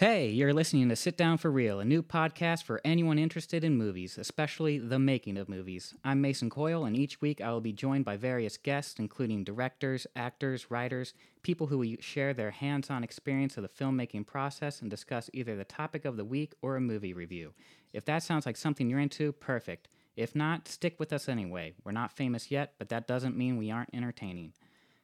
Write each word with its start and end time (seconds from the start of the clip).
Hey, 0.00 0.30
you're 0.30 0.54
listening 0.54 0.88
to 0.88 0.96
Sit 0.96 1.18
Down 1.18 1.36
for 1.36 1.50
Real, 1.50 1.78
a 1.78 1.84
new 1.84 2.02
podcast 2.02 2.62
for 2.62 2.80
anyone 2.86 3.18
interested 3.18 3.62
in 3.62 3.76
movies, 3.76 4.16
especially 4.16 4.78
the 4.78 4.98
making 4.98 5.36
of 5.36 5.46
movies. 5.46 5.92
I'm 6.02 6.22
Mason 6.22 6.48
Coyle, 6.48 6.86
and 6.86 6.96
each 6.96 7.20
week 7.20 7.42
I 7.42 7.50
will 7.50 7.60
be 7.60 7.74
joined 7.74 8.06
by 8.06 8.16
various 8.16 8.56
guests, 8.56 8.98
including 8.98 9.44
directors, 9.44 10.06
actors, 10.16 10.70
writers, 10.70 11.12
people 11.42 11.66
who 11.66 11.76
will 11.76 11.96
share 12.00 12.32
their 12.32 12.50
hands 12.50 12.88
on 12.88 13.04
experience 13.04 13.58
of 13.58 13.62
the 13.62 13.68
filmmaking 13.68 14.26
process 14.26 14.80
and 14.80 14.90
discuss 14.90 15.28
either 15.34 15.54
the 15.54 15.64
topic 15.64 16.06
of 16.06 16.16
the 16.16 16.24
week 16.24 16.54
or 16.62 16.76
a 16.76 16.80
movie 16.80 17.12
review. 17.12 17.52
If 17.92 18.06
that 18.06 18.22
sounds 18.22 18.46
like 18.46 18.56
something 18.56 18.88
you're 18.88 19.00
into, 19.00 19.32
perfect. 19.32 19.90
If 20.16 20.34
not, 20.34 20.66
stick 20.66 20.98
with 20.98 21.12
us 21.12 21.28
anyway. 21.28 21.74
We're 21.84 21.92
not 21.92 22.16
famous 22.16 22.50
yet, 22.50 22.72
but 22.78 22.88
that 22.88 23.06
doesn't 23.06 23.36
mean 23.36 23.58
we 23.58 23.70
aren't 23.70 23.94
entertaining. 23.94 24.54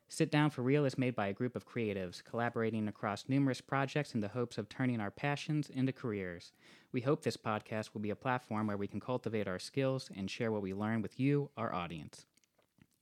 Sit 0.09 0.31
Down 0.31 0.51
for 0.51 0.63
Real 0.63 0.85
is 0.85 0.97
made 0.97 1.17
by 1.17 1.27
a 1.27 1.33
group 1.33 1.57
of 1.57 1.69
creatives, 1.69 2.23
collaborating 2.23 2.87
across 2.87 3.29
numerous 3.29 3.61
projects 3.61 4.15
in 4.15 4.21
the 4.21 4.29
hopes 4.29 4.57
of 4.57 4.69
turning 4.69 5.01
our 5.01 5.11
passions 5.11 5.69
into 5.69 5.93
careers. 5.93 6.53
We 6.93 7.01
hope 7.01 7.23
this 7.23 7.37
podcast 7.37 7.91
will 7.93 8.01
be 8.01 8.11
a 8.11 8.17
platform 8.17 8.69
where 8.69 8.77
we 8.77 8.87
can 8.87 9.01
cultivate 9.01 9.49
our 9.49 9.59
skills 9.59 10.09
and 10.17 10.31
share 10.31 10.53
what 10.53 10.63
we 10.63 10.73
learn 10.73 11.03
with 11.03 11.19
you, 11.19 11.51
our 11.57 11.75
audience. 11.75 12.25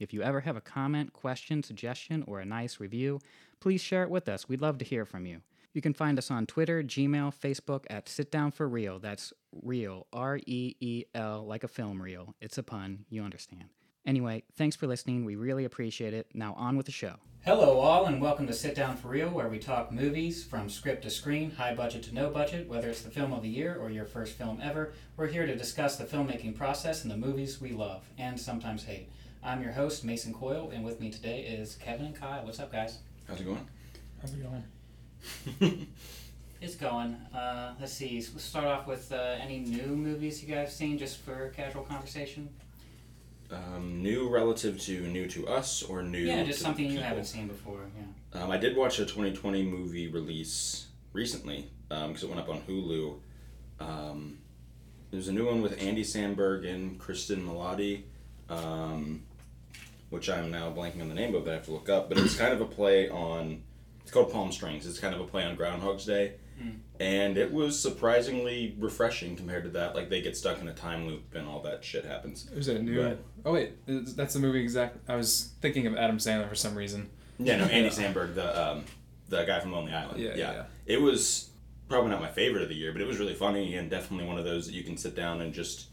If 0.00 0.14
you 0.14 0.22
ever 0.22 0.40
have 0.40 0.56
a 0.56 0.62
comment, 0.62 1.12
question, 1.12 1.62
suggestion, 1.62 2.24
or 2.26 2.40
a 2.40 2.46
nice 2.46 2.80
review, 2.80 3.20
please 3.60 3.82
share 3.82 4.02
it 4.02 4.10
with 4.10 4.28
us. 4.28 4.48
We'd 4.48 4.62
love 4.62 4.78
to 4.78 4.84
hear 4.84 5.04
from 5.04 5.26
you. 5.26 5.42
You 5.74 5.82
can 5.82 5.94
find 5.94 6.18
us 6.18 6.30
on 6.30 6.46
Twitter, 6.46 6.82
Gmail, 6.82 7.34
Facebook 7.34 7.84
at 7.90 8.08
Sit 8.08 8.30
Down 8.30 8.50
for 8.50 8.66
Real. 8.66 8.98
That's 8.98 9.32
real, 9.52 10.06
R 10.12 10.38
E 10.46 10.74
E 10.80 11.04
L, 11.14 11.44
like 11.46 11.64
a 11.64 11.68
film 11.68 12.00
reel. 12.00 12.34
It's 12.40 12.58
a 12.58 12.62
pun, 12.62 13.04
you 13.10 13.22
understand. 13.22 13.66
Anyway, 14.06 14.42
thanks 14.56 14.76
for 14.76 14.86
listening. 14.86 15.24
We 15.24 15.34
really 15.34 15.64
appreciate 15.64 16.12
it. 16.12 16.26
Now, 16.34 16.54
on 16.54 16.76
with 16.76 16.86
the 16.86 16.92
show. 16.92 17.16
Hello, 17.44 17.78
all, 17.78 18.06
and 18.06 18.20
welcome 18.20 18.46
to 18.46 18.52
Sit 18.52 18.74
Down 18.74 18.96
for 18.96 19.08
Real, 19.08 19.28
where 19.28 19.48
we 19.48 19.58
talk 19.58 19.92
movies 19.92 20.44
from 20.44 20.68
script 20.68 21.02
to 21.04 21.10
screen, 21.10 21.50
high 21.50 21.74
budget 21.74 22.02
to 22.04 22.14
no 22.14 22.30
budget, 22.30 22.68
whether 22.68 22.88
it's 22.88 23.02
the 23.02 23.10
film 23.10 23.32
of 23.32 23.42
the 23.42 23.48
year 23.48 23.76
or 23.80 23.90
your 23.90 24.04
first 24.04 24.36
film 24.36 24.60
ever. 24.62 24.92
We're 25.16 25.26
here 25.26 25.46
to 25.46 25.56
discuss 25.56 25.96
the 25.96 26.04
filmmaking 26.04 26.56
process 26.56 27.02
and 27.02 27.10
the 27.10 27.16
movies 27.16 27.60
we 27.60 27.70
love 27.70 28.04
and 28.18 28.38
sometimes 28.38 28.84
hate. 28.84 29.08
I'm 29.42 29.62
your 29.62 29.72
host, 29.72 30.04
Mason 30.04 30.32
Coyle, 30.32 30.70
and 30.74 30.84
with 30.84 31.00
me 31.00 31.10
today 31.10 31.40
is 31.40 31.76
Kevin 31.76 32.06
and 32.06 32.14
Kyle. 32.14 32.44
What's 32.44 32.60
up, 32.60 32.72
guys? 32.72 32.98
How's 33.26 33.40
it 33.40 33.44
going? 33.44 33.68
How's 34.20 34.34
it 34.34 34.42
going? 35.60 35.86
It's 36.64 36.76
going. 36.76 37.12
Uh, 37.34 37.74
let's 37.78 37.92
see. 37.92 38.14
Let's 38.32 38.42
start 38.42 38.64
off 38.64 38.86
with 38.86 39.12
uh, 39.12 39.36
any 39.38 39.58
new 39.58 39.88
movies 39.88 40.42
you 40.42 40.48
guys 40.48 40.68
have 40.68 40.72
seen, 40.72 40.96
just 40.96 41.18
for 41.18 41.50
casual 41.50 41.82
conversation. 41.82 42.48
Um, 43.54 44.02
new 44.02 44.28
relative 44.28 44.80
to 44.82 45.00
new 45.06 45.28
to 45.28 45.46
us 45.46 45.82
or 45.82 46.02
new? 46.02 46.18
Yeah, 46.18 46.42
just 46.44 46.60
something 46.60 46.90
you 46.90 47.00
haven't 47.00 47.26
seen 47.26 47.46
before. 47.46 47.80
Yeah. 47.96 48.42
Um, 48.42 48.50
I 48.50 48.56
did 48.56 48.76
watch 48.76 48.98
a 48.98 49.04
2020 49.04 49.62
movie 49.64 50.08
release 50.08 50.86
recently 51.12 51.70
because 51.88 52.22
it 52.22 52.28
went 52.28 52.40
up 52.40 52.48
on 52.48 52.60
Hulu. 52.62 53.18
Um, 53.80 54.38
there's 55.10 55.28
a 55.28 55.32
new 55.32 55.46
one 55.46 55.62
with 55.62 55.80
Andy 55.80 56.02
Samberg 56.02 56.68
and 56.68 56.98
Cristin 56.98 57.44
Milioti, 57.44 58.02
um, 58.48 59.22
which 60.10 60.28
I'm 60.28 60.50
now 60.50 60.72
blanking 60.72 61.00
on 61.00 61.08
the 61.08 61.14
name 61.14 61.34
of. 61.34 61.44
That 61.44 61.52
I 61.52 61.54
have 61.54 61.64
to 61.66 61.72
look 61.72 61.88
up, 61.88 62.08
but 62.08 62.18
it's 62.18 62.36
kind 62.36 62.52
of 62.52 62.60
a 62.60 62.66
play 62.66 63.08
on. 63.08 63.62
It's 64.02 64.10
called 64.10 64.32
Palm 64.32 64.50
Springs. 64.50 64.86
It's 64.86 64.98
kind 64.98 65.14
of 65.14 65.20
a 65.20 65.24
play 65.24 65.44
on 65.44 65.56
Groundhog's 65.56 66.04
Day, 66.04 66.34
And 67.00 67.36
it 67.36 67.52
was 67.52 67.78
surprisingly 67.80 68.76
refreshing 68.78 69.34
compared 69.36 69.64
to 69.64 69.70
that. 69.70 69.94
Like 69.96 70.08
they 70.08 70.22
get 70.22 70.36
stuck 70.36 70.60
in 70.60 70.68
a 70.68 70.72
time 70.74 71.06
loop 71.06 71.34
and 71.34 71.46
all 71.46 71.60
that 71.62 71.84
shit 71.84 72.04
happens. 72.04 72.48
Is 72.52 72.68
it 72.68 72.76
a 72.76 72.82
new? 72.82 73.02
Right. 73.04 73.18
Oh 73.44 73.52
wait, 73.52 73.72
that's 73.86 74.34
the 74.34 74.40
movie 74.40 74.60
exact. 74.60 74.98
I 75.08 75.16
was 75.16 75.52
thinking 75.60 75.86
of 75.86 75.96
Adam 75.96 76.18
Sandler 76.18 76.48
for 76.48 76.54
some 76.54 76.74
reason. 76.76 77.10
Yeah, 77.38 77.56
no, 77.56 77.64
Andy 77.64 77.88
Yeah. 78.00 78.12
Samberg, 78.12 78.34
the 78.36 78.70
um, 78.70 78.84
the 79.28 79.44
guy 79.44 79.58
from 79.60 79.72
Lonely 79.72 79.92
Island. 79.92 80.20
Yeah, 80.20 80.30
yeah, 80.36 80.52
yeah. 80.52 80.64
It 80.86 81.00
was 81.02 81.50
probably 81.88 82.10
not 82.10 82.20
my 82.20 82.30
favorite 82.30 82.62
of 82.62 82.68
the 82.68 82.74
year, 82.76 82.92
but 82.92 83.00
it 83.00 83.06
was 83.06 83.18
really 83.18 83.34
funny 83.34 83.74
and 83.76 83.90
definitely 83.90 84.26
one 84.26 84.38
of 84.38 84.44
those 84.44 84.66
that 84.66 84.74
you 84.74 84.84
can 84.84 84.96
sit 84.96 85.16
down 85.16 85.40
and 85.40 85.52
just 85.52 85.88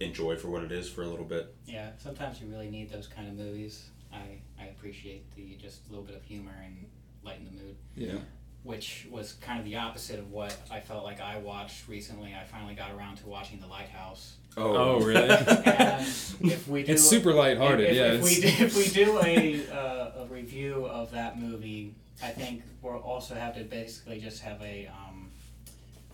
enjoy 0.00 0.36
for 0.36 0.48
what 0.48 0.62
it 0.62 0.70
is 0.72 0.88
for 0.88 1.02
a 1.02 1.08
little 1.08 1.24
bit. 1.24 1.54
Yeah. 1.66 1.90
Sometimes 1.98 2.40
you 2.40 2.46
really 2.48 2.70
need 2.70 2.88
those 2.90 3.08
kind 3.08 3.28
of 3.28 3.34
movies. 3.34 3.90
I 4.12 4.38
I 4.60 4.66
appreciate 4.66 5.34
the 5.34 5.56
just 5.60 5.86
a 5.88 5.90
little 5.90 6.04
bit 6.04 6.14
of 6.14 6.22
humor 6.22 6.54
and 6.64 6.86
lighten 7.24 7.44
the 7.46 7.50
mood. 7.50 7.76
Yeah. 7.96 8.18
Which 8.66 9.06
was 9.10 9.34
kind 9.34 9.60
of 9.60 9.64
the 9.64 9.76
opposite 9.76 10.18
of 10.18 10.32
what 10.32 10.56
I 10.70 10.80
felt 10.80 11.04
like 11.04 11.20
I 11.20 11.38
watched 11.38 11.88
recently. 11.88 12.34
I 12.34 12.44
finally 12.44 12.74
got 12.74 12.90
around 12.92 13.16
to 13.18 13.28
watching 13.28 13.60
The 13.60 13.68
Lighthouse. 13.68 14.36
Oh 14.56 15.00
really? 15.00 15.28
And 15.28 16.52
if 16.52 16.66
we 16.66 16.82
do 16.82 16.92
it's 16.92 17.08
super 17.08 17.32
lighthearted. 17.32 17.90
if, 17.90 17.94
yeah. 17.94 18.12
if, 18.14 18.22
we 18.22 18.34
do, 18.40 18.48
if 18.64 18.76
we 18.76 18.88
do 18.88 19.20
a, 19.22 19.68
uh, 19.72 20.22
a 20.22 20.26
review 20.26 20.86
of 20.86 21.12
that 21.12 21.38
movie, 21.38 21.94
I 22.22 22.28
think 22.28 22.62
we'll 22.82 22.96
also 22.96 23.34
have 23.34 23.54
to 23.56 23.64
basically 23.64 24.18
just 24.18 24.42
have 24.42 24.60
a 24.62 24.88
um, 24.88 25.05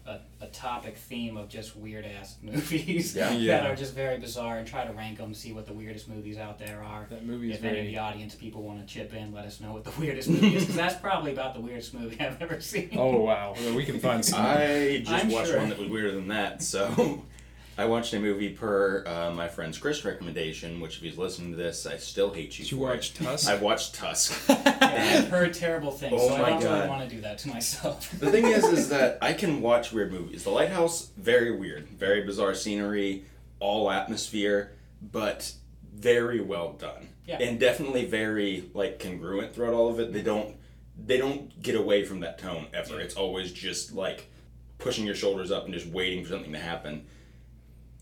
a, 0.07 0.19
a 0.41 0.47
topic 0.49 0.97
theme 0.97 1.37
of 1.37 1.49
just 1.49 1.77
weird 1.77 2.05
ass 2.05 2.37
movies 2.43 3.15
Yeah. 3.15 3.29
that 3.31 3.41
Yeah. 3.41 3.67
are 3.69 3.77
just 3.77 3.95
very 3.95 4.19
bizarre 4.19 4.59
and 4.59 4.67
try 4.67 4.85
to 4.85 4.93
rank 4.93 5.19
them, 5.19 5.33
see 5.35 5.53
what 5.53 5.67
the 5.67 5.73
weirdest 5.73 6.09
movies 6.09 6.39
out 6.39 6.59
there 6.59 6.83
are. 6.83 7.07
that 7.11 7.25
movie 7.25 7.51
is 7.53 7.59
If 7.59 7.65
any 7.65 7.81
of 7.81 7.87
the 7.87 7.99
audience 7.99 8.35
people 8.35 8.63
want 8.63 8.81
to 8.87 8.93
chip 8.93 9.15
in, 9.15 9.33
let 9.33 9.45
us 9.45 9.61
know 9.61 9.73
what 9.73 9.85
the 9.85 9.93
weirdest 10.01 10.29
movie 10.29 10.57
is, 10.57 10.63
because 10.65 10.77
that's 10.77 10.97
probably 11.01 11.33
about 11.33 11.55
the 11.55 11.61
weirdest 11.61 11.95
movie 11.95 12.19
I've 12.21 12.41
ever 12.43 12.61
seen. 12.61 12.91
Oh 12.97 13.21
wow, 13.21 13.55
Well, 13.59 13.75
we 13.75 13.85
can 13.85 13.99
find 14.01 14.25
some. 14.25 14.41
I 14.45 15.03
just 15.05 15.25
I'm 15.25 15.31
watched 15.31 15.49
sure. 15.49 15.59
one 15.59 15.69
that 15.69 15.79
was 15.79 15.89
weirder 15.89 16.13
than 16.13 16.29
that, 16.29 16.63
so 16.63 17.23
I 17.79 17.87
watched 17.87 18.13
a 18.13 18.21
movie 18.21 18.51
per 18.51 19.03
uh, 19.07 19.31
my 19.35 19.49
friend's 19.49 19.79
Chris 19.79 20.05
recommendation, 20.05 20.81
which 20.81 20.97
if 20.99 21.03
he's 21.03 21.17
listening 21.17 21.53
to 21.53 21.57
this, 21.57 21.87
I 21.87 21.97
still 21.97 22.31
hate 22.33 22.59
you 22.59 22.65
Did 22.65 22.73
you 22.73 22.79
for 22.79 22.85
watch 22.91 23.11
it. 23.11 23.25
Tusk? 23.25 23.49
I've 23.51 23.63
watched 23.63 23.95
Tusk. 23.95 24.49
Yeah, 24.49 24.79
I've 25.25 25.29
heard 25.29 25.55
terrible 25.55 25.91
things, 25.91 26.15
Oh 26.23 26.29
so 26.29 26.39
my 26.39 26.45
I 26.45 26.51
don't 26.51 26.63
God. 26.63 26.75
really 26.77 26.89
want 26.89 27.09
to 27.09 27.15
do 27.17 27.23
that 27.23 27.39
to 27.39 27.49
myself. 27.49 28.11
The 28.19 28.31
thing 28.31 28.45
is, 28.47 28.65
is 28.65 28.89
that 28.91 29.19
I 29.23 29.33
can 29.33 29.63
watch 29.63 29.91
weird 29.93 30.13
movies. 30.13 30.45
The 30.45 30.51
Lighthouse, 30.51 31.11
very 31.17 31.57
weird, 31.57 31.89
very 31.89 32.23
bizarre 32.25 32.55
scenery, 32.55 33.25
all 33.59 33.91
atmosphere, 33.91 34.73
but 35.01 35.53
very 35.95 36.41
well 36.41 36.73
done, 36.75 37.09
Yeah. 37.27 37.39
and 37.41 37.59
definitely 37.59 38.05
very 38.05 38.65
like 38.75 38.99
congruent 38.99 39.55
throughout 39.55 39.73
all 39.73 39.89
of 39.89 39.99
it. 39.99 40.13
They 40.13 40.23
don't, 40.23 40.57
they 41.03 41.17
don't 41.17 41.63
get 41.63 41.75
away 41.75 42.05
from 42.05 42.21
that 42.21 42.39
tone 42.39 42.67
ever. 42.75 42.97
Yeah. 42.99 43.05
It's 43.05 43.15
always 43.15 43.51
just 43.51 43.93
like 43.95 44.31
pushing 44.79 45.07
your 45.07 45.15
shoulders 45.15 45.51
up 45.51 45.65
and 45.65 45.73
just 45.73 45.87
waiting 45.87 46.23
for 46.23 46.31
something 46.33 46.53
to 46.53 46.59
happen. 46.59 47.07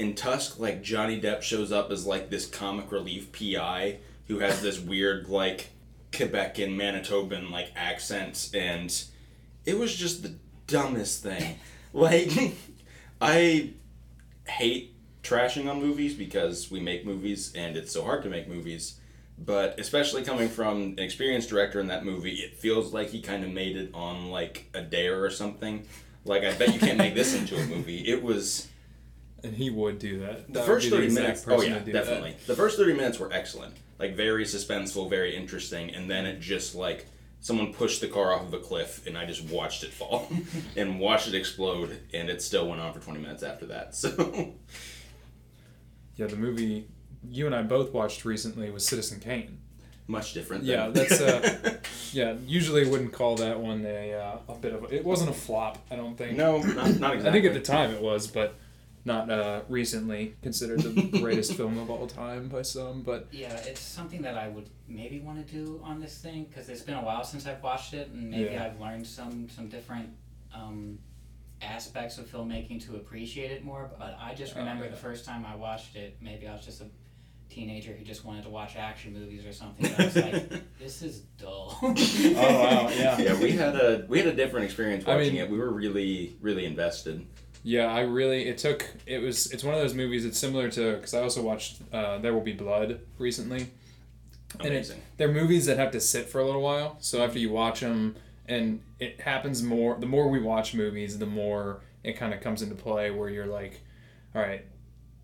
In 0.01 0.15
Tusk, 0.15 0.59
like 0.59 0.83
Johnny 0.83 1.21
Depp 1.21 1.43
shows 1.43 1.71
up 1.71 1.91
as 1.91 2.07
like 2.07 2.31
this 2.31 2.47
comic 2.47 2.91
relief 2.91 3.31
PI 3.33 3.99
who 4.29 4.39
has 4.39 4.63
this 4.63 4.81
weird 4.81 5.29
like 5.29 5.69
Quebecan 6.11 6.75
Manitoban 6.75 7.51
like 7.51 7.71
accent 7.77 8.49
and 8.55 9.05
it 9.67 9.79
was 9.79 9.95
just 9.95 10.23
the 10.23 10.37
dumbest 10.67 11.23
thing. 11.23 11.59
like 11.93 12.33
I 13.21 13.75
hate 14.47 14.95
trashing 15.23 15.71
on 15.71 15.83
movies 15.83 16.15
because 16.15 16.71
we 16.71 16.81
make 16.81 17.05
movies 17.05 17.53
and 17.55 17.77
it's 17.77 17.93
so 17.93 18.03
hard 18.03 18.23
to 18.23 18.31
make 18.31 18.49
movies. 18.49 18.99
But 19.37 19.79
especially 19.79 20.23
coming 20.23 20.49
from 20.49 20.81
an 20.83 20.99
experienced 20.99 21.51
director 21.51 21.79
in 21.79 21.89
that 21.89 22.07
movie, 22.07 22.37
it 22.37 22.57
feels 22.57 22.95
like 22.95 23.11
he 23.11 23.21
kind 23.21 23.45
of 23.45 23.51
made 23.51 23.77
it 23.77 23.91
on 23.93 24.31
like 24.31 24.71
a 24.73 24.81
dare 24.81 25.23
or 25.23 25.29
something. 25.29 25.85
Like 26.25 26.43
I 26.43 26.55
bet 26.55 26.73
you 26.73 26.81
can't 26.81 26.97
make 26.97 27.15
this 27.15 27.35
into 27.35 27.55
a 27.59 27.67
movie. 27.67 28.09
It 28.09 28.23
was 28.23 28.70
and 29.43 29.55
he 29.55 29.71
would 29.71 29.99
do 29.99 30.21
that. 30.21 30.47
the 30.47 30.61
That 30.61 30.67
first 30.67 30.87
be 30.87 30.91
the 30.91 30.97
30 31.09 31.15
minutes 31.15 31.45
oh 31.49 31.63
yeah 31.63 31.79
definitely 31.79 32.37
the 32.47 32.55
first 32.55 32.77
30 32.79 32.95
minutes 32.95 33.19
were 33.19 33.33
excellent 33.33 33.75
like 33.99 34.15
very 34.17 34.45
suspenseful 34.45 35.09
very 35.11 35.37
interesting 35.37 35.95
and 35.95 36.11
then 36.11 36.27
it 36.27 36.41
just 36.41 36.75
like 36.75 37.07
someone 37.41 37.73
pushed 37.73 38.01
the 38.01 38.09
car 38.09 38.33
off 38.35 38.43
of 38.43 38.53
a 38.55 38.59
cliff 38.59 39.07
and 39.07 39.17
i 39.17 39.25
just 39.25 39.45
watched 39.45 39.83
it 39.85 39.93
fall 39.93 40.31
and 40.77 41.01
watched 41.01 41.29
it 41.29 41.35
explode 41.35 41.99
and 42.13 42.29
it 42.29 42.43
still 42.43 42.69
went 42.69 42.81
on 42.81 42.93
for 42.93 43.01
20 43.01 43.19
minutes 43.21 43.43
after 43.43 43.67
that 43.67 43.95
so 44.03 44.53
Yeah, 46.17 46.27
the 46.27 46.37
movie 46.37 46.87
you 47.29 47.47
and 47.47 47.55
I 47.55 47.63
both 47.63 47.93
watched 47.93 48.25
recently 48.25 48.71
was 48.71 48.87
Citizen 48.87 49.21
Kane. 49.21 49.59
much 50.07 50.33
different 50.35 50.65
Yeah, 50.65 50.89
that's 50.89 51.21
uh, 51.21 51.77
yeah. 52.13 52.35
Usually 52.47 52.89
wouldn't 52.89 53.13
call 53.13 53.37
that 53.37 53.61
one 53.61 53.85
a 53.87 54.13
uh, 54.15 54.39
a 54.49 54.55
bit 54.55 54.73
of 54.75 54.85
a, 54.85 54.95
it 54.95 55.05
wasn't 55.05 55.31
a 55.31 55.35
flop. 55.35 55.79
I 55.91 55.97
don't 55.97 56.17
think. 56.17 56.37
no 56.37 56.59
not, 56.63 56.77
not 56.99 57.15
exactly 57.15 57.29
I 57.29 57.33
think 57.33 57.45
at 57.47 57.55
the 57.55 57.61
time 57.61 57.91
it 57.95 58.01
was, 58.03 58.27
but 58.27 58.55
not 59.05 59.31
uh, 59.31 59.63
recently 59.69 60.35
considered 60.43 60.81
the 60.81 61.19
greatest 61.21 61.55
film 61.55 61.79
of 61.79 61.91
all 61.91 62.07
time 62.07 62.49
by 62.49 62.63
some. 62.63 63.03
But 63.03 63.29
Yeah, 63.33 63.55
it's 63.57 63.81
something 63.81 64.23
that 64.23 64.37
I 64.37 64.49
would 64.49 64.69
maybe 64.89 65.21
want 65.21 65.47
to 65.47 65.53
do 65.53 65.81
on 65.85 66.01
this 66.01 66.19
thing 66.19 66.45
because 66.49 66.69
it's 66.69 66.83
been 66.83 66.97
a 66.97 67.03
while 67.05 67.25
since 67.25 67.47
I've 67.47 67.63
watched 67.63 67.95
it, 67.95 68.09
and 68.09 68.31
maybe 68.31 68.51
Yeah. 68.53 68.65
I've 68.67 68.81
learned 68.81 69.07
some 69.07 69.49
some 69.49 69.69
different 69.69 70.11
um, 70.55 70.99
aspects 71.63 72.19
of 72.19 72.27
filmmaking 72.27 72.85
to 72.87 72.97
appreciate 72.97 73.51
it 73.51 73.65
more. 73.65 73.91
But 73.99 74.17
I 74.21 74.35
just 74.35 74.55
Oh, 74.57 74.61
remember 74.61 74.85
yeah. 74.85 74.91
the 74.91 74.97
first 74.97 75.25
time 75.25 75.45
I 75.47 75.55
watched 75.57 75.97
it, 75.97 76.17
maybe 76.21 76.47
I 76.47 76.53
was 76.55 76.65
just 76.65 76.81
a 76.81 76.87
teenager 77.49 77.93
who 77.93 78.05
just 78.05 78.25
wanted 78.25 78.45
to 78.45 78.49
watch 78.51 78.77
action 78.77 79.13
movies 79.13 79.45
or 79.45 79.53
something. 79.53 79.85
And 79.87 79.95
I 80.01 80.05
was 80.05 80.17
like, 80.17 80.51
this 80.79 81.03
is 81.03 81.21
dull. 81.39 81.77
oh 81.83 81.89
wow, 81.93 82.89
yeah. 82.91 83.19
yeah 83.19 83.41
we 83.41 83.51
had 83.53 83.75
a 83.75 84.05
we 84.09 84.19
had 84.19 84.29
a 84.29 84.35
different 84.35 84.67
experience 84.67 85.05
I 85.07 85.17
watching 85.17 85.33
mean- 85.35 85.43
it 85.43 85.51
we 85.51 85.59
were 85.59 85.71
really 85.73 86.37
really 86.41 86.65
invested 86.65 87.27
yeah, 87.63 87.87
I 87.87 88.01
really 88.01 88.47
it 88.49 88.59
took 88.59 88.87
it 89.07 89.19
was 89.19 89.51
it's 89.53 89.63
one 89.65 89.75
of 89.75 89.81
those 89.81 89.95
movies. 89.95 90.25
It's 90.25 90.39
similar 90.39 90.71
to 90.71 90.95
because 90.97 91.15
I 91.15 91.21
also 91.23 91.43
watched 91.43 91.81
uh, 91.93 92.19
There 92.19 92.33
Will 92.35 92.41
Be 92.41 92.53
Blood 92.53 93.01
recently. 93.19 93.69
And 94.59 94.67
it- 94.69 94.71
amazing 94.71 95.03
They're 95.17 95.33
movies 95.33 95.67
that 95.67 95.79
have 95.79 95.93
to 95.93 96.01
sit 96.01 96.29
for 96.29 96.41
a 96.41 96.45
little 96.47 96.63
while. 96.63 96.97
So 97.01 97.23
after 97.23 97.39
you 97.39 97.51
watch 97.51 97.81
them 97.81 98.17
and 98.47 98.81
it 98.99 99.21
happens 99.21 99.63
more. 99.63 99.97
The 99.99 100.07
more 100.07 100.29
we 100.29 100.41
watch 100.41 100.75
movies, 100.75 101.19
the 101.19 101.27
more 101.27 101.81
it 102.03 102.15
kind 102.15 102.35
of 102.35 102.41
comes 102.41 102.63
into 102.63 102.75
play. 102.75 103.11
Where 103.11 103.29
you're 103.29 103.47
like, 103.47 103.81
all 104.35 104.43
right, 104.43 104.65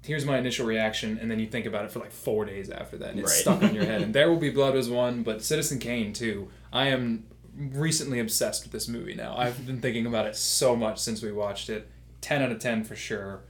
here's 0.05 0.25
my 0.25 0.39
initial 0.39 0.65
reaction, 0.67 1.19
and 1.21 1.29
then 1.31 1.41
you 1.41 1.47
think 1.47 1.67
about 1.67 1.85
it 1.87 1.91
for 1.91 1.99
like 1.99 2.13
four 2.13 2.45
days 2.45 2.71
after 2.71 2.97
that, 2.99 3.11
and 3.11 3.19
it's 3.21 3.33
Right. 3.33 3.41
stuck 3.41 3.63
in 3.63 3.75
your 3.75 3.85
head. 3.85 4.03
And 4.05 4.15
There 4.15 4.31
Will 4.31 4.39
Be 4.39 4.51
Blood 4.51 4.75
was 4.75 4.89
one, 4.89 5.23
but 5.25 5.43
Citizen 5.43 5.79
Kane 5.81 6.13
too. 6.13 6.49
I 6.73 6.89
am 6.89 7.25
recently 7.59 8.21
obsessed 8.21 8.63
with 8.63 8.71
this 8.73 8.87
movie 8.87 9.15
now. 9.15 9.35
I've 9.37 9.67
been 9.67 9.81
thinking 9.81 10.07
about 10.07 10.27
it 10.27 10.37
so 10.37 10.77
much 10.77 10.99
since 10.99 11.21
we 11.23 11.33
watched 11.33 11.69
it. 11.71 11.89
Ten 12.27 12.43
out 12.43 12.51
of 12.51 12.59
ten 12.59 12.83
for 12.83 12.97
sure. 12.97 13.43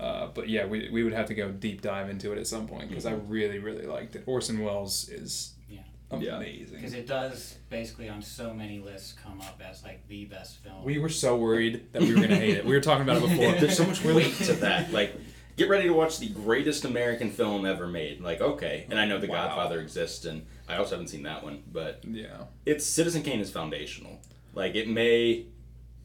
Uh, 0.00 0.28
but 0.34 0.48
yeah, 0.48 0.64
we, 0.64 0.88
we 0.90 1.04
would 1.04 1.12
have 1.12 1.26
to 1.26 1.34
go 1.34 1.50
deep 1.50 1.82
dive 1.82 2.08
into 2.08 2.32
it 2.32 2.38
at 2.38 2.46
some 2.46 2.66
point 2.66 2.88
because 2.88 3.04
I 3.06 3.12
really 3.12 3.58
really 3.58 3.84
liked 3.86 4.16
it. 4.16 4.22
Orson 4.26 4.64
Welles 4.64 5.08
is 5.10 5.52
Yeah. 5.68 5.80
Yeah. 6.18 6.36
amazing. 6.38 6.76
Because 6.76 6.94
it 6.94 7.06
does 7.06 7.56
basically 7.68 8.08
on 8.08 8.22
so 8.22 8.54
many 8.54 8.78
lists 8.80 9.12
come 9.22 9.40
up 9.42 9.60
as 9.62 9.82
like 9.82 10.08
the 10.08 10.24
best 10.24 10.62
film. 10.64 10.82
We 10.82 10.98
were 10.98 11.10
so 11.10 11.36
worried 11.36 11.92
that 11.92 12.00
we 12.02 12.14
were 12.14 12.20
gonna 12.22 12.36
hate 12.36 12.56
it. 12.56 12.64
We 12.64 12.72
were 12.74 12.80
talking 12.80 13.02
about 13.02 13.18
it 13.18 13.28
before. 13.28 13.52
There's 13.60 13.76
so 13.76 13.84
much 13.86 14.02
weight 14.02 14.34
to 14.46 14.54
that. 14.54 14.92
Like, 14.92 15.14
get 15.58 15.68
ready 15.68 15.84
to 15.88 15.92
watch 15.94 16.18
the 16.18 16.30
greatest 16.30 16.86
American 16.86 17.30
film 17.30 17.66
ever 17.66 17.86
made. 17.86 18.22
Like, 18.22 18.40
okay, 18.40 18.86
and 18.88 18.98
I 18.98 19.04
know 19.04 19.18
The 19.18 19.26
Wow. 19.28 19.46
Godfather 19.48 19.78
exists, 19.80 20.24
and 20.24 20.46
I 20.66 20.76
also 20.76 20.92
haven't 20.92 21.08
seen 21.08 21.22
that 21.24 21.44
one, 21.44 21.62
but 21.70 22.00
yeah. 22.08 22.44
it's 22.64 22.84
Citizen 22.86 23.22
Kane 23.22 23.40
is 23.40 23.50
foundational. 23.50 24.20
Like, 24.54 24.74
it 24.74 24.88
may, 24.88 25.46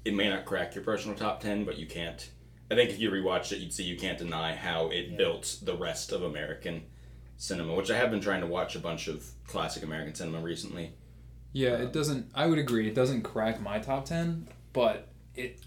it 0.08 0.14
may 0.16 0.30
not 0.30 0.46
crack 0.46 0.74
your 0.76 0.84
personal 0.84 1.16
top 1.18 1.42
ten, 1.42 1.66
but 1.66 1.78
you 1.78 1.86
can't. 1.86 2.30
I 2.72 2.76
think 2.76 2.90
if 2.90 3.00
you 3.00 3.10
rewatched 3.12 3.52
it, 3.52 3.60
you'd 3.60 3.74
see 3.74 3.84
you 3.84 3.98
can't 3.98 4.18
deny 4.18 4.54
how 4.56 4.88
it 4.90 5.08
Yeah. 5.12 5.18
built 5.18 5.58
the 5.64 5.76
rest 5.76 6.12
of 6.12 6.24
American 6.24 6.84
cinema. 7.38 7.74
Which 7.76 7.92
I 7.92 7.98
have 7.98 8.12
been 8.12 8.22
trying 8.22 8.42
to 8.42 8.48
watch 8.48 8.76
a 8.76 8.80
bunch 8.80 9.08
of 9.08 9.26
classic 9.48 9.84
American 9.84 10.14
cinema 10.16 10.40
recently. 10.40 10.94
Yeah, 11.54 11.78
it 11.78 11.94
doesn't. 11.94 12.30
I 12.36 12.46
would 12.46 12.60
agree. 12.60 12.88
It 12.88 12.94
doesn't 12.96 13.22
crack 13.24 13.62
my 13.62 13.80
top 13.80 14.06
ten, 14.06 14.48
but 14.74 15.08
it. 15.36 15.60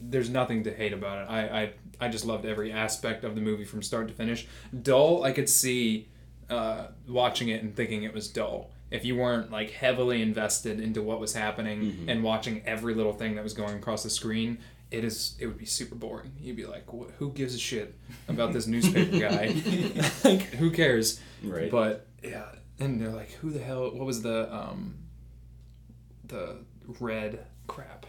There's 0.00 0.30
nothing 0.30 0.62
to 0.64 0.72
hate 0.72 0.92
about 0.92 1.22
it. 1.24 1.30
I, 1.30 1.62
I 1.62 1.72
I 2.00 2.08
just 2.08 2.24
loved 2.24 2.44
every 2.46 2.70
aspect 2.72 3.24
of 3.24 3.34
the 3.34 3.40
movie 3.40 3.64
from 3.64 3.82
start 3.82 4.06
to 4.08 4.14
finish. 4.14 4.46
Dull, 4.82 5.24
I 5.24 5.32
could 5.32 5.48
see 5.48 6.08
uh, 6.48 6.86
watching 7.08 7.48
it 7.48 7.62
and 7.62 7.74
thinking 7.74 8.04
it 8.04 8.14
was 8.14 8.28
dull. 8.28 8.70
If 8.90 9.04
you 9.04 9.16
weren't 9.16 9.50
like 9.50 9.70
heavily 9.70 10.22
invested 10.22 10.80
into 10.80 11.02
what 11.02 11.20
was 11.20 11.34
happening 11.34 12.06
and 12.08 12.22
watching 12.22 12.62
every 12.64 12.94
little 12.94 13.12
thing 13.12 13.34
that 13.34 13.44
was 13.44 13.52
going 13.54 13.76
across 13.76 14.02
the 14.02 14.10
screen, 14.10 14.58
it 14.90 15.04
is 15.04 15.36
it 15.38 15.46
would 15.46 15.58
be 15.58 15.66
super 15.66 15.94
boring. 15.94 16.32
You'd 16.40 16.56
be 16.56 16.64
like, 16.66 16.84
who 17.18 17.32
gives 17.32 17.54
a 17.54 17.58
shit 17.58 17.94
about 18.28 18.52
this 18.52 18.66
newspaper 18.74 19.18
guy? 19.18 19.54
like, 20.24 20.42
who 20.54 20.70
cares? 20.70 21.20
Right. 21.42 21.70
But 21.70 22.06
yeah, 22.22 22.46
and 22.78 23.00
they're 23.00 23.10
like, 23.10 23.32
who 23.32 23.50
the 23.50 23.60
hell? 23.60 23.90
What 23.90 24.06
was 24.06 24.22
the 24.22 24.52
um, 24.54 24.94
the 26.24 26.56
red 27.00 27.44
crap? 27.66 28.06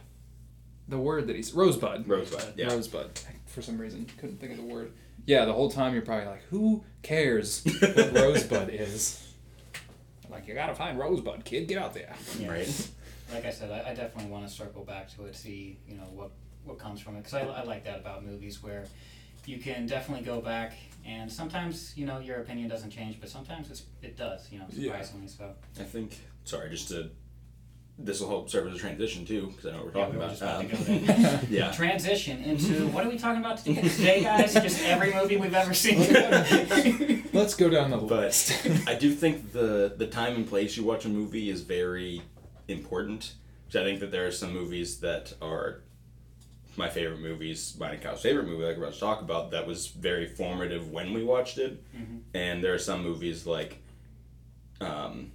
The 0.87 0.97
word 0.97 1.27
that 1.27 1.35
he's 1.35 1.53
rosebud. 1.53 2.07
Rosebud. 2.07 2.53
Yeah. 2.55 2.67
Rosebud. 2.67 3.19
For 3.45 3.61
some 3.61 3.77
reason, 3.77 4.07
couldn't 4.17 4.39
think 4.39 4.53
of 4.53 4.57
the 4.57 4.63
word. 4.63 4.93
Yeah, 5.25 5.45
the 5.45 5.53
whole 5.53 5.69
time 5.69 5.93
you're 5.93 6.01
probably 6.01 6.25
like, 6.25 6.43
who 6.49 6.83
cares 7.03 7.63
what 7.79 8.13
rosebud 8.13 8.69
is? 8.69 9.28
Like, 10.39 10.47
you 10.47 10.53
gotta 10.53 10.73
find 10.73 10.97
rosebud, 10.97 11.43
kid. 11.43 11.67
Get 11.67 11.77
out 11.77 11.93
there. 11.93 12.15
Yeah. 12.39 12.51
Right. 12.51 12.89
Like 13.31 13.45
I 13.45 13.51
said, 13.51 13.69
I, 13.69 13.91
I 13.91 13.93
definitely 13.93 14.31
want 14.31 14.47
to 14.47 14.51
circle 14.51 14.83
back 14.83 15.07
to 15.15 15.25
it, 15.25 15.35
see 15.35 15.77
you 15.87 15.93
know 15.97 16.07
what 16.15 16.31
what 16.63 16.79
comes 16.79 16.99
from 16.99 17.15
it, 17.15 17.19
because 17.19 17.35
I, 17.35 17.41
I 17.41 17.63
like 17.63 17.83
that 17.85 17.99
about 17.99 18.25
movies 18.25 18.63
where 18.63 18.85
you 19.45 19.59
can 19.59 19.85
definitely 19.85 20.25
go 20.25 20.41
back 20.41 20.73
and 21.05 21.31
sometimes 21.31 21.95
you 21.95 22.07
know 22.07 22.17
your 22.17 22.37
opinion 22.37 22.67
doesn't 22.69 22.89
change, 22.89 23.19
but 23.19 23.29
sometimes 23.29 23.69
it's, 23.69 23.83
it 24.01 24.17
does. 24.17 24.51
You 24.51 24.57
know, 24.57 24.65
Yeah. 24.71 24.85
surprisingly 24.93 25.27
so. 25.27 25.51
I 25.79 25.83
think. 25.83 26.17
Sorry, 26.43 26.71
just 26.71 26.87
to. 26.87 27.11
This 28.01 28.21
will 28.21 28.29
help 28.29 28.49
serve 28.49 28.67
as 28.67 28.75
a 28.75 28.79
transition 28.79 29.25
too, 29.25 29.47
because 29.47 29.65
I 29.65 29.71
know 29.71 29.83
what 29.83 29.93
we're 29.93 29.99
Yeah, 29.99 30.05
talking 30.31 30.69
we 30.99 31.05
about. 31.07 31.17
about 31.17 31.43
Um, 31.43 31.47
yeah. 31.49 31.71
Transition 31.83 32.41
into 32.43 32.87
what 32.87 33.05
are 33.05 33.09
we 33.09 33.17
talking 33.17 33.41
about 33.41 33.57
today, 33.57 33.81
today 33.81 34.23
guys? 34.29 34.53
Just 34.53 34.81
every 34.85 35.13
movie 35.13 35.35
we've 35.35 35.53
ever 35.53 35.73
seen. 35.73 35.99
Let's 37.33 37.55
go 37.55 37.69
down 37.69 37.91
the 37.91 37.97
But 37.97 38.09
list. 38.21 38.65
I 38.87 38.95
do 38.95 39.11
think 39.13 39.51
the 39.51 39.93
the 39.97 40.07
time 40.07 40.35
and 40.35 40.47
place 40.47 40.77
you 40.77 40.83
watch 40.85 41.03
a 41.05 41.09
movie 41.09 41.49
is 41.49 41.61
very 41.61 42.21
important. 42.69 43.33
Because 43.67 43.81
I 43.81 43.83
think 43.83 43.99
that 43.99 44.11
there 44.11 44.25
are 44.25 44.31
some 44.31 44.53
movies 44.53 44.99
that 45.01 45.33
are 45.41 45.81
my 46.77 46.87
favorite 46.89 47.19
movies, 47.19 47.75
mine 47.79 47.95
and 47.95 48.01
Kyle's 48.01 48.21
favorite 48.21 48.47
movie, 48.47 48.63
like 48.63 48.77
we're 48.77 48.83
about 48.83 48.93
to 48.93 48.99
talk 48.99 49.21
about, 49.21 49.51
that 49.51 49.67
was 49.67 49.87
very 49.87 50.25
formative 50.25 50.89
when 50.89 51.11
we 51.13 51.23
watched 51.23 51.57
it. 51.57 51.83
Mhm. 51.93 52.21
And 52.33 52.63
there 52.63 52.73
are 52.73 52.79
some 52.79 53.03
movies 53.03 53.45
like, 53.45 53.79
um, 54.79 55.31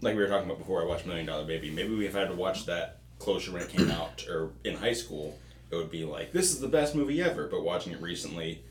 like 0.00 0.14
we 0.14 0.22
were 0.22 0.28
talking 0.28 0.46
about 0.46 0.58
before. 0.58 0.82
I 0.82 0.86
watched 0.86 1.06
Million 1.06 1.26
Dollar 1.26 1.44
Baby. 1.44 1.70
Maybe 1.70 2.06
if 2.06 2.14
I 2.16 2.20
had 2.20 2.28
to 2.28 2.34
watch 2.34 2.66
that 2.66 2.98
closer 3.18 3.52
when 3.52 3.62
it 3.62 3.68
came 3.70 3.90
out 3.90 4.26
or 4.28 4.50
in 4.64 4.76
high 4.76 4.92
school, 4.92 5.38
it 5.70 5.76
would 5.76 5.90
be 5.90 6.04
like 6.04 6.32
this 6.32 6.52
is 6.52 6.60
the 6.60 6.68
best 6.68 6.94
movie 6.94 7.22
ever. 7.22 7.46
But 7.46 7.62
watching 7.64 7.92
it 7.92 8.00
recently, 8.00 8.62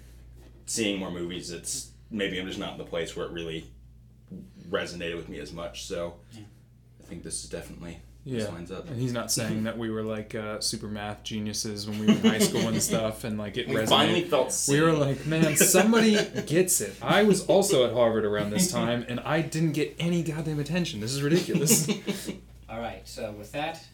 seeing 0.66 1.00
more 1.00 1.12
movies, 1.12 1.52
it's 1.52 1.92
maybe 2.12 2.40
I'm 2.40 2.48
just 2.48 2.60
not 2.60 2.74
in 2.74 2.78
the 2.78 2.84
place 2.86 3.16
where 3.16 3.26
it 3.26 3.32
really 3.32 3.70
resonated 4.70 5.16
with 5.16 5.30
me 5.30 5.40
as 5.40 5.52
much. 5.52 5.86
So 5.86 6.16
Yeah. 6.32 6.44
I 7.00 7.04
think 7.08 7.24
this 7.24 7.44
is 7.44 7.50
definitely 7.50 8.00
Yeah. 8.28 8.46
lines 8.46 8.72
up. 8.72 8.90
And 8.90 9.00
he's 9.00 9.14
not 9.14 9.32
saying 9.32 9.64
that 9.66 9.78
we 9.78 9.92
were 9.92 10.02
like 10.02 10.34
uh, 10.34 10.60
super 10.60 10.88
math 10.88 11.22
geniuses 11.24 11.88
when 11.88 12.00
we 12.00 12.08
were 12.08 12.12
in 12.14 12.22
high 12.22 12.40
school 12.50 12.68
and 12.68 12.82
stuff, 12.82 13.24
and 13.24 13.38
like 13.38 13.56
it 13.56 13.68
We 13.68 13.76
resonated. 13.76 13.90
finally 13.90 14.24
felt 14.24 14.66
We 14.68 14.82
were 14.82 14.94
like, 14.94 15.26
man, 15.28 15.56
somebody 15.56 16.16
gets 16.48 16.82
it. 16.82 16.96
I 17.02 17.22
was 17.24 17.46
also 17.46 17.86
at 17.86 17.94
Harvard 17.94 18.26
around 18.26 18.50
this 18.50 18.72
time, 18.72 19.06
and 19.08 19.20
I 19.20 19.42
didn't 19.42 19.74
get 19.74 19.96
any 20.00 20.24
goddamn 20.24 20.60
attention. 20.60 21.00
This 21.02 21.14
is 21.14 21.22
ridiculous. 21.22 21.88
All 22.70 22.80
right, 22.80 23.08
so 23.08 23.32
with 23.34 23.52
that, 23.52 23.86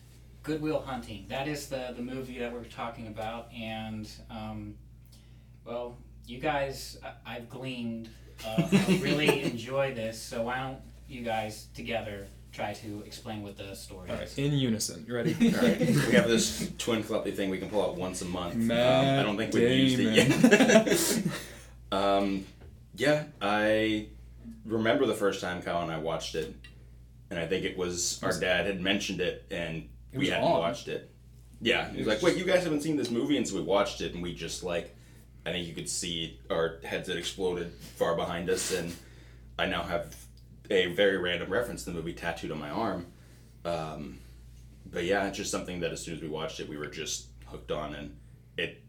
Good 0.44 0.62
Will 0.62 0.80
Hunting. 0.80 1.26
That 1.28 1.48
is 1.50 1.68
the 1.68 1.94
the 1.96 2.02
movie 2.02 2.40
that 2.40 2.54
we're 2.54 2.64
talking 2.64 3.08
about, 3.08 3.52
and 3.54 4.10
um, 4.30 4.76
well, 5.66 5.98
you 6.26 6.40
guys, 6.40 6.98
I, 7.04 7.36
I've 7.36 7.50
gleaned, 7.50 8.10
uh, 8.46 8.66
I 8.72 9.00
really 9.04 9.44
enjoy 9.44 9.94
this. 9.94 10.22
So 10.22 10.44
why 10.44 10.60
don't 10.62 10.80
you 11.10 11.22
guys 11.22 11.68
together 11.76 12.28
try 12.52 12.74
to 12.74 13.02
explain 13.06 13.44
what 13.44 13.58
the 13.58 13.74
story 13.76 14.10
All 14.10 14.18
is? 14.18 14.38
in 14.38 14.54
unison. 14.54 15.06
You 15.08 15.16
ready? 15.16 15.34
All 15.56 15.62
right, 15.62 15.80
we 15.80 16.14
have 16.14 16.28
this 16.28 16.72
twin 16.78 17.04
clumpy 17.04 17.32
thing 17.32 17.50
we 17.50 17.58
can 17.58 17.70
pull 17.70 17.82
out 17.84 17.96
once 17.96 18.22
a 18.22 18.26
month. 18.26 18.56
Um, 18.56 18.68
Matt 18.68 19.20
I 19.20 19.24
don't 19.24 19.38
think 19.38 19.54
we've 19.54 19.70
used 19.70 20.00
it 20.00 21.24
yet. 21.24 21.24
um, 21.92 22.46
yeah, 22.96 23.24
I 23.42 24.08
remember 24.66 25.06
the 25.06 25.14
first 25.14 25.42
time 25.42 25.62
Kyle 25.62 25.82
and 25.82 25.92
I 25.92 25.98
watched 25.98 26.36
it, 26.36 26.54
and 27.30 27.40
I 27.40 27.48
think 27.48 27.66
it 27.66 27.78
was 27.78 28.22
our 28.24 28.38
dad 28.38 28.66
had 28.66 28.82
mentioned 28.82 29.22
it, 29.22 29.46
and 29.50 29.88
It 30.12 30.18
we 30.18 30.26
was 30.26 30.30
hadn't 30.30 30.44
on. 30.48 30.60
watched 30.60 30.88
it. 30.88 31.10
Yeah, 31.62 31.90
he 31.92 31.98
was 32.00 32.08
was 32.08 32.16
like, 32.16 32.24
"Wait, 32.24 32.38
you 32.38 32.44
guys 32.46 32.64
haven't 32.64 32.82
seen 32.82 32.98
this 32.98 33.12
movie?" 33.12 33.38
And 33.38 33.48
so 33.48 33.56
we 33.56 33.62
watched 33.62 34.02
it, 34.02 34.14
and 34.14 34.22
we 34.24 34.34
just 34.34 34.64
like, 34.64 34.96
I 35.46 35.52
think 35.52 35.68
you 35.68 35.74
could 35.74 35.90
see 35.90 36.40
our 36.50 36.80
heads 36.84 37.08
had 37.08 37.18
exploded 37.18 37.72
far 37.98 38.16
behind 38.16 38.50
us, 38.50 38.74
and 38.76 38.94
I 39.60 39.68
now 39.68 39.84
have 39.84 40.16
a 40.72 40.88
very 40.88 41.18
random 41.18 41.50
reference 41.50 41.84
to 41.84 41.92
the 41.92 41.96
movie 41.96 42.14
tattooed 42.14 42.52
on 42.52 42.60
my 42.60 42.70
arm. 42.70 43.08
Um, 43.66 44.20
but 44.86 45.04
yeah, 45.04 45.28
it's 45.28 45.38
just 45.38 45.52
something 45.52 45.80
that 45.82 45.92
as 45.92 46.02
soon 46.02 46.16
as 46.16 46.22
we 46.22 46.28
watched 46.28 46.60
it, 46.60 46.68
we 46.68 46.78
were 46.78 46.88
just 46.88 47.28
hooked 47.46 47.72
on, 47.72 47.94
and 47.96 48.18
it. 48.58 48.82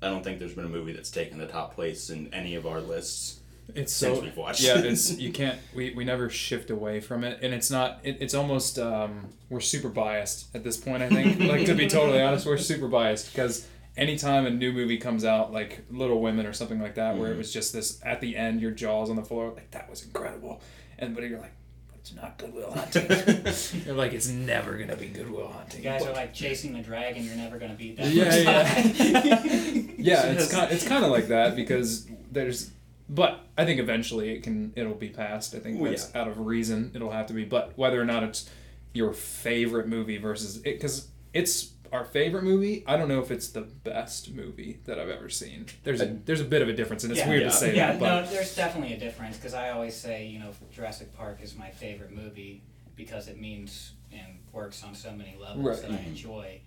I 0.00 0.08
don't 0.08 0.22
think 0.22 0.38
there's 0.38 0.54
been 0.54 0.64
a 0.64 0.68
movie 0.70 0.92
that's 0.92 1.10
taken 1.10 1.38
the 1.38 1.46
top 1.46 1.74
place 1.74 2.10
in 2.10 2.32
any 2.32 2.54
of 2.54 2.66
our 2.66 2.80
lists. 2.80 3.40
It's 3.74 3.92
Since 3.92 4.18
so 4.18 4.22
we've 4.22 4.36
watched 4.36 4.62
yeah. 4.62 4.78
it. 4.78 4.86
It's 4.86 5.10
you 5.18 5.32
can't 5.32 5.58
we, 5.74 5.92
we 5.94 6.04
never 6.04 6.30
shift 6.30 6.70
away 6.70 7.00
from 7.00 7.24
it, 7.24 7.40
and 7.42 7.52
it's 7.52 7.70
not. 7.70 8.00
It, 8.02 8.18
it's 8.20 8.34
almost 8.34 8.78
um, 8.78 9.28
we're 9.50 9.60
super 9.60 9.88
biased 9.88 10.54
at 10.54 10.64
this 10.64 10.76
point. 10.76 11.02
I 11.02 11.08
think 11.08 11.40
like 11.40 11.66
to 11.66 11.74
be 11.74 11.86
totally 11.88 12.22
honest, 12.22 12.46
we're 12.46 12.58
super 12.58 12.88
biased 12.88 13.32
because 13.32 13.66
anytime 13.98 14.46
a 14.46 14.50
new 14.50 14.72
movie 14.72 14.96
comes 14.96 15.24
out, 15.24 15.52
like 15.52 15.84
Little 15.90 16.20
Women 16.20 16.46
or 16.46 16.52
something 16.52 16.80
like 16.80 16.94
that, 16.94 17.18
where 17.18 17.32
it 17.32 17.36
was 17.36 17.52
just 17.52 17.72
this 17.72 18.00
at 18.04 18.20
the 18.20 18.36
end, 18.36 18.60
your 18.60 18.70
jaws 18.70 19.10
on 19.10 19.16
the 19.16 19.24
floor, 19.24 19.52
like 19.54 19.70
that 19.72 19.90
was 19.90 20.02
incredible, 20.04 20.62
and 20.98 21.14
but 21.14 21.24
you're 21.24 21.38
like. 21.38 21.52
It's 22.00 22.14
not 22.14 22.38
Good 22.38 22.54
Will 22.54 22.70
Hunting. 22.74 23.84
you're 23.84 23.94
like, 23.96 24.12
it's 24.14 24.28
never 24.28 24.78
gonna 24.78 24.96
be 24.96 25.08
Good 25.08 25.28
Will 25.28 25.48
Hunting. 25.48 25.82
You 25.82 25.90
guys 25.90 26.06
are 26.06 26.12
like 26.12 26.32
chasing 26.32 26.72
the 26.72 26.80
dragon. 26.80 27.24
You're 27.24 27.34
never 27.36 27.58
gonna 27.58 27.74
beat 27.74 27.96
that. 27.98 28.06
Yeah, 28.06 28.34
yeah. 28.34 28.78
yeah 29.98 30.22
it's 30.26 30.50
kind 30.50 30.72
it's 30.72 30.86
kind 30.86 31.04
of 31.04 31.10
like 31.10 31.28
that 31.28 31.56
because 31.56 32.06
there's 32.30 32.70
but 33.08 33.40
i 33.56 33.64
think 33.64 33.80
eventually 33.80 34.30
it 34.30 34.42
can 34.42 34.72
it'll 34.76 34.94
be 34.94 35.08
passed 35.08 35.54
i 35.54 35.58
think 35.58 35.80
Well, 35.80 35.90
that's 35.90 36.14
out 36.14 36.28
of 36.28 36.38
reason 36.38 36.92
it'll 36.94 37.10
have 37.10 37.26
to 37.26 37.32
be 37.32 37.44
but 37.44 37.72
whether 37.76 38.00
or 38.00 38.04
not 38.04 38.22
it's 38.22 38.48
your 38.94 39.12
favorite 39.12 39.88
movie 39.88 40.18
versus 40.18 40.58
it 40.58 40.62
because 40.64 41.08
it's 41.32 41.72
our 41.92 42.04
favorite 42.04 42.44
movie 42.44 42.84
i 42.86 42.96
don't 42.96 43.08
know 43.08 43.20
if 43.20 43.30
it's 43.30 43.48
the 43.48 43.60
best 43.62 44.32
movie 44.32 44.78
that 44.84 44.98
i've 44.98 45.08
ever 45.08 45.28
seen 45.28 45.66
there's 45.84 46.00
a 46.00 46.06
there's 46.24 46.40
a 46.40 46.44
bit 46.44 46.62
of 46.62 46.68
a 46.68 46.72
difference 46.72 47.02
and 47.04 47.10
it's 47.12 47.20
Yeah. 47.20 47.28
weird 47.28 47.42
Yeah. 47.42 47.48
to 47.48 47.54
say 47.54 47.76
yeah, 47.76 47.86
that 47.92 48.00
but 48.00 48.24
no, 48.24 48.30
there's 48.30 48.54
definitely 48.54 48.94
a 48.94 48.98
difference 48.98 49.36
because 49.36 49.54
I 49.54 49.70
always 49.70 49.94
say, 49.96 50.26
you 50.26 50.38
know, 50.38 50.50
Jurassic 50.72 51.16
Park 51.16 51.40
is 51.42 51.56
my 51.56 51.70
favorite 51.70 52.12
movie 52.12 52.62
because 52.96 53.28
it 53.28 53.40
means 53.40 53.92
and 54.12 54.38
works 54.52 54.82
on 54.84 54.94
so 54.94 55.12
many 55.12 55.36
levels 55.40 55.64
Right. 55.64 55.80
that 55.82 55.90
I 55.90 56.02
Mhm. 56.02 56.06
enjoy. 56.08 56.60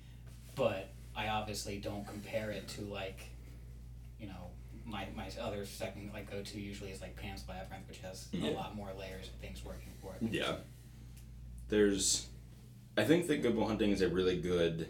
But 0.56 0.90
I 1.16 1.28
obviously 1.30 1.78
don't 1.80 2.06
compare 2.08 2.51
it 2.51 2.68
to 2.70 2.82
like, 2.82 3.20
you 4.20 4.28
know, 4.28 4.51
my 4.86 5.08
my 5.16 5.30
other 5.42 5.66
second 5.66 6.12
like 6.13 6.30
go 6.32 6.42
to 6.42 6.60
usually 6.60 6.92
is 6.92 7.01
like 7.01 7.16
Pan's 7.16 7.44
Labyrinth, 7.48 7.88
which 7.88 8.00
has 8.00 8.28
Yeah. 8.32 8.50
a 8.50 8.51
lot 8.51 8.75
more 8.75 8.92
layers 8.98 9.28
of 9.28 9.34
things 9.36 9.63
working 9.63 9.92
for 10.01 10.16
it. 10.16 10.34
Yeah. 10.34 10.58
There's 11.70 12.28
I 12.98 13.04
think 13.06 13.28
that 13.28 13.42
Good 13.42 13.56
Will 13.56 13.68
Hunting 13.68 13.92
is 13.92 14.01
a 14.01 14.10
really 14.10 14.38
good 14.40 14.88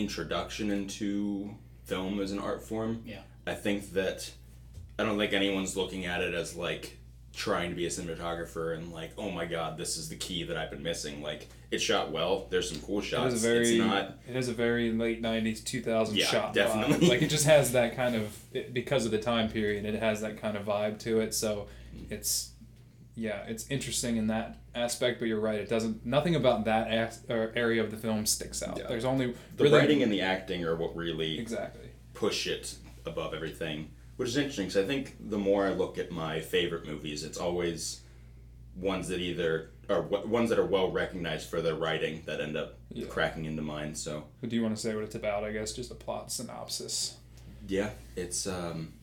introduction 0.00 0.70
into 0.70 1.50
film 1.84 2.20
as 2.20 2.32
an 2.32 2.38
art 2.38 2.62
form. 2.62 3.02
Yeah. 3.06 3.20
I 3.46 3.54
think 3.54 3.92
that 3.92 4.30
I 4.98 5.04
don't 5.04 5.18
think 5.18 5.32
anyone's 5.32 5.76
looking 5.76 6.06
at 6.06 6.20
it 6.20 6.34
as 6.34 6.54
like 6.56 6.96
trying 7.34 7.70
to 7.70 7.76
be 7.76 7.86
a 7.86 7.88
cinematographer 7.88 8.76
and 8.76 8.92
like, 8.92 9.12
oh 9.16 9.30
my 9.30 9.44
god, 9.46 9.78
this 9.78 9.96
is 9.96 10.08
the 10.08 10.16
key 10.16 10.42
that 10.44 10.56
I've 10.56 10.70
been 10.70 10.82
missing. 10.82 11.22
Like 11.22 11.48
it 11.70 11.78
shot 11.78 12.10
well. 12.10 12.46
There's 12.50 12.70
some 12.70 12.80
cool 12.80 12.98
It 12.98 13.04
shots. 13.04 13.32
has 13.32 13.44
a 13.44 13.48
very, 13.48 13.68
it's 13.68 13.78
not 13.78 14.18
it 14.28 14.34
has 14.34 14.48
a 14.48 14.52
very 14.52 14.90
late 14.90 15.22
'90s, 15.22 15.64
2000 15.64 16.16
Yeah, 16.16 16.26
shot. 16.26 16.52
definitely. 16.54 17.06
Vibe. 17.06 17.10
Like 17.10 17.22
it 17.22 17.28
just 17.30 17.46
has 17.46 17.72
that 17.72 17.94
kind 17.96 18.16
of 18.16 18.36
it, 18.52 18.74
because 18.74 19.04
of 19.04 19.10
the 19.12 19.18
time 19.18 19.48
period. 19.50 19.84
It 19.84 19.94
has 20.00 20.20
that 20.22 20.40
kind 20.40 20.56
of 20.56 20.64
vibe 20.66 20.98
to 21.00 21.20
it. 21.20 21.32
So 21.34 21.68
it's 22.10 22.50
yeah, 23.18 23.42
it's 23.48 23.66
interesting 23.68 24.16
in 24.16 24.28
that 24.28 24.60
aspect. 24.74 25.18
But 25.18 25.26
you're 25.26 25.40
right. 25.40 25.58
It 25.58 25.68
doesn't. 25.68 26.06
Nothing 26.06 26.36
about 26.36 26.64
that 26.66 27.18
or 27.28 27.52
area 27.56 27.82
of 27.82 27.90
the 27.90 27.96
film 27.96 28.24
sticks 28.26 28.62
out. 28.62 28.78
Yeah. 28.78 28.86
There's 28.86 29.04
only 29.04 29.34
the 29.56 29.64
really, 29.64 29.78
writing 29.78 30.02
and 30.04 30.12
the 30.12 30.20
acting 30.20 30.64
are 30.64 30.76
what 30.76 30.94
really 30.96 31.38
exactly. 31.38 31.88
push 32.14 32.46
it 32.46 32.76
above 33.04 33.34
everything, 33.34 33.90
which 34.16 34.28
is 34.28 34.36
interesting 34.36 34.66
because 34.66 34.82
I 34.82 34.86
think 34.86 35.16
the 35.28 35.38
more 35.38 35.66
I 35.66 35.70
look 35.70 35.98
at 35.98 36.10
my 36.12 36.40
favorite 36.40 36.86
movies, 36.86 37.24
it's 37.24 37.38
always 37.38 38.02
ones 38.76 39.08
that 39.08 39.18
either 39.18 39.70
are 39.90 40.02
w- 40.02 40.28
ones 40.28 40.50
that 40.50 40.58
are 40.58 40.66
well 40.66 40.90
recognized 40.92 41.48
for 41.50 41.60
their 41.60 41.74
writing 41.74 42.22
that 42.26 42.40
end 42.40 42.56
up 42.56 42.78
Yeah. 42.90 43.06
cracking 43.06 43.46
into 43.46 43.62
mine. 43.62 43.94
So 43.96 44.24
But 44.40 44.50
do 44.50 44.56
you 44.56 44.62
want 44.62 44.76
to 44.76 44.80
say 44.80 44.94
what 44.94 45.02
it's 45.02 45.16
about? 45.16 45.42
I 45.42 45.50
guess 45.50 45.72
just 45.72 45.90
a 45.90 45.94
plot 45.96 46.30
synopsis. 46.30 47.16
yeah, 47.66 47.90
it's 48.14 48.46
um, 48.46 48.92
it's 48.94 48.97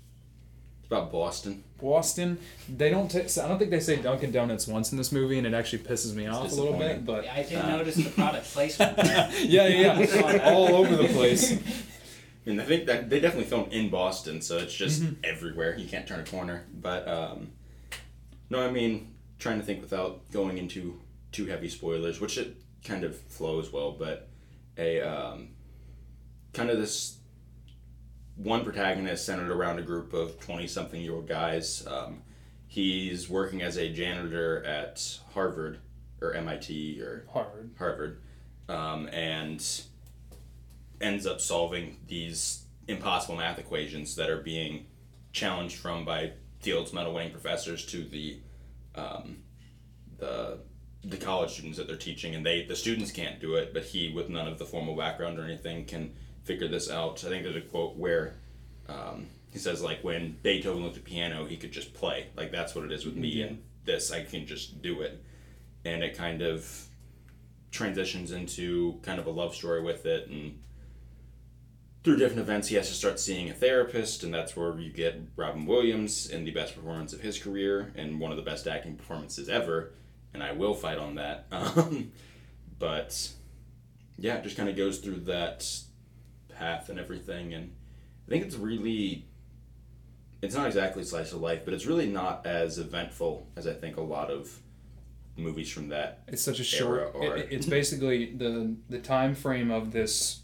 about 0.87 1.11
Boston. 1.11 1.63
Boston. 1.81 2.37
They 2.73 2.89
don't. 2.89 3.09
T- 3.09 3.19
I 3.41 3.47
don't 3.47 3.57
think 3.59 3.71
they 3.71 3.79
say 3.79 3.97
Dunkin' 4.01 4.31
Donuts 4.31 4.67
once 4.67 4.91
in 4.91 4.97
this 4.97 5.11
movie, 5.11 5.37
and 5.37 5.45
it 5.47 5.53
actually 5.53 5.79
pisses 5.83 6.13
me 6.15 6.27
off 6.27 6.51
a 6.51 6.55
little 6.55 6.73
bit. 6.73 7.03
disappointing. 7.03 7.05
But 7.05 7.27
I 7.27 7.43
did 7.43 7.57
Uh, 7.59 7.77
notice 7.77 7.95
the 7.95 8.09
product 8.09 8.45
placement. 8.53 8.97
yeah, 8.97 9.31
yeah, 9.43 9.99
yeah, 9.99 10.41
all 10.53 10.75
over 10.75 10.95
the 10.95 11.07
place. 11.09 11.51
I 11.53 12.49
mean, 12.49 12.59
I 12.59 12.63
think 12.63 12.85
that 12.85 13.09
they 13.09 13.19
definitely 13.19 13.49
filmed 13.49 13.73
in 13.73 13.89
Boston, 13.89 14.41
so 14.41 14.57
it's 14.57 14.73
just 14.73 15.03
everywhere. 15.23 15.75
You 15.77 15.87
can't 15.87 16.07
turn 16.07 16.19
a 16.19 16.25
corner. 16.25 16.65
But 16.73 17.07
um, 17.07 17.51
no, 18.49 18.65
I 18.65 18.69
mean, 18.71 19.15
trying 19.39 19.59
to 19.59 19.65
think 19.65 19.81
without 19.81 20.29
going 20.31 20.57
into 20.57 20.99
too 21.31 21.45
heavy 21.47 21.67
spoilers, 21.69 22.21
which 22.21 22.37
it 22.37 22.55
kind 22.83 23.03
of 23.03 23.17
flows 23.19 23.73
well. 23.73 23.91
But 23.91 24.29
a 24.77 25.01
um, 25.01 25.49
kind 26.53 26.69
of 26.69 26.77
this 26.77 27.17
one 28.35 28.63
protagonist 28.63 29.25
centered 29.25 29.49
around 29.49 29.79
a 29.79 29.81
group 29.81 30.13
of 30.13 30.39
twenty-something-year-old 30.39 31.27
guys. 31.27 31.85
Um, 31.87 32.21
he's 32.67 33.29
working 33.29 33.61
as 33.61 33.77
a 33.77 33.91
janitor 33.91 34.63
at 34.65 35.19
Harvard 35.33 35.79
or 36.21 36.33
MIT 36.33 37.01
or 37.01 37.25
Harvard. 37.31 37.71
Harvard, 37.77 38.21
um, 38.69 39.07
and 39.07 39.65
ends 41.01 41.25
up 41.25 41.41
solving 41.41 41.97
these 42.07 42.65
impossible 42.87 43.35
math 43.35 43.59
equations 43.59 44.15
that 44.15 44.29
are 44.29 44.41
being 44.41 44.85
challenged 45.33 45.77
from 45.77 46.05
by 46.05 46.31
Fields 46.59 46.93
Medal 46.93 47.13
winning 47.13 47.31
professors 47.31 47.85
to 47.87 48.03
the 48.03 48.39
um, 48.95 49.37
the 50.17 50.59
the 51.03 51.17
college 51.17 51.51
students 51.51 51.77
that 51.77 51.87
they're 51.87 51.95
teaching, 51.97 52.33
and 52.33 52.45
they 52.45 52.65
the 52.65 52.75
students 52.75 53.11
can't 53.11 53.39
do 53.39 53.55
it, 53.55 53.73
but 53.73 53.83
he, 53.83 54.11
with 54.11 54.29
none 54.29 54.47
of 54.47 54.57
the 54.57 54.65
formal 54.65 54.95
background 54.95 55.37
or 55.37 55.43
anything, 55.43 55.85
can 55.85 56.15
figure 56.45 56.67
this 56.69 56.89
out. 56.89 57.21
I 57.25 57.27
think 57.29 57.43
there's 57.43 57.55
a 57.57 57.61
quote 57.61 57.95
where. 57.97 58.35
Um, 58.87 59.27
he 59.51 59.59
says 59.59 59.81
like 59.81 60.03
when 60.03 60.37
Beethoven 60.43 60.83
looked 60.83 60.97
at 60.97 61.05
piano, 61.05 61.45
he 61.45 61.55
could 61.57 61.71
just 61.71 61.93
play. 61.93 62.27
Like 62.35 62.51
that's 62.51 62.75
what 62.75 62.83
it 62.85 62.91
is 62.91 63.05
with 63.05 63.15
me 63.15 63.29
Yeah. 63.29 63.45
and 63.45 63.63
this. 63.85 64.11
I 64.11 64.23
can 64.23 64.45
just 64.45 64.81
do 64.81 65.01
it, 65.01 65.23
and 65.85 66.03
it 66.03 66.15
kind 66.17 66.41
of 66.41 66.85
transitions 67.71 68.31
into 68.31 68.99
kind 69.01 69.19
of 69.19 69.27
a 69.27 69.29
love 69.31 69.53
story 69.55 69.81
with 69.81 70.05
it 70.05 70.29
and 70.29 70.59
through 72.03 72.15
different 72.15 72.39
events 72.39 72.67
he 72.69 72.75
has 72.75 72.87
to 72.87 72.93
start 72.93 73.19
seeing 73.19 73.49
a 73.49 73.53
therapist 73.53 74.23
and 74.23 74.33
that's 74.33 74.55
where 74.55 74.79
you 74.79 74.89
get 74.91 75.19
robin 75.35 75.65
williams 75.65 76.29
in 76.29 76.45
the 76.45 76.51
best 76.51 76.73
performance 76.73 77.11
of 77.11 77.19
his 77.19 77.37
career 77.37 77.91
and 77.97 78.17
one 78.19 78.31
of 78.31 78.37
the 78.37 78.43
best 78.43 78.65
acting 78.65 78.95
performances 78.95 79.49
ever 79.49 79.91
and 80.33 80.41
i 80.41 80.53
will 80.53 80.73
fight 80.73 80.97
on 80.97 81.15
that 81.15 81.47
um, 81.51 82.11
but 82.79 83.29
yeah 84.17 84.35
it 84.35 84.43
just 84.43 84.55
kind 84.55 84.69
of 84.69 84.77
goes 84.77 84.99
through 84.99 85.19
that 85.19 85.67
path 86.55 86.89
and 86.89 86.99
everything 86.99 87.53
and 87.53 87.71
i 88.27 88.29
think 88.29 88.43
it's 88.45 88.55
really 88.55 89.25
it's 90.41 90.55
not 90.55 90.67
exactly 90.67 91.03
slice 91.03 91.31
of 91.33 91.41
life 91.41 91.61
but 91.65 91.73
it's 91.73 91.85
really 91.85 92.07
not 92.07 92.45
as 92.45 92.77
eventful 92.79 93.47
as 93.57 93.67
i 93.67 93.73
think 93.73 93.97
a 93.97 94.01
lot 94.01 94.29
of 94.31 94.59
movies 95.37 95.69
from 95.69 95.89
that 95.89 96.23
It's 96.29 96.41
such 96.41 96.59
a 96.61 96.63
short. 96.63 97.11
Or- 97.13 97.35
it- 97.37 97.49
it's 97.51 97.65
basically 97.79 98.33
the 98.33 98.75
the 98.89 98.99
time 98.99 99.35
frame 99.35 99.69
of 99.69 99.91
this 99.91 100.39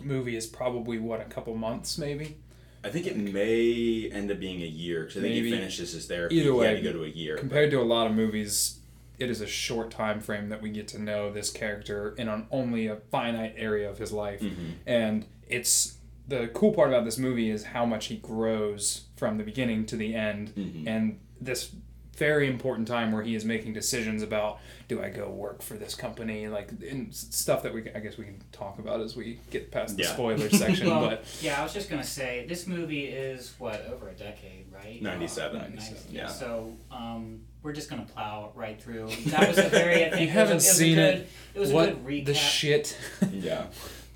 movie 0.00 0.36
is 0.36 0.46
probably 0.46 0.98
what 0.98 1.20
a 1.20 1.24
couple 1.24 1.54
months 1.56 1.98
maybe. 1.98 2.36
I 2.84 2.90
think 2.90 3.06
it 3.08 3.16
may 3.16 4.08
end 4.12 4.30
up 4.30 4.38
being 4.38 4.62
a 4.62 4.66
year 4.66 5.00
because 5.06 5.16
I 5.16 5.20
think 5.22 5.34
Maybe. 5.34 5.50
he 5.50 5.56
finishes 5.56 5.90
his 5.92 6.06
therapy. 6.06 6.36
Either 6.36 6.52
he 6.52 6.56
way, 6.56 6.66
had 6.68 6.76
to 6.76 6.82
go 6.82 6.92
to 6.92 7.04
a 7.04 7.08
year. 7.08 7.36
Compared 7.36 7.72
to 7.72 7.80
a 7.80 7.82
lot 7.82 8.06
of 8.06 8.14
movies, 8.14 8.78
it 9.18 9.30
is 9.30 9.40
a 9.40 9.46
short 9.46 9.90
time 9.90 10.20
frame 10.20 10.48
that 10.50 10.60
we 10.62 10.70
get 10.70 10.88
to 10.88 10.98
know 11.00 11.32
this 11.32 11.50
character 11.50 12.14
in 12.18 12.28
an 12.28 12.46
only 12.50 12.86
a 12.86 12.96
finite 13.10 13.54
area 13.56 13.88
of 13.90 13.98
his 13.98 14.12
life, 14.12 14.40
Mm-hmm. 14.40 14.70
and 14.86 15.26
it's 15.48 15.98
the 16.28 16.48
cool 16.48 16.72
part 16.72 16.88
about 16.88 17.04
this 17.04 17.18
movie 17.18 17.50
is 17.50 17.64
how 17.64 17.86
much 17.86 18.06
he 18.06 18.16
grows 18.16 19.06
from 19.16 19.38
the 19.38 19.44
beginning 19.44 19.86
to 19.86 19.96
the 19.96 20.14
end, 20.14 20.52
Mm-hmm. 20.56 20.88
and 20.88 21.18
this 21.40 21.70
very 22.16 22.46
important 22.48 22.88
time 22.88 23.12
where 23.12 23.22
he 23.22 23.34
is 23.34 23.44
making 23.44 23.72
decisions 23.72 24.22
about 24.22 24.58
do 24.88 25.02
I 25.02 25.08
go 25.10 25.28
work 25.28 25.62
for 25.62 25.74
this 25.74 25.94
company 25.94 26.48
like 26.48 26.70
and 26.88 27.14
stuff 27.14 27.62
that 27.64 27.74
we 27.74 27.90
I 27.94 28.00
guess 28.00 28.16
we 28.16 28.24
can 28.24 28.42
talk 28.52 28.78
about 28.78 29.00
as 29.00 29.16
we 29.16 29.38
get 29.50 29.70
past 29.70 29.96
the 29.96 30.02
Yeah. 30.04 30.12
spoiler 30.12 30.48
section 30.64 30.88
well, 30.88 31.08
but 31.08 31.24
yeah, 31.42 31.60
I 31.60 31.62
was 31.62 31.72
just 31.74 31.90
gonna 31.90 32.04
say 32.04 32.46
this 32.48 32.66
movie 32.66 33.04
is 33.06 33.54
what 33.58 33.84
over 33.86 34.08
a 34.08 34.14
decade, 34.14 34.66
right? 34.72 35.00
97. 35.02 35.56
Uh, 35.60 35.68
97, 35.68 36.02
yeah. 36.14 36.26
So 36.28 36.72
um, 36.90 37.40
we're 37.62 37.72
just 37.72 37.90
gonna 37.90 38.06
plow 38.06 38.52
right 38.54 38.80
through. 38.80 39.08
That 39.26 39.48
was 39.48 39.58
a 39.58 39.62
very. 39.68 40.04
I 40.04 40.10
think 40.10 40.20
you 40.20 40.26
it 40.26 40.26
was 40.26 40.28
a- 40.28 40.30
haven't 40.30 40.52
it 40.52 40.54
was 40.56 40.66
a 40.70 40.74
seen 40.74 40.94
good- 40.96 41.14
it 41.14 41.28
It 41.54 41.58
was 41.60 41.72
what 41.72 41.88
a 41.88 41.92
good 41.92 42.04
recap. 42.06 42.24
the 42.26 42.34
shit 42.34 42.98
yeah, 43.32 43.66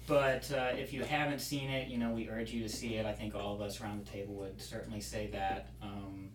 But 0.06 0.50
uh, 0.52 0.70
if 0.76 0.92
you 0.92 1.02
haven't 1.04 1.40
seen 1.40 1.68
it, 1.70 1.88
you 1.88 1.98
know, 1.98 2.10
we 2.10 2.28
urge 2.28 2.50
you 2.52 2.62
to 2.62 2.68
see 2.68 2.94
it. 2.96 3.06
I 3.06 3.12
think 3.12 3.34
all 3.34 3.54
of 3.54 3.60
us 3.60 3.80
around 3.80 4.04
the 4.04 4.10
table 4.10 4.34
would 4.34 4.60
certainly 4.60 5.00
say 5.00 5.28
that. 5.32 5.68
Um, 5.82 6.30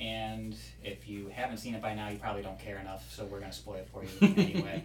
and 0.00 0.56
if 0.84 1.08
you 1.08 1.28
haven't 1.28 1.58
seen 1.58 1.74
it 1.74 1.82
by 1.82 1.94
now, 1.94 2.08
you 2.08 2.18
probably 2.18 2.42
don't 2.42 2.58
care 2.58 2.78
enough, 2.78 3.10
so 3.12 3.24
we're 3.24 3.38
going 3.40 3.50
to 3.50 3.56
spoil 3.56 3.76
it 3.76 3.88
for 3.92 4.02
you 4.04 4.10
anyway. 4.36 4.82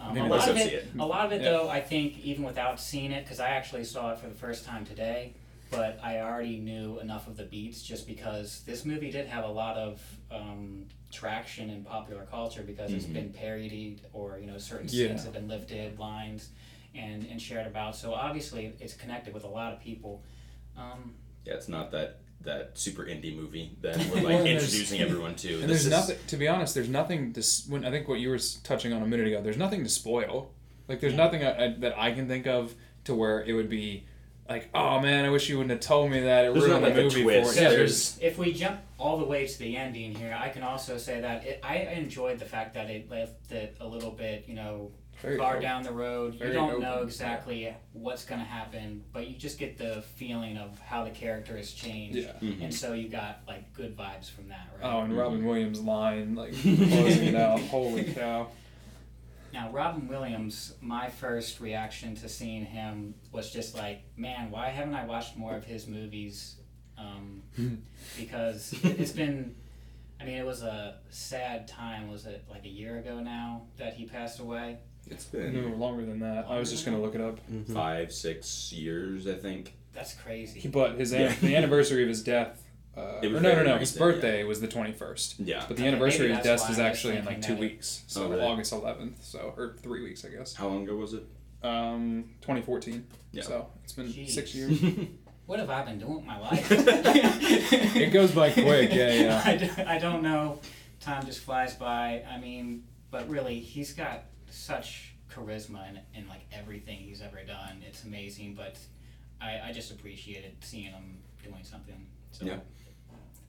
Um, 0.00 0.10
a 0.10 0.14
Maybe 0.14 0.28
lot 0.28 0.48
of 0.48 0.56
it, 0.56 0.68
see 0.68 0.74
it. 0.76 0.86
a 0.98 1.06
lot 1.06 1.26
of 1.26 1.32
it 1.32 1.42
Yeah. 1.42 1.50
though, 1.50 1.68
I 1.68 1.80
think, 1.80 2.18
even 2.24 2.44
without 2.44 2.80
seeing 2.80 3.12
it, 3.12 3.24
because 3.24 3.40
I 3.40 3.48
actually 3.50 3.84
saw 3.84 4.12
it 4.12 4.18
for 4.18 4.28
the 4.28 4.34
first 4.34 4.64
time 4.64 4.84
today, 4.86 5.34
but 5.70 5.98
I 6.02 6.20
already 6.20 6.58
knew 6.58 6.98
enough 7.00 7.26
of 7.28 7.36
the 7.36 7.44
beats 7.44 7.82
just 7.82 8.06
because 8.06 8.62
this 8.66 8.84
movie 8.84 9.10
did 9.10 9.26
have 9.26 9.44
a 9.44 9.50
lot 9.50 9.76
of 9.76 10.00
um, 10.30 10.86
traction 11.10 11.68
in 11.70 11.84
popular 11.84 12.24
culture 12.30 12.62
because 12.62 12.92
it's 12.92 13.04
Mhm. 13.06 13.12
been 13.12 13.32
parodied 13.32 14.00
or 14.14 14.38
you 14.38 14.46
know 14.46 14.56
certain 14.58 14.88
Yeah. 14.88 15.08
scenes 15.08 15.24
have 15.24 15.32
been 15.34 15.48
lifted, 15.48 15.98
lines 15.98 16.50
and, 16.94 17.24
and 17.26 17.40
shared 17.40 17.66
about. 17.66 17.96
So 17.96 18.14
obviously, 18.14 18.72
it's 18.80 18.94
connected 18.94 19.34
with 19.34 19.44
a 19.44 19.48
lot 19.48 19.72
of 19.74 19.80
people. 19.80 20.22
Um, 20.76 21.14
yeah. 21.44 21.54
It's 21.54 21.68
not 21.68 21.90
that 21.90 22.20
that 22.44 22.78
super 22.78 23.04
indie 23.04 23.36
movie 23.36 23.76
that 23.82 23.96
we're 24.10 24.22
like 24.22 24.36
and 24.36 24.46
there's- 24.46 24.62
introducing 24.64 25.00
everyone 25.00 25.34
to. 25.36 25.48
And 25.60 25.62
This 25.62 25.84
there's 25.84 25.86
is- 25.86 25.90
nothing. 25.90 26.16
To 26.26 26.36
be 26.36 26.48
honest, 26.48 26.74
there's 26.74 26.88
nothing 26.88 27.32
to. 27.34 27.42
When 27.68 27.84
I 27.84 27.90
think 27.90 28.08
what 28.08 28.20
you 28.20 28.30
were 28.30 28.38
touching 28.62 28.92
on 28.92 29.02
a 29.02 29.06
minute 29.06 29.26
ago, 29.26 29.40
there's 29.42 29.56
nothing 29.56 29.82
to 29.84 29.88
spoil. 29.90 30.50
Like 30.88 31.00
there's 31.00 31.12
mm. 31.14 31.18
nothing 31.18 31.44
I, 31.44 31.64
I, 31.64 31.74
that 31.78 31.98
I 31.98 32.12
can 32.12 32.28
think 32.28 32.46
of 32.46 32.74
to 33.04 33.14
where 33.14 33.42
it 33.42 33.52
would 33.52 33.68
be 33.68 34.04
like, 34.48 34.68
oh 34.74 35.00
man, 35.00 35.24
I 35.24 35.30
wish 35.30 35.48
you 35.48 35.56
wouldn't 35.56 35.70
have 35.70 35.80
told 35.80 36.10
me 36.10 36.20
that. 36.20 36.44
It 36.44 36.52
There's 36.52 36.66
ruined 36.66 36.82
not 36.82 36.88
the 36.88 36.94
like 36.94 37.00
a 37.00 37.02
movie 37.04 37.22
twist. 37.22 37.52
for 37.54 37.58
it. 37.58 37.62
Yeah, 37.62 37.70
There's- 37.70 38.12
there's. 38.14 38.32
if 38.32 38.38
we 38.38 38.52
jump 38.52 38.80
all 38.98 39.18
the 39.18 39.24
way 39.24 39.46
to 39.46 39.58
the 39.58 39.76
ending 39.76 40.14
here, 40.14 40.36
I 40.38 40.48
can 40.50 40.62
also 40.62 40.98
say 40.98 41.20
that 41.20 41.44
it, 41.46 41.60
I 41.62 41.76
enjoyed 41.78 42.38
the 42.38 42.44
fact 42.44 42.74
that 42.74 42.90
it 42.90 43.10
left 43.10 43.50
it 43.50 43.76
a 43.80 43.86
little 43.86 44.10
bit, 44.10 44.44
you 44.46 44.54
know, 44.54 44.90
Very 45.22 45.38
far 45.38 45.52
open. 45.52 45.62
down 45.62 45.82
the 45.84 45.92
road. 45.92 46.34
Very 46.34 46.50
you 46.50 46.54
don't 46.56 46.70
open, 46.70 46.82
know 46.82 46.96
yeah. 46.98 47.02
exactly 47.04 47.74
what's 47.92 48.24
going 48.24 48.40
to 48.40 48.46
happen, 48.46 49.04
but 49.12 49.28
you 49.28 49.36
just 49.36 49.58
get 49.58 49.78
the 49.78 50.02
feeling 50.16 50.56
of 50.58 50.78
how 50.80 51.04
the 51.04 51.10
character 51.10 51.56
has 51.56 51.72
changed. 51.72 52.18
Yeah. 52.18 52.32
Mhm. 52.40 52.64
And 52.64 52.74
so 52.74 52.92
you 52.92 53.08
got 53.08 53.40
like 53.46 53.72
good 53.72 53.96
vibes 53.96 54.28
from 54.30 54.48
that, 54.48 54.68
right? 54.80 54.92
Oh, 54.92 55.00
and 55.02 55.16
Robin 55.16 55.44
Williams' 55.44 55.80
line, 55.80 56.34
like 56.34 56.52
closing 56.62 57.28
it 57.28 57.34
out. 57.36 57.60
Holy 57.60 58.04
cow! 58.04 58.48
Now, 59.52 59.70
Robin 59.70 60.08
Williams, 60.08 60.74
my 60.80 61.10
first 61.10 61.60
reaction 61.60 62.16
to 62.16 62.28
seeing 62.28 62.64
him 62.64 63.14
was 63.32 63.50
just 63.50 63.74
like, 63.74 64.02
man, 64.16 64.50
why 64.50 64.68
haven't 64.70 64.94
I 64.94 65.04
watched 65.04 65.36
more 65.36 65.54
of 65.54 65.64
his 65.64 65.86
movies? 65.86 66.56
Um, 66.96 67.42
because 68.18 68.74
it's 68.82 69.12
been, 69.12 69.54
I 70.18 70.24
mean, 70.24 70.36
it 70.38 70.46
was 70.46 70.62
a 70.62 70.96
sad 71.10 71.68
time. 71.68 72.10
Was 72.10 72.24
it 72.24 72.44
like 72.50 72.64
a 72.64 72.68
year 72.70 72.98
ago 72.98 73.20
now 73.20 73.62
that 73.76 73.92
he 73.94 74.06
passed 74.06 74.40
away? 74.40 74.78
It's 75.10 75.32
No, 75.32 75.40
been 75.40 75.78
longer 75.78 76.04
than 76.06 76.20
that. 76.20 76.46
I 76.48 76.58
was 76.58 76.70
just 76.70 76.84
gonna 76.84 77.00
look 77.00 77.14
it 77.14 77.20
up. 77.20 77.38
five, 77.72 78.12
six 78.12 78.72
years, 78.72 79.26
I 79.26 79.34
think. 79.34 79.74
That's 79.92 80.14
crazy. 80.14 80.60
He, 80.60 80.68
but 80.68 80.98
his 80.98 81.12
Yeah. 81.12 81.34
the 81.40 81.54
anniversary 81.56 82.02
of 82.02 82.08
his 82.08 82.22
death 82.22 82.58
Uh, 82.94 83.20
It 83.22 83.32
or 83.32 83.40
no, 83.40 83.54
no, 83.54 83.62
no. 83.62 83.78
His 83.78 83.92
recent, 83.92 84.00
yeah. 84.00 84.06
birthday 84.12 84.44
was 84.44 84.60
the 84.60 84.68
twenty 84.68 84.92
first. 84.92 85.40
Yeah. 85.40 85.64
But 85.66 85.76
the 85.78 85.82
Okay, 85.84 85.88
anniversary 85.88 86.30
of 86.30 86.36
his 86.36 86.44
death 86.44 86.62
is 86.64 86.68
was 86.68 86.78
actually 86.78 87.16
in 87.16 87.24
like 87.24 87.40
two 87.40 87.52
that 87.54 87.60
weeks, 87.60 88.04
so 88.06 88.24
Oh, 88.26 88.28
really? 88.30 88.42
August 88.42 88.70
eleventh, 88.72 89.24
so 89.24 89.54
or 89.56 89.76
three 89.82 90.02
weeks, 90.02 90.24
I 90.26 90.28
guess. 90.28 90.52
How 90.54 90.68
long 90.68 90.84
ago 90.84 90.96
was 90.96 91.14
it? 91.14 91.24
Um, 91.62 92.34
twenty 92.42 92.60
fourteen. 92.60 93.06
Yeah. 93.32 93.44
So 93.44 93.68
it's 93.82 93.94
been 93.94 94.08
Jeez. 94.08 94.30
six 94.30 94.54
years. 94.54 94.78
What 95.46 95.58
have 95.58 95.70
I 95.70 95.82
been 95.84 95.98
doing 95.98 96.14
with 96.16 96.24
my 96.24 96.38
life? 96.38 96.66
it 96.70 98.12
goes 98.12 98.30
by 98.30 98.50
quick. 98.52 98.92
Yeah, 98.92 99.12
yeah. 99.12 99.42
I, 99.44 99.56
don't, 99.56 99.78
I 99.88 99.98
don't 99.98 100.22
know. 100.22 100.60
Time 101.00 101.26
just 101.26 101.40
flies 101.40 101.74
by. 101.74 102.22
I 102.30 102.38
mean, 102.38 102.84
but 103.10 103.28
really, 103.28 103.58
he's 103.58 103.92
got 103.92 104.22
such 104.52 105.14
charisma 105.30 105.88
in, 105.88 106.00
in 106.22 106.28
like 106.28 106.42
everything 106.52 106.98
he's 106.98 107.22
ever 107.22 107.42
done. 107.46 107.82
It's 107.86 108.04
amazing. 108.04 108.54
But 108.54 108.78
I, 109.40 109.60
I 109.68 109.72
just 109.72 109.90
appreciated 109.90 110.52
seeing 110.60 110.84
him 110.92 111.18
doing 111.42 111.64
something. 111.64 112.06
So 112.32 112.44
Yeah. 112.44 112.58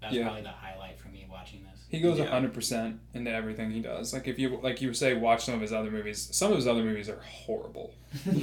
that's 0.01 0.13
Yeah. 0.15 0.23
probably 0.23 0.41
the 0.43 0.49
highlight 0.49 0.97
for 0.99 1.09
me 1.09 1.25
watching 1.29 1.61
this. 1.63 1.81
He 1.89 1.99
goes 1.99 2.17
Yeah. 2.17 2.25
hundred 2.25 2.53
percent 2.53 2.99
into 3.13 3.29
everything 3.31 3.69
he 3.71 3.79
does. 3.81 4.13
Like 4.13 4.27
if 4.27 4.39
you 4.39 4.59
like 4.63 4.81
you 4.81 4.93
say, 4.93 5.13
watch 5.13 5.45
some 5.45 5.53
of 5.55 5.61
his 5.61 5.71
other 5.73 5.91
movies. 5.91 6.29
Some 6.31 6.51
of 6.51 6.57
his 6.57 6.67
other 6.67 6.83
movies 6.83 7.07
are 7.09 7.19
horrible, 7.21 7.93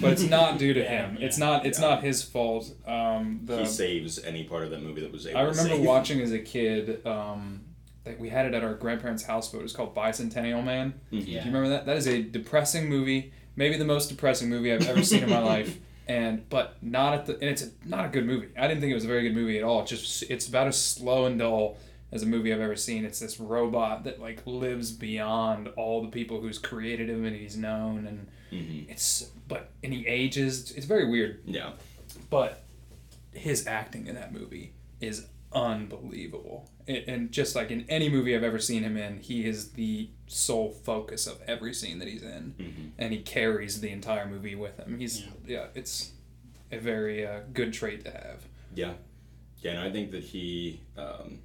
but 0.01 0.13
it's 0.13 0.23
not 0.39 0.59
due 0.59 0.73
to 0.75 0.81
Yeah, 0.81 1.09
him. 1.09 1.17
yeah. 1.19 1.27
It's 1.27 1.39
not. 1.39 1.67
It's 1.67 1.81
Yeah. 1.81 1.89
not 1.89 2.03
his 2.05 2.23
fault. 2.23 2.73
Um, 2.87 3.41
the 3.45 3.61
he 3.61 3.67
saves 3.67 4.19
any 4.23 4.45
part 4.45 4.65
of 4.65 4.71
that 4.71 4.83
movie 4.83 5.01
that 5.01 5.11
was 5.13 5.27
able 5.27 5.39
I 5.39 5.43
to 5.45 5.49
remember 5.51 5.75
save. 5.77 5.85
watching 5.85 6.21
as 6.21 6.31
a 6.33 6.39
kid. 6.39 7.05
Um, 7.07 7.63
that 8.05 8.19
we 8.19 8.29
had 8.31 8.47
it 8.47 8.55
at 8.55 8.65
our 8.65 8.75
grandparents' 8.75 9.23
house, 9.25 9.51
but 9.51 9.59
it 9.59 9.63
was 9.63 9.73
called 9.73 9.95
Bicentennial 9.95 10.65
Man. 10.65 10.95
Mhm. 11.13 11.19
Yeah. 11.21 11.25
Do 11.25 11.31
you 11.33 11.55
remember 11.55 11.69
that? 11.71 11.87
That 11.87 11.97
is 11.97 12.07
a 12.07 12.23
depressing 12.23 12.89
movie, 12.89 13.33
maybe 13.57 13.77
the 13.77 13.85
most 13.85 14.09
depressing 14.09 14.49
movie 14.49 14.73
I've 14.73 14.87
ever 14.89 15.03
seen 15.03 15.23
in 15.25 15.31
my 15.31 15.41
life. 15.41 15.79
And 16.09 16.49
but 16.49 16.77
not 16.83 17.15
at 17.15 17.27
the 17.27 17.35
and 17.35 17.45
it's 17.45 17.63
a, 17.63 17.69
not 17.87 18.05
a 18.05 18.09
good 18.09 18.27
movie. 18.27 18.49
I 18.59 18.67
didn't 18.67 18.81
think 18.81 18.91
it 18.91 18.95
was 18.95 19.05
a 19.05 19.07
very 19.07 19.23
good 19.23 19.35
movie 19.35 19.59
at 19.59 19.63
all. 19.63 19.83
It's 19.83 19.91
just 19.91 20.25
it's 20.25 20.49
about 20.49 20.67
as 20.67 20.77
slow 20.77 21.27
and 21.27 21.39
dull 21.39 21.77
as 22.11 22.25
a 22.25 22.27
movie 22.27 22.53
I've 22.53 22.61
ever 22.61 22.75
seen. 22.75 23.05
It's 23.05 23.21
this 23.21 23.39
robot 23.39 24.03
that 24.03 24.19
like 24.21 24.43
lives 24.45 24.91
beyond 24.91 25.69
all 25.77 26.03
the 26.03 26.09
people 26.09 26.41
who's 26.41 26.59
created 26.59 27.09
him 27.09 27.25
and 27.25 27.37
he's 27.37 27.57
known 27.57 28.09
and 28.09 28.27
Mhm. 28.51 28.91
it's 28.91 29.31
but 29.47 29.71
and 29.85 29.93
he 29.95 30.05
ages. 30.05 30.73
It's 30.73 30.87
very 30.87 31.09
weird. 31.09 31.43
Yeah. 31.47 31.75
But 32.29 32.65
his 33.33 33.69
acting 33.69 34.09
in 34.09 34.17
that 34.17 34.33
movie 34.33 34.73
is 35.01 35.27
unbelievable. 35.53 36.69
And 36.89 37.31
just 37.31 37.55
like 37.55 37.71
in 37.71 37.85
any 37.89 38.09
movie 38.09 38.35
I've 38.35 38.43
ever 38.43 38.59
seen 38.59 38.83
him 38.83 38.97
in, 38.97 39.19
he 39.21 39.45
is 39.47 39.73
the 39.73 40.09
sole 40.27 40.71
focus 40.71 41.27
of 41.27 41.41
every 41.47 41.73
scene 41.75 41.99
that 42.01 42.09
he's 42.09 42.23
in, 42.23 42.55
Mhm. 42.59 42.91
and 42.99 43.13
he 43.13 43.21
carries 43.21 43.81
the 43.81 43.91
entire 43.91 44.27
movie 44.27 44.55
with 44.55 44.77
him. 44.79 44.99
He's 44.99 45.21
Yeah. 45.21 45.27
yeah, 45.47 45.67
it's 45.75 46.13
a 46.73 46.79
very 46.79 47.27
uh, 47.27 47.41
good 47.53 47.73
trait 47.73 48.05
to 48.05 48.11
have. 48.11 48.47
Yeah. 48.75 48.95
Yeah, 49.63 49.73
and 49.73 49.81
I 49.81 49.91
think 49.93 50.11
that 50.13 50.25
he 50.25 50.81
um, 50.97 51.41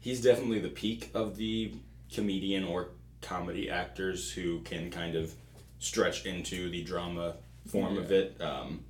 he's 0.00 0.22
definitely 0.22 0.60
the 0.60 0.68
peak 0.68 1.10
of 1.14 1.36
the 1.36 1.72
comedian 2.12 2.64
or 2.64 2.90
comedy 3.20 3.68
actors 3.70 4.30
who 4.32 4.60
can 4.60 4.90
kind 4.90 5.14
of 5.16 5.34
stretch 5.78 6.24
into 6.26 6.70
the 6.70 6.82
drama 6.82 7.36
form 7.66 7.96
of 7.98 8.10
it, 8.12 8.40
um, 8.40 8.84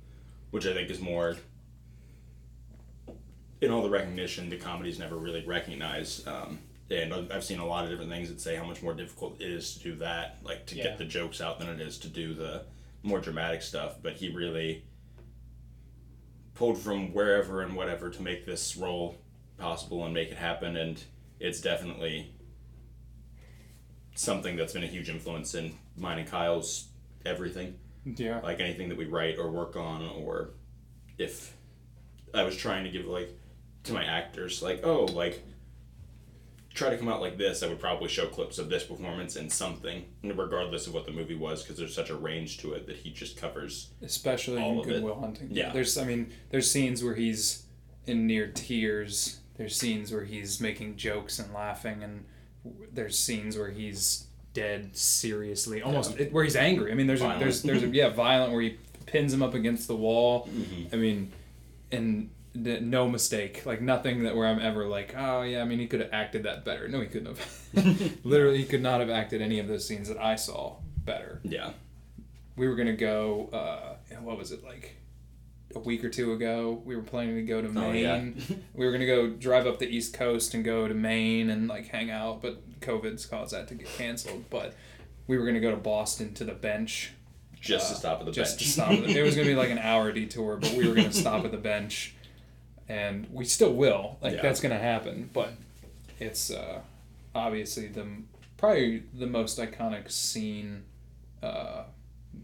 which 0.51 0.65
I 0.65 0.73
think 0.73 0.89
is 0.89 0.99
more 0.99 1.35
in 3.63 3.71
all 3.71 3.81
the 3.81 3.89
recognition 3.89 4.49
the 4.49 4.57
comedy's 4.57 4.99
never 4.99 5.15
really 5.15 5.43
recognized. 5.45 6.27
Um, 6.27 6.59
and 6.89 7.13
I've- 7.13 7.31
I've 7.31 7.43
seen 7.43 7.59
a 7.59 7.65
lot 7.65 7.85
of 7.85 7.89
different 7.89 8.11
things 8.11 8.29
that 8.29 8.41
say 8.41 8.55
how 8.55 8.65
much 8.65 8.81
more 8.83 8.93
difficult 8.93 9.39
it 9.41 9.49
is 9.49 9.75
to 9.75 9.79
do 9.83 9.95
that, 9.95 10.37
like 10.43 10.65
to 10.67 10.75
Yeah. 10.75 10.83
get 10.83 10.97
the 10.97 11.05
jokes 11.05 11.39
out 11.41 11.59
than 11.59 11.69
it 11.69 11.79
is 11.79 11.97
to 11.99 12.07
do 12.09 12.33
the 12.33 12.65
more 13.03 13.19
dramatic 13.19 13.61
stuff. 13.61 14.01
But 14.01 14.17
he 14.17 14.29
really 14.29 14.83
pulled 16.55 16.77
from 16.77 17.13
wherever 17.13 17.61
and 17.61 17.75
whatever 17.75 18.09
to 18.09 18.21
make 18.21 18.45
this 18.45 18.75
role 18.77 19.15
possible 19.57 20.03
and 20.05 20.13
make 20.13 20.29
it 20.29 20.37
happen 20.37 20.75
and 20.75 21.03
it's 21.39 21.61
definitely 21.61 22.31
something 24.15 24.55
that's 24.55 24.73
been 24.73 24.83
a 24.83 24.87
huge 24.87 25.09
influence 25.09 25.55
in 25.55 25.73
mine 25.97 26.19
and 26.19 26.27
Kyle's 26.27 26.89
everything 27.25 27.79
Yeah. 28.05 28.39
like 28.41 28.59
anything 28.59 28.89
that 28.89 28.97
we 28.97 29.05
write 29.05 29.39
or 29.39 29.49
work 29.49 29.75
on 29.75 30.03
or 30.03 30.51
if 31.17 31.55
I 32.33 32.43
was 32.43 32.55
trying 32.55 32.83
to 32.83 32.91
give 32.91 33.05
like 33.05 33.29
to 33.83 33.93
my 33.93 34.03
actors 34.03 34.61
like 34.61 34.81
oh 34.83 35.05
like 35.05 35.43
try 36.73 36.89
to 36.89 36.97
come 36.97 37.07
out 37.07 37.21
like 37.21 37.37
this 37.37 37.61
I 37.61 37.67
would 37.67 37.79
probably 37.79 38.07
show 38.07 38.25
clips 38.27 38.57
of 38.57 38.69
this 38.69 38.83
performance 38.83 39.35
and 39.35 39.51
something 39.51 40.05
regardless 40.23 40.87
of 40.87 40.93
what 40.93 41.05
the 41.05 41.11
movie 41.11 41.35
was 41.35 41.61
because 41.61 41.77
there's 41.77 41.93
such 41.93 42.09
a 42.09 42.15
range 42.15 42.57
to 42.59 42.73
it 42.73 42.87
that 42.87 42.95
he 42.95 43.11
just 43.11 43.37
covers 43.37 43.89
Especially 44.01 44.59
All 44.61 44.81
in. 44.81 44.89
Good 44.89 45.03
Will 45.03 45.19
Hunting. 45.19 45.49
Yeah. 45.51 45.71
There's 45.71 45.97
I 45.97 46.05
mean, 46.05 46.31
there's 46.49 46.69
scenes 46.69 47.03
where 47.03 47.13
he's 47.13 47.65
in 48.07 48.25
near 48.25 48.47
tears. 48.47 49.39
There's 49.55 49.75
scenes 49.75 50.11
where 50.11 50.23
he's 50.23 50.59
making 50.59 50.95
jokes 50.95 51.37
and 51.37 51.53
laughing 51.53 52.03
and 52.03 52.25
there's 52.91 53.17
scenes 53.19 53.57
where 53.57 53.69
he's 53.69 54.27
dead 54.53 54.95
seriously, 54.95 55.81
almost 55.81 56.19
it, 56.19 56.31
where 56.31 56.43
he's 56.43 56.55
angry. 56.55 56.91
I 56.91 56.95
mean, 56.95 57.07
there's 57.07 57.21
a, 57.21 57.35
there's 57.39 57.61
there's 57.61 57.83
a, 57.83 57.87
yeah, 57.87 58.09
violent 58.09 58.53
where 58.53 58.61
he 58.61 58.77
pins 59.05 59.33
him 59.33 59.43
up 59.43 59.53
against 59.53 59.87
the 59.87 59.95
wall. 59.95 60.47
Mm-hmm. 60.47 60.95
I 60.95 60.97
mean, 60.97 61.31
and 61.91 62.29
no 62.55 63.07
mistake, 63.09 63.65
like 63.65 63.81
nothing 63.81 64.23
that 64.23 64.35
where 64.35 64.47
I'm 64.47 64.59
ever 64.59 64.85
like, 64.87 65.15
oh 65.17 65.41
yeah, 65.41 65.61
I 65.61 65.65
mean, 65.65 65.79
he 65.79 65.87
could 65.87 65.99
have 66.01 66.13
acted 66.13 66.43
that 66.43 66.63
better. 66.63 66.87
No, 66.87 67.01
he 67.01 67.07
couldn't 67.07 67.37
have. 67.37 68.19
Literally, 68.23 68.59
he 68.59 68.65
could 68.65 68.81
not 68.83 68.99
have 68.99 69.09
acted 69.09 69.41
any 69.41 69.59
of 69.59 69.67
those 69.67 69.87
scenes 69.87 70.07
that 70.07 70.17
I 70.17 70.35
saw 70.35 70.77
better 71.05 71.41
yeah 71.43 71.71
we 72.55 72.67
were 72.67 72.75
gonna 72.75 72.93
go. 72.93 73.49
Uh, 73.51 74.15
what 74.21 74.37
was 74.37 74.51
it 74.51 74.63
like? 74.63 74.95
A 75.75 75.79
week 75.79 76.03
or 76.03 76.09
two 76.09 76.33
ago, 76.33 76.81
we 76.85 76.95
were 76.95 77.01
planning 77.01 77.35
to 77.35 77.41
go 77.41 77.59
to 77.59 77.67
Oh, 77.67 77.71
Maine. 77.71 78.35
yeah. 78.47 78.55
we 78.75 78.85
were 78.85 78.91
gonna 78.91 79.07
go 79.07 79.29
drive 79.31 79.65
up 79.65 79.79
the 79.79 79.87
East 79.87 80.13
Coast 80.13 80.53
and 80.53 80.63
go 80.63 80.87
to 80.87 80.93
Maine 80.93 81.49
and 81.49 81.67
like 81.67 81.87
hang 81.87 82.11
out, 82.11 82.41
but 82.43 82.79
COVID's 82.79 83.25
caused 83.25 83.53
that 83.53 83.67
to 83.69 83.75
get 83.75 83.87
canceled. 83.97 84.45
But 84.51 84.75
we 85.25 85.37
were 85.37 85.45
gonna 85.45 85.59
go 85.59 85.71
to 85.71 85.77
Boston 85.77 86.33
to 86.35 86.43
the 86.43 86.53
bench 86.53 87.13
just 87.59 87.87
to 87.89 87.95
uh, 87.95 87.97
stop 87.97 88.19
at 88.19 88.25
the 88.25 88.31
bench. 88.31 88.35
just 88.35 88.59
bench 88.59 88.63
to 88.67 88.69
stop. 88.71 88.91
At 88.91 89.03
the, 89.05 89.17
it 89.19 89.23
was 89.23 89.35
gonna 89.35 89.47
be 89.47 89.55
like 89.55 89.71
an 89.71 89.79
hour 89.79 90.11
detour, 90.11 90.57
but 90.57 90.73
we 90.73 90.87
were 90.87 90.93
gonna 90.93 91.11
stop 91.11 91.43
at 91.45 91.51
the 91.51 91.57
bench, 91.57 92.13
and 92.89 93.27
we 93.31 93.45
still 93.45 93.73
will. 93.73 94.17
Like 94.21 94.35
Yeah. 94.35 94.41
that's 94.41 94.59
gonna 94.61 94.79
happen, 94.79 95.29
but 95.33 95.53
it's 96.19 96.51
uh, 96.51 96.81
obviously 97.35 97.87
the 97.87 98.05
probably 98.57 99.03
the 99.13 99.27
most 99.27 99.57
iconic 99.59 100.09
scene. 100.11 100.83
Uh, 101.41 101.83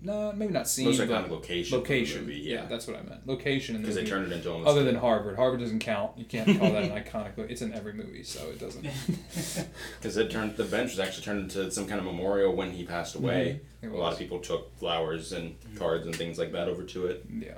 no, 0.04 0.32
maybe 0.34 0.54
not 0.54 0.68
scene, 0.68 0.86
most 0.86 1.00
but 1.00 1.10
iconic 1.10 1.30
location 1.30 1.78
location. 1.78 2.22
movie, 2.22 2.36
yeah. 2.42 2.62
yeah. 2.62 2.66
that's 2.68 2.86
what 2.86 2.96
I 2.96 3.02
meant. 3.02 3.26
Location 3.26 3.76
in 3.76 3.82
the 3.82 3.88
because 3.88 4.02
they 4.04 4.08
turned 4.08 4.32
it 4.32 4.36
into 4.36 4.52
almost 4.52 4.70
Other 4.70 4.84
than 4.84 4.96
Harvard, 4.96 5.36
Harvard 5.36 5.62
doesn't 5.62 5.80
count. 5.80 6.16
You 6.16 6.26
can't 6.26 6.60
call 6.60 6.72
that 6.72 6.84
an 6.84 6.92
iconic. 6.92 7.36
lo- 7.38 7.48
It's 7.50 7.64
in 7.64 7.74
every 7.74 7.94
movie, 7.94 8.22
so 8.24 8.48
it 8.50 8.60
doesn't. 8.60 8.84
because 10.00 10.16
it 10.18 10.30
turned 10.30 10.56
the 10.58 10.64
bench 10.66 10.92
was 10.92 11.00
actually 11.00 11.24
turned 11.24 11.40
into 11.42 11.72
some 11.72 11.88
kind 11.88 12.00
of 12.00 12.06
memorial 12.06 12.56
when 12.56 12.70
he 12.72 12.84
passed 12.86 13.16
away. 13.16 13.62
Mhm. 13.84 13.92
A 13.94 13.98
lot 13.98 14.14
of 14.14 14.20
people 14.20 14.40
took 14.40 14.78
flowers 14.78 15.32
and 15.32 15.56
cards 15.76 16.06
and 16.06 16.16
things 16.16 16.38
like 16.38 16.52
that 16.52 16.68
over 16.70 16.84
to 16.84 17.08
it. 17.08 17.26
Yeah, 17.28 17.54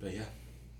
But 0.00 0.12
yeah, 0.14 0.22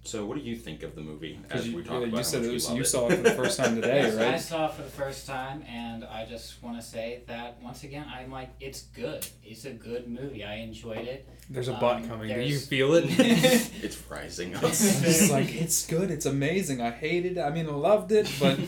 so 0.08 0.24
what 0.26 0.36
do 0.38 0.42
you 0.42 0.56
think 0.56 0.82
of 0.82 0.94
the 0.94 1.00
movie 1.02 1.38
as 1.50 1.68
you, 1.68 1.76
we 1.76 1.82
talk 1.82 2.00
yeah, 2.00 2.08
about? 2.08 2.18
you 2.18 2.24
said 2.24 2.44
it 2.44 2.52
was 2.52 2.66
love 2.68 2.76
you 2.76 2.82
it? 2.82 2.86
saw 2.86 3.08
it 3.08 3.16
for 3.16 3.22
the 3.22 3.30
first 3.32 3.58
time 3.58 3.74
today, 3.80 4.02
Yes, 4.02 4.16
I 4.16 4.36
saw 4.38 4.66
it 4.68 4.74
for 4.74 4.82
the 4.82 4.88
first 4.88 5.26
time, 5.26 5.62
and 5.68 6.04
I 6.04 6.24
just 6.24 6.62
want 6.62 6.80
to 6.80 6.86
say 6.86 7.22
that 7.26 7.60
once 7.62 7.84
again, 7.84 8.06
I'm 8.12 8.30
like, 8.30 8.50
it's 8.60 8.82
good. 8.82 9.26
It's 9.44 9.64
a 9.66 9.70
good 9.72 10.08
movie. 10.08 10.44
I 10.44 10.56
enjoyed 10.56 11.06
it. 11.06 11.28
There's 11.50 11.68
a 11.68 11.74
Um, 11.74 11.80
butt 11.80 12.08
coming. 12.08 12.28
Do 12.28 12.34
you 12.40 12.48
there's- 12.58 12.66
feel 12.66 12.94
it? 12.94 13.04
It's 13.82 13.98
rising. 14.10 14.54
Up. 14.56 14.64
it's 14.64 15.30
like 15.30 15.54
it's 15.54 15.86
good. 15.86 16.10
It's 16.10 16.26
amazing. 16.26 16.80
I 16.80 16.90
hated 16.90 17.36
it. 17.38 17.40
I 17.40 17.50
mean, 17.50 17.68
I 17.68 17.72
loved 17.72 18.10
it, 18.12 18.30
but 18.40 18.58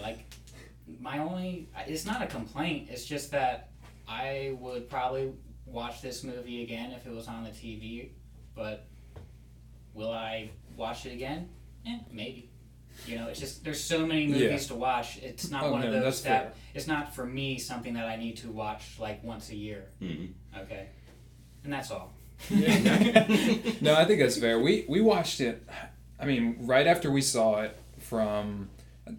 like 0.00 0.18
my 1.00 1.18
only 1.18 1.68
it's 1.86 2.06
not 2.06 2.22
a 2.22 2.26
complaint 2.26 2.88
it's 2.90 3.04
just 3.04 3.30
that 3.32 3.70
i 4.06 4.54
would 4.60 4.88
probably 4.88 5.32
watch 5.66 6.00
this 6.00 6.22
movie 6.22 6.62
again 6.62 6.92
if 6.92 7.06
it 7.06 7.12
was 7.12 7.26
on 7.28 7.42
the 7.44 7.50
tv 7.50 8.08
but 8.54 8.86
will 9.94 10.10
i 10.12 10.50
watch 10.76 11.06
it 11.06 11.12
again 11.12 11.48
eh, 11.86 11.98
maybe 12.10 12.48
you 13.06 13.16
know 13.18 13.28
it's 13.28 13.40
just 13.40 13.64
there's 13.64 13.82
so 13.82 14.04
many 14.06 14.26
movies 14.26 14.62
Yeah. 14.62 14.68
to 14.68 14.74
watch 14.74 15.18
it's 15.22 15.50
not 15.50 15.64
Oh, 15.64 15.72
one 15.72 15.80
no, 15.82 15.86
of 15.88 15.92
those 16.02 16.22
that 16.22 16.42
fair. 16.42 16.52
it's 16.74 16.86
not 16.86 17.14
for 17.14 17.24
me 17.26 17.58
something 17.58 17.94
that 17.94 18.06
i 18.06 18.16
need 18.16 18.36
to 18.38 18.50
watch 18.50 18.98
like 18.98 19.22
once 19.24 19.50
a 19.50 19.56
year 19.56 19.86
Mhm. 20.00 20.30
okay 20.58 20.88
and 21.64 21.72
that's 21.72 21.90
all 21.90 22.12
no, 22.50 23.94
I 23.94 24.04
think 24.04 24.18
that's 24.20 24.36
fair. 24.36 24.58
We 24.58 24.84
we 24.88 25.00
watched 25.00 25.40
it. 25.40 25.62
I 26.18 26.26
mean, 26.26 26.56
right 26.62 26.88
after 26.88 27.08
we 27.08 27.20
saw 27.22 27.60
it 27.62 27.76
from. 28.00 28.68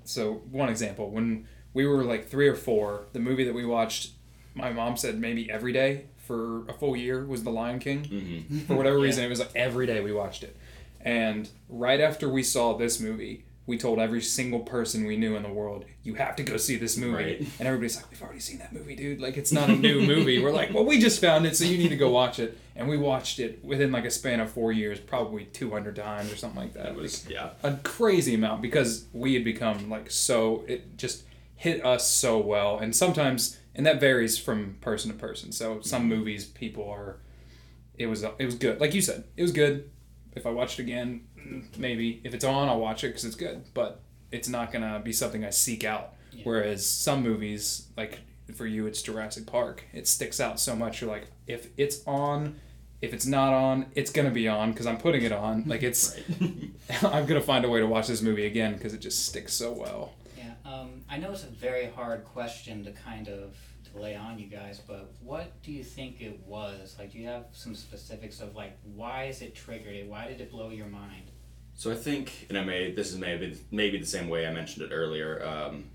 So 0.03 0.41
one 0.51 0.67
example 0.67 1.09
when 1.09 1.47
we 1.73 1.85
were 1.85 2.03
like 2.03 2.27
three 2.27 2.49
or 2.49 2.55
four, 2.55 3.05
the 3.13 3.19
movie 3.19 3.45
that 3.45 3.53
we 3.53 3.63
watched, 3.65 4.11
my 4.55 4.73
mom 4.73 4.97
said 4.97 5.19
maybe 5.21 5.49
every 5.49 5.71
day 5.71 6.05
for 6.17 6.67
a 6.67 6.73
full 6.73 6.97
year 6.97 7.25
was 7.25 7.43
The 7.43 7.49
Lion 7.49 7.79
King. 7.79 8.03
Mhm. 8.03 8.65
For 8.67 8.75
whatever 8.75 8.97
Yeah. 8.99 9.03
reason, 9.05 9.23
it 9.23 9.29
was 9.29 9.39
like 9.39 9.51
every 9.55 9.85
day 9.87 10.01
we 10.01 10.11
watched 10.11 10.43
it. 10.43 10.55
And 11.03 11.49
right 11.69 11.99
after 11.99 12.27
we 12.29 12.41
saw 12.43 12.75
this 12.77 12.99
movie, 12.99 13.45
we 13.65 13.77
told 13.77 13.99
every 13.99 14.21
single 14.21 14.59
person 14.59 15.05
we 15.05 15.15
knew 15.15 15.37
in 15.37 15.43
the 15.43 15.49
world, 15.49 15.85
you 16.03 16.15
have 16.15 16.35
to 16.35 16.43
go 16.43 16.57
see 16.57 16.75
this 16.75 16.97
movie. 16.97 17.13
Right. 17.13 17.39
And 17.59 17.67
everybody's 17.67 17.95
like, 17.95 18.09
we've 18.11 18.21
already 18.21 18.41
seen 18.41 18.59
that 18.59 18.73
movie, 18.73 18.95
dude. 18.95 19.21
Like, 19.21 19.37
it's 19.37 19.53
not 19.53 19.69
a 19.69 19.75
new 19.75 20.01
movie. 20.01 20.43
We're 20.43 20.51
like, 20.51 20.73
well, 20.73 20.83
we 20.83 20.99
just 20.99 21.21
found 21.21 21.45
it, 21.45 21.55
so 21.55 21.63
you 21.63 21.77
need 21.77 21.89
to 21.89 21.95
go 21.95 22.09
watch 22.09 22.39
it. 22.39 22.57
And 22.75 22.89
we 22.89 22.97
watched 22.97 23.39
it 23.39 23.63
within 23.63 23.91
like 23.91 24.03
a 24.03 24.11
span 24.11 24.41
of 24.41 24.51
four 24.51 24.71
years, 24.73 24.99
probably 24.99 25.45
200 25.45 25.95
times 25.95 26.31
or 26.31 26.35
something 26.35 26.59
like 26.59 26.73
that. 26.73 26.87
It 26.87 26.95
was 26.95 27.27
yeah. 27.29 27.51
a 27.63 27.73
crazy 27.83 28.35
amount 28.35 28.61
because 28.61 29.05
we 29.13 29.33
had 29.33 29.45
become 29.45 29.89
like 29.89 30.11
so, 30.11 30.65
it 30.67 30.97
just 30.97 31.23
hit 31.55 31.85
us 31.85 32.09
so 32.09 32.39
well. 32.39 32.79
And 32.79 32.93
sometimes, 32.93 33.59
and 33.75 33.85
that 33.85 34.01
varies 34.01 34.37
from 34.37 34.75
person 34.81 35.09
to 35.11 35.17
person. 35.17 35.53
So 35.53 35.79
some 35.81 36.01
mm-hmm. 36.01 36.09
movies, 36.09 36.45
people 36.45 36.89
are, 36.89 37.19
it 37.97 38.07
was, 38.07 38.23
it 38.23 38.45
was 38.45 38.55
good. 38.55 38.81
Like 38.81 38.93
you 38.93 39.01
said, 39.01 39.23
it 39.37 39.41
was 39.41 39.53
good. 39.53 39.89
If 40.35 40.45
I 40.45 40.49
watched 40.49 40.79
it 40.79 40.83
again, 40.83 41.27
maybe. 41.77 42.21
If 42.23 42.33
it's 42.33 42.45
on, 42.45 42.69
I'll 42.69 42.79
watch 42.79 43.03
it 43.03 43.07
because 43.07 43.25
it's 43.25 43.35
good. 43.35 43.63
But 43.73 44.01
it's 44.31 44.49
not 44.49 44.71
gonna 44.71 44.99
be 45.03 45.13
something 45.13 45.45
I 45.45 45.51
seek 45.51 45.83
out. 45.83 46.13
Yeah. 46.31 46.41
Whereas 46.43 46.85
some 46.85 47.21
movies, 47.21 47.87
like 47.95 48.19
for 48.55 48.65
you, 48.65 48.87
it's 48.87 49.01
Jurassic 49.01 49.45
Park. 49.45 49.83
It 49.93 50.07
sticks 50.07 50.39
out 50.39 50.59
so 50.59 50.75
much. 50.75 51.01
You're 51.01 51.09
like, 51.09 51.27
if 51.47 51.67
it's 51.77 52.05
on, 52.07 52.59
if 53.01 53.13
it's 53.13 53.25
not 53.25 53.53
on, 53.53 53.87
it's 53.95 54.11
gonna 54.11 54.31
be 54.31 54.47
on 54.47 54.71
because 54.71 54.87
I'm 54.87 54.97
putting 54.97 55.23
it 55.23 55.31
on. 55.31 55.63
Like 55.67 55.83
it's, 55.83 56.17
I'm 57.03 57.25
gonna 57.25 57.41
find 57.41 57.65
a 57.65 57.69
way 57.69 57.79
to 57.79 57.87
watch 57.87 58.07
this 58.07 58.21
movie 58.21 58.45
again 58.45 58.73
because 58.73 58.93
it 58.93 58.99
just 58.99 59.25
sticks 59.27 59.53
so 59.53 59.71
well. 59.71 60.13
Yeah, 60.37 60.53
um, 60.65 61.03
I 61.09 61.17
know 61.17 61.31
it's 61.31 61.43
a 61.43 61.47
very 61.47 61.87
hard 61.87 62.25
question 62.25 62.83
to 62.85 62.91
kind 62.91 63.27
of 63.27 63.55
to 63.93 63.99
lay 64.01 64.15
on 64.15 64.39
you 64.39 64.47
guys, 64.47 64.79
but 64.85 65.13
what 65.21 65.61
do 65.63 65.71
you 65.71 65.83
think 65.83 66.21
it 66.21 66.39
was? 66.45 66.95
Like, 66.97 67.11
do 67.11 67.19
you 67.19 67.27
have 67.27 67.45
some 67.51 67.75
specifics 67.75 68.39
of 68.41 68.55
like 68.55 68.77
why 68.95 69.25
is 69.25 69.41
it 69.41 69.55
triggered 69.55 69.95
it? 69.95 70.07
Why 70.07 70.27
did 70.27 70.41
it 70.41 70.51
blow 70.51 70.69
your 70.69 70.87
mind? 70.87 71.31
So 71.75 71.91
I 71.91 71.95
think, 71.95 72.45
and 72.49 72.57
I 72.57 72.63
may 72.63 72.91
this 72.91 73.11
is 73.11 73.17
maybe 73.17 73.57
maybe 73.71 73.97
the 73.99 74.05
same 74.05 74.29
way 74.29 74.45
I 74.47 74.51
mentioned 74.53 74.85
it 74.91 74.93
earlier. 74.93 75.43
Um, 75.45 75.85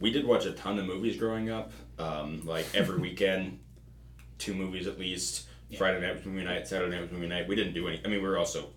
we 0.00 0.10
did 0.10 0.26
watch 0.26 0.44
a 0.44 0.52
ton 0.52 0.78
of 0.78 0.86
movies 0.86 1.16
growing 1.16 1.50
up. 1.50 1.72
Um, 1.98 2.42
like 2.44 2.66
every 2.74 2.98
weekend, 3.08 3.60
two 4.38 4.54
movies 4.54 4.86
at 4.86 4.98
least. 4.98 5.46
Yeah. 5.70 5.78
Friday 5.78 6.00
night 6.00 6.14
was 6.16 6.24
movie 6.26 6.44
night. 6.44 6.68
Saturday 6.68 6.92
night 6.94 7.02
was 7.02 7.10
movie 7.10 7.26
night. 7.26 7.48
We 7.48 7.56
didn't 7.56 7.72
do 7.74 7.88
any. 7.88 8.00
I 8.04 8.08
mean, 8.08 8.22
we 8.22 8.28
were 8.28 8.36
also 8.38 8.68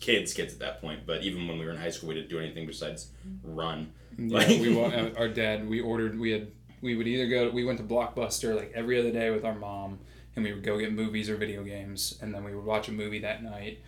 kids, 0.00 0.32
kids 0.32 0.52
at 0.54 0.60
that 0.60 0.80
point. 0.80 1.04
But 1.04 1.22
even 1.24 1.48
when 1.48 1.58
we 1.58 1.64
were 1.64 1.72
in 1.72 1.76
high 1.76 1.90
school, 1.90 2.08
we 2.10 2.14
didn't 2.14 2.30
do 2.30 2.38
anything 2.38 2.66
besides 2.66 3.10
run. 3.42 3.92
Yeah, 4.16 4.38
Like- 4.38 4.48
we 4.48 4.74
wa- 4.74 4.84
uh, 4.86 5.10
our 5.18 5.28
dad. 5.28 5.68
We 5.68 5.80
ordered. 5.80 6.18
We 6.18 6.30
had. 6.30 6.52
We 6.80 6.96
would 6.96 7.06
either 7.06 7.26
go. 7.28 7.48
to, 7.48 7.50
We 7.54 7.64
went 7.64 7.78
to 7.78 7.84
Blockbuster 7.84 8.56
like 8.56 8.72
every 8.74 8.98
other 8.98 9.10
day 9.12 9.30
with 9.30 9.44
our 9.44 9.54
mom, 9.54 9.98
and 10.36 10.44
we 10.44 10.52
would 10.52 10.62
go 10.62 10.78
get 10.78 10.92
movies 10.92 11.28
or 11.28 11.36
video 11.36 11.62
games, 11.64 12.18
and 12.22 12.34
then 12.34 12.44
we 12.44 12.54
would 12.54 12.64
watch 12.64 12.88
a 12.88 12.92
movie 12.92 13.18
that 13.20 13.42
night. 13.42 13.78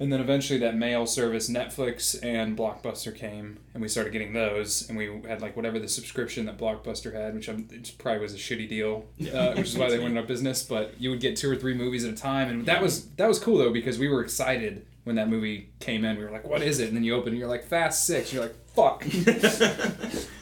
And 0.00 0.12
then 0.12 0.20
eventually, 0.20 0.60
that 0.60 0.76
mail 0.76 1.06
service, 1.06 1.50
Netflix 1.50 2.16
and 2.22 2.56
Blockbuster 2.56 3.12
came, 3.12 3.58
and 3.74 3.82
we 3.82 3.88
started 3.88 4.12
getting 4.12 4.32
those, 4.32 4.88
and 4.88 4.96
we 4.96 5.22
had 5.26 5.42
like 5.42 5.56
whatever 5.56 5.80
the 5.80 5.88
subscription 5.88 6.46
that 6.46 6.56
Blockbuster 6.56 7.12
had, 7.12 7.34
which 7.34 7.48
I'm, 7.48 7.66
it 7.72 7.92
probably 7.98 8.20
was 8.20 8.32
a 8.32 8.36
shitty 8.36 8.68
deal, 8.68 9.06
uh, 9.34 9.54
which 9.54 9.66
is 9.70 9.76
why 9.76 9.90
they 9.90 9.98
went 9.98 10.16
out 10.16 10.20
of 10.22 10.28
business. 10.28 10.62
But 10.62 10.94
you 11.00 11.10
would 11.10 11.18
get 11.20 11.34
two 11.36 11.50
or 11.50 11.56
three 11.56 11.74
movies 11.74 12.04
at 12.04 12.12
a 12.12 12.16
time, 12.16 12.48
and 12.48 12.66
that 12.66 12.80
was 12.80 13.06
that 13.16 13.26
was 13.26 13.40
cool 13.40 13.58
though 13.58 13.72
because 13.72 13.98
we 13.98 14.08
were 14.08 14.22
excited 14.22 14.86
when 15.02 15.16
that 15.16 15.28
movie 15.28 15.70
came 15.80 16.04
in. 16.04 16.16
We 16.16 16.22
were 16.24 16.30
like, 16.30 16.46
"What 16.46 16.62
is 16.62 16.78
it?" 16.78 16.86
And 16.88 16.96
then 16.96 17.02
you 17.02 17.16
open, 17.16 17.30
and 17.30 17.38
you're 17.38 17.48
like, 17.48 17.64
"Fast 17.64 18.06
Six. 18.06 18.32
You're 18.32 18.42
like, 18.42 18.54
"Fuck." 18.76 19.04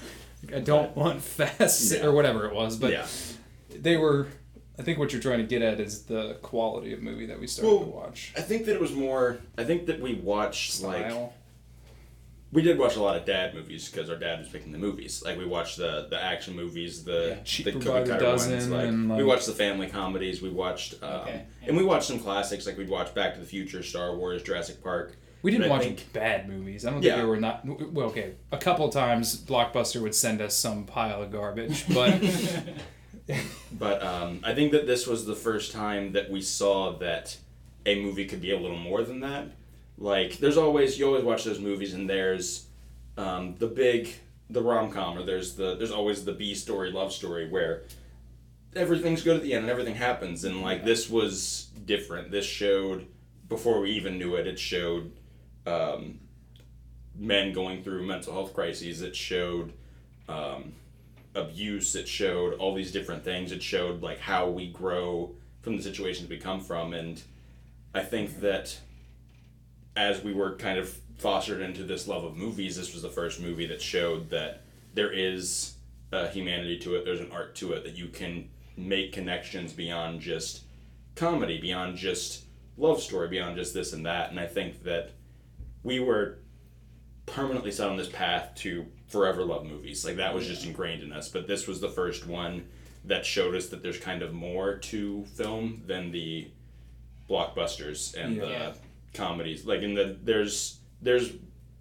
I 0.55 0.61
don't 0.61 0.97
want 0.97 1.23
fast 1.39 1.93
Yeah. 1.93 2.05
or 2.07 2.13
whatever 2.13 2.47
it 2.47 2.55
was, 2.55 2.77
but 2.77 2.93
yeah. 2.93 3.07
they 3.71 3.97
were. 3.97 4.29
I 4.79 4.83
think 4.83 4.99
what 4.99 5.11
you're 5.13 5.23
trying 5.23 5.39
to 5.39 5.47
get 5.47 5.63
at 5.63 5.81
is 5.81 6.03
the 6.03 6.35
quality 6.43 6.93
of 6.93 7.01
movie 7.03 7.25
that 7.27 7.41
we 7.41 7.47
started 7.47 7.71
Well, 7.71 7.81
to 7.81 7.87
watch. 7.87 8.35
I 8.37 8.43
think 8.43 8.67
that 8.67 8.75
it 8.75 8.81
was 8.81 8.93
more. 8.93 9.39
I 9.57 9.65
think 9.65 9.87
that 9.87 10.01
we 10.01 10.15
watched 10.15 10.83
like 10.83 11.11
we 12.53 12.63
did 12.63 12.79
watch 12.79 12.97
a 12.97 13.03
lot 13.03 13.17
of 13.17 13.25
dad 13.25 13.55
movies 13.55 13.91
because 13.91 14.09
our 14.09 14.17
dad 14.17 14.39
was 14.39 14.49
picking 14.49 14.73
the 14.73 14.79
movies. 14.79 15.23
Like 15.25 15.37
we 15.39 15.45
watched 15.47 15.79
the 15.79 16.07
the 16.11 16.23
action 16.23 16.55
movies, 16.55 17.05
the 17.05 17.39
Yeah, 17.45 17.65
the 17.65 17.73
cookie 17.73 18.09
cutter 18.09 18.27
ones. 18.27 18.69
Like, 18.69 18.89
and, 18.89 19.17
we 19.17 19.25
watched 19.25 19.47
the 19.47 19.53
family 19.53 19.89
comedies. 19.89 20.41
We 20.43 20.51
watched 20.51 21.03
um, 21.03 21.21
Okay, 21.23 21.45
and 21.67 21.77
we 21.77 21.83
watched 21.83 22.07
some 22.07 22.19
classics. 22.21 22.67
Like 22.67 22.79
we'd 22.79 22.89
watch 22.89 23.15
Back 23.15 23.35
to 23.35 23.41
the 23.41 23.47
Future, 23.47 23.83
Star 23.83 24.15
Wars, 24.15 24.43
Jurassic 24.43 24.83
Park. 24.83 25.17
We 25.43 25.51
didn't 25.51 25.69
watch 25.71 25.83
think- 25.83 26.13
bad 26.13 26.49
movies. 26.49 26.85
I 26.85 26.91
don't 26.91 27.03
Yeah. 27.03 27.13
think 27.13 27.23
they 27.23 27.29
were 27.29 27.37
not. 27.41 27.65
Well, 27.93 28.09
okay, 28.09 28.33
a 28.53 28.59
couple 28.59 28.89
times 28.89 29.37
Blockbuster 29.41 30.01
would 30.03 30.15
send 30.15 30.41
us 30.41 30.57
some 30.57 30.85
pile 30.85 31.23
of 31.23 31.31
garbage, 31.31 31.85
but 31.93 32.21
But 33.73 34.03
um, 34.05 34.41
I 34.45 34.55
think 34.55 34.73
that 34.73 34.87
this 34.87 35.07
was 35.07 35.27
the 35.27 35.35
first 35.35 35.73
time 35.73 36.13
that 36.13 36.31
we 36.31 36.41
saw 36.41 36.93
that 36.99 37.37
a 37.85 38.01
movie 38.01 38.25
could 38.27 38.41
be 38.41 38.53
a 38.53 38.59
little 38.59 38.79
more 38.79 39.03
than 39.03 39.21
that. 39.21 39.49
Like, 39.99 40.39
there's 40.39 40.57
always 40.57 40.99
you 40.99 41.07
always 41.07 41.25
watch 41.25 41.45
those 41.45 41.59
movies, 41.59 41.93
and 41.95 42.09
there's 42.09 42.67
um, 43.17 43.57
the 43.59 43.67
big 43.67 44.11
the 44.49 44.63
rom 44.63 44.91
com, 44.93 45.19
or 45.19 45.23
there's 45.25 45.55
the 45.55 45.75
there's 45.77 45.91
always 45.91 46.25
the 46.25 46.33
B 46.33 46.55
story 46.55 46.91
love 46.93 47.13
story 47.13 47.49
where 47.49 47.83
everything's 48.77 49.23
good 49.23 49.37
at 49.37 49.43
the 49.43 49.55
end 49.55 49.63
and 49.63 49.71
everything 49.71 49.95
happens, 49.97 50.45
and 50.45 50.63
like 50.63 50.85
this 50.85 51.11
was 51.11 51.69
different. 51.85 52.31
This 52.31 52.45
showed 52.47 53.07
before 53.49 53.81
we 53.81 53.91
even 53.93 54.19
knew 54.19 54.35
it. 54.37 54.47
It 54.47 54.59
showed 54.59 55.11
um, 55.67 56.21
men 57.15 57.53
going 57.53 57.83
through 57.83 58.07
mental 58.07 58.33
health 58.33 58.55
crises. 58.55 59.03
It 59.03 59.17
showed. 59.17 59.73
Um, 60.29 60.73
abuse 61.37 61.95
it 61.95 62.09
showed 62.09 62.55
all 62.55 62.75
these 62.75 62.91
different 62.91 63.23
things 63.23 63.53
it 63.53 63.63
showed 63.63 64.03
like 64.03 64.19
how 64.19 64.49
we 64.49 64.69
grow 64.69 65.31
from 65.61 65.77
the 65.77 65.83
situations 65.83 66.29
we 66.29 66.39
come 66.39 66.61
from 66.61 66.95
and 66.95 67.23
i 67.95 68.03
think 68.03 68.41
that 68.41 68.79
as 69.97 70.25
we 70.25 70.33
were 70.33 70.57
kind 70.57 70.79
of 70.79 70.99
fostered 71.19 71.61
into 71.61 71.85
this 71.85 72.09
love 72.09 72.25
of 72.25 72.37
movies 72.37 72.77
this 72.77 72.93
was 72.93 73.03
the 73.03 73.09
first 73.09 73.41
movie 73.41 73.67
that 73.67 73.81
showed 73.81 74.31
that 74.31 74.63
there 74.95 75.13
is 75.13 75.75
a 76.13 76.29
humanity 76.29 76.79
to 76.79 76.95
it 76.95 77.05
there's 77.05 77.21
an 77.21 77.31
art 77.31 77.55
to 77.55 77.73
it 77.73 77.85
that 77.85 77.97
you 77.97 78.09
can 78.09 78.49
make 78.77 79.13
connections 79.13 79.73
beyond 79.73 80.21
just 80.21 80.63
comedy 81.15 81.61
beyond 81.61 81.97
just 81.97 82.45
love 82.79 83.01
story 83.01 83.29
beyond 83.29 83.57
just 83.57 83.75
this 83.75 83.93
and 83.93 84.07
that 84.07 84.31
and 84.31 84.41
i 84.41 84.47
think 84.47 84.83
that 84.83 85.13
we 85.87 86.01
were 86.01 86.39
permanently 87.27 87.71
set 87.71 87.89
on 87.89 87.97
this 87.97 88.09
path 88.09 88.53
to 88.57 88.85
forever 89.07 89.45
love 89.45 89.65
movies. 89.65 90.05
Like 90.05 90.17
that 90.17 90.35
was 90.35 90.47
just 90.47 90.67
ingrained 90.67 91.03
in 91.05 91.13
us. 91.13 91.29
But 91.29 91.47
this 91.47 91.69
was 91.69 91.81
the 91.81 91.89
first 91.89 92.27
one 92.27 92.67
that 93.05 93.25
showed 93.25 93.55
us 93.55 93.69
that 93.69 93.85
there's 93.85 94.01
kind 94.01 94.23
of 94.23 94.35
more 94.35 94.79
to 94.79 95.25
film 95.27 95.83
than 95.87 96.11
the 96.11 96.51
blockbusters 97.31 98.17
and 98.17 98.37
Yeah. 98.37 98.49
Yeah. 98.49 98.71
the 98.71 98.79
comedies. 99.17 99.65
Like 99.65 99.83
in 99.83 99.95
the 99.95 100.19
there's 100.25 100.81
there's 101.01 101.33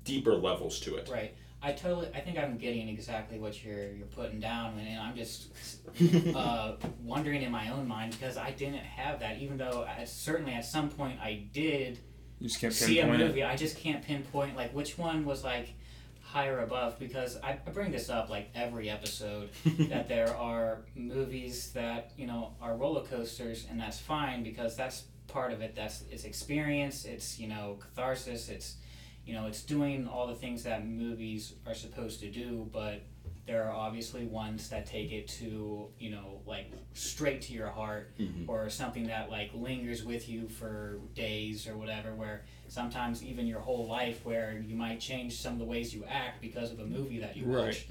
deeper 0.04 0.36
levels 0.36 0.80
to 0.82 0.98
it. 0.98 1.10
Right. 1.12 1.34
I 1.64 1.72
totally. 1.72 2.10
I 2.14 2.20
think 2.20 2.38
I'm 2.38 2.58
getting 2.58 2.88
exactly 2.90 3.40
what 3.40 3.64
you're 3.64 3.92
you're 3.92 4.06
putting 4.06 4.40
down, 4.40 4.78
and 4.78 5.00
I'm 5.00 5.16
just 5.16 5.48
uh, 6.36 6.76
wondering 7.02 7.42
in 7.42 7.52
my 7.52 7.72
own 7.72 7.88
mind 7.88 8.12
because 8.12 8.38
I 8.38 8.52
didn't 8.52 8.84
have 8.84 9.20
that. 9.22 9.40
Even 9.40 9.58
though 9.58 9.84
I, 9.84 10.04
certainly 10.04 10.54
at 10.54 10.64
some 10.64 10.90
point 10.90 11.20
I 11.20 11.48
did 11.54 11.98
you 12.40 12.48
just 12.48 12.60
can't 12.60 12.74
see 12.74 13.00
a 13.00 13.04
pinpoint 13.04 13.22
it. 13.22 13.28
movie, 13.28 13.44
I 13.44 13.56
just 13.56 13.78
can't 13.78 14.04
pinpoint 14.04 14.56
like 14.56 14.74
which 14.74 14.98
one 14.98 15.26
was 15.26 15.44
like 15.44 15.74
higher 16.22 16.60
above 16.60 17.00
because 17.00 17.38
I, 17.42 17.52
I 17.66 17.70
bring 17.72 17.92
this 17.92 18.10
up 18.10 18.30
like 18.30 18.50
every 18.56 18.90
episode 18.90 19.52
that 19.90 20.10
there 20.10 20.36
are 20.36 20.82
movies 20.96 21.72
that 21.72 22.12
you 22.18 22.28
know 22.28 22.54
are 22.62 22.76
roller 22.76 23.04
coasters 23.04 23.66
and 23.70 23.80
that's 23.80 24.00
fine 24.00 24.44
because 24.44 24.76
that's 24.76 25.04
part 25.28 25.54
of 25.54 25.62
it 25.62 25.76
that's 25.76 26.04
it's 26.12 26.26
experience 26.26 27.06
it's 27.06 27.40
you 27.40 27.48
know 27.48 27.78
catharsis 27.80 28.50
it's 28.50 28.76
you 29.26 29.34
know 29.34 29.48
it's 29.48 29.62
doing 29.64 30.08
all 30.08 30.28
the 30.28 30.36
things 30.36 30.64
that 30.64 30.86
movies 30.86 31.54
are 31.66 31.74
supposed 31.74 32.20
to 32.20 32.30
do 32.30 32.70
but 32.74 33.02
there 33.48 33.64
are 33.64 33.72
obviously 33.72 34.26
ones 34.26 34.70
that 34.70 34.86
take 34.88 35.12
it 35.12 35.28
to 35.28 35.88
you 36.00 36.10
know 36.10 36.42
like 36.48 36.72
straight 36.94 37.42
to 37.44 37.54
your 37.54 37.68
heart 37.70 38.12
Mhm. 38.18 38.48
or 38.50 38.70
something 38.70 39.06
that 39.08 39.30
like 39.30 39.52
lingers 39.54 40.04
with 40.04 40.28
you 40.28 40.48
for 40.48 41.00
days 41.14 41.68
or 41.68 41.78
whatever 41.78 42.16
where 42.16 42.44
sometimes 42.68 43.24
even 43.24 43.46
your 43.46 43.60
whole 43.60 43.88
life 43.88 44.26
where 44.26 44.58
you 44.58 44.76
might 44.76 45.00
change 45.00 45.38
some 45.38 45.54
of 45.54 45.60
the 45.60 45.66
ways 45.66 45.94
you 45.94 46.04
act 46.06 46.42
because 46.42 46.72
of 46.72 46.80
a 46.80 46.86
movie 46.86 47.20
that 47.20 47.38
you 47.38 47.46
Right. 47.46 47.66
watch 47.68 47.88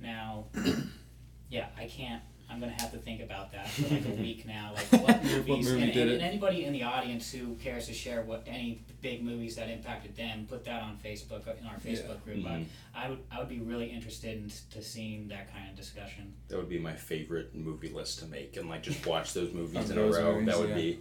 now 0.00 0.46
yeah 1.50 1.66
i 1.76 1.86
can't 1.86 2.22
i'm 2.50 2.60
gonna 2.60 2.72
have 2.80 2.90
to 2.90 2.98
think 2.98 3.20
about 3.22 3.52
that 3.52 3.68
for 3.68 3.94
like 3.94 4.04
a 4.06 4.10
week 4.22 4.46
now 4.46 4.72
like 4.74 5.02
what 5.02 5.22
movies 5.24 5.68
movie 5.68 5.82
and, 5.82 5.92
did 5.92 6.02
and, 6.02 6.10
it? 6.10 6.14
and 6.14 6.22
anybody 6.22 6.64
in 6.64 6.72
the 6.72 6.82
audience 6.82 7.30
who 7.32 7.54
cares 7.56 7.86
to 7.86 7.92
share 7.94 8.22
what 8.22 8.42
any 8.46 8.82
big 9.02 9.22
movies 9.22 9.56
that 9.56 9.68
impacted 9.68 10.16
them 10.16 10.46
put 10.48 10.64
that 10.64 10.82
on 10.82 10.98
facebook 11.04 11.42
in 11.60 11.66
our 11.66 11.76
facebook 11.76 12.22
group 12.24 12.38
Mhm. 12.38 12.64
I, 12.94 13.04
I 13.06 13.10
would 13.10 13.18
i 13.30 13.38
would 13.38 13.48
be 13.48 13.60
really 13.60 13.86
interested 13.86 14.36
in 14.38 14.50
to 14.72 14.82
seeing 14.82 15.28
that 15.28 15.52
kind 15.52 15.68
of 15.70 15.76
discussion 15.76 16.32
That 16.48 16.56
would 16.56 16.68
be 16.68 16.78
my 16.78 16.94
favorite 16.94 17.54
movie 17.54 17.90
list 17.90 18.18
to 18.20 18.26
make 18.26 18.56
and 18.56 18.68
like 18.68 18.82
just 18.82 19.06
watch 19.06 19.32
those 19.34 19.52
movies 19.52 19.76
Of 19.76 19.90
in 19.92 19.98
a 19.98 20.02
row. 20.10 20.32
movies, 20.34 20.46
that 20.46 20.58
would 20.58 20.70
yeah. 20.70 20.74
be 20.74 20.98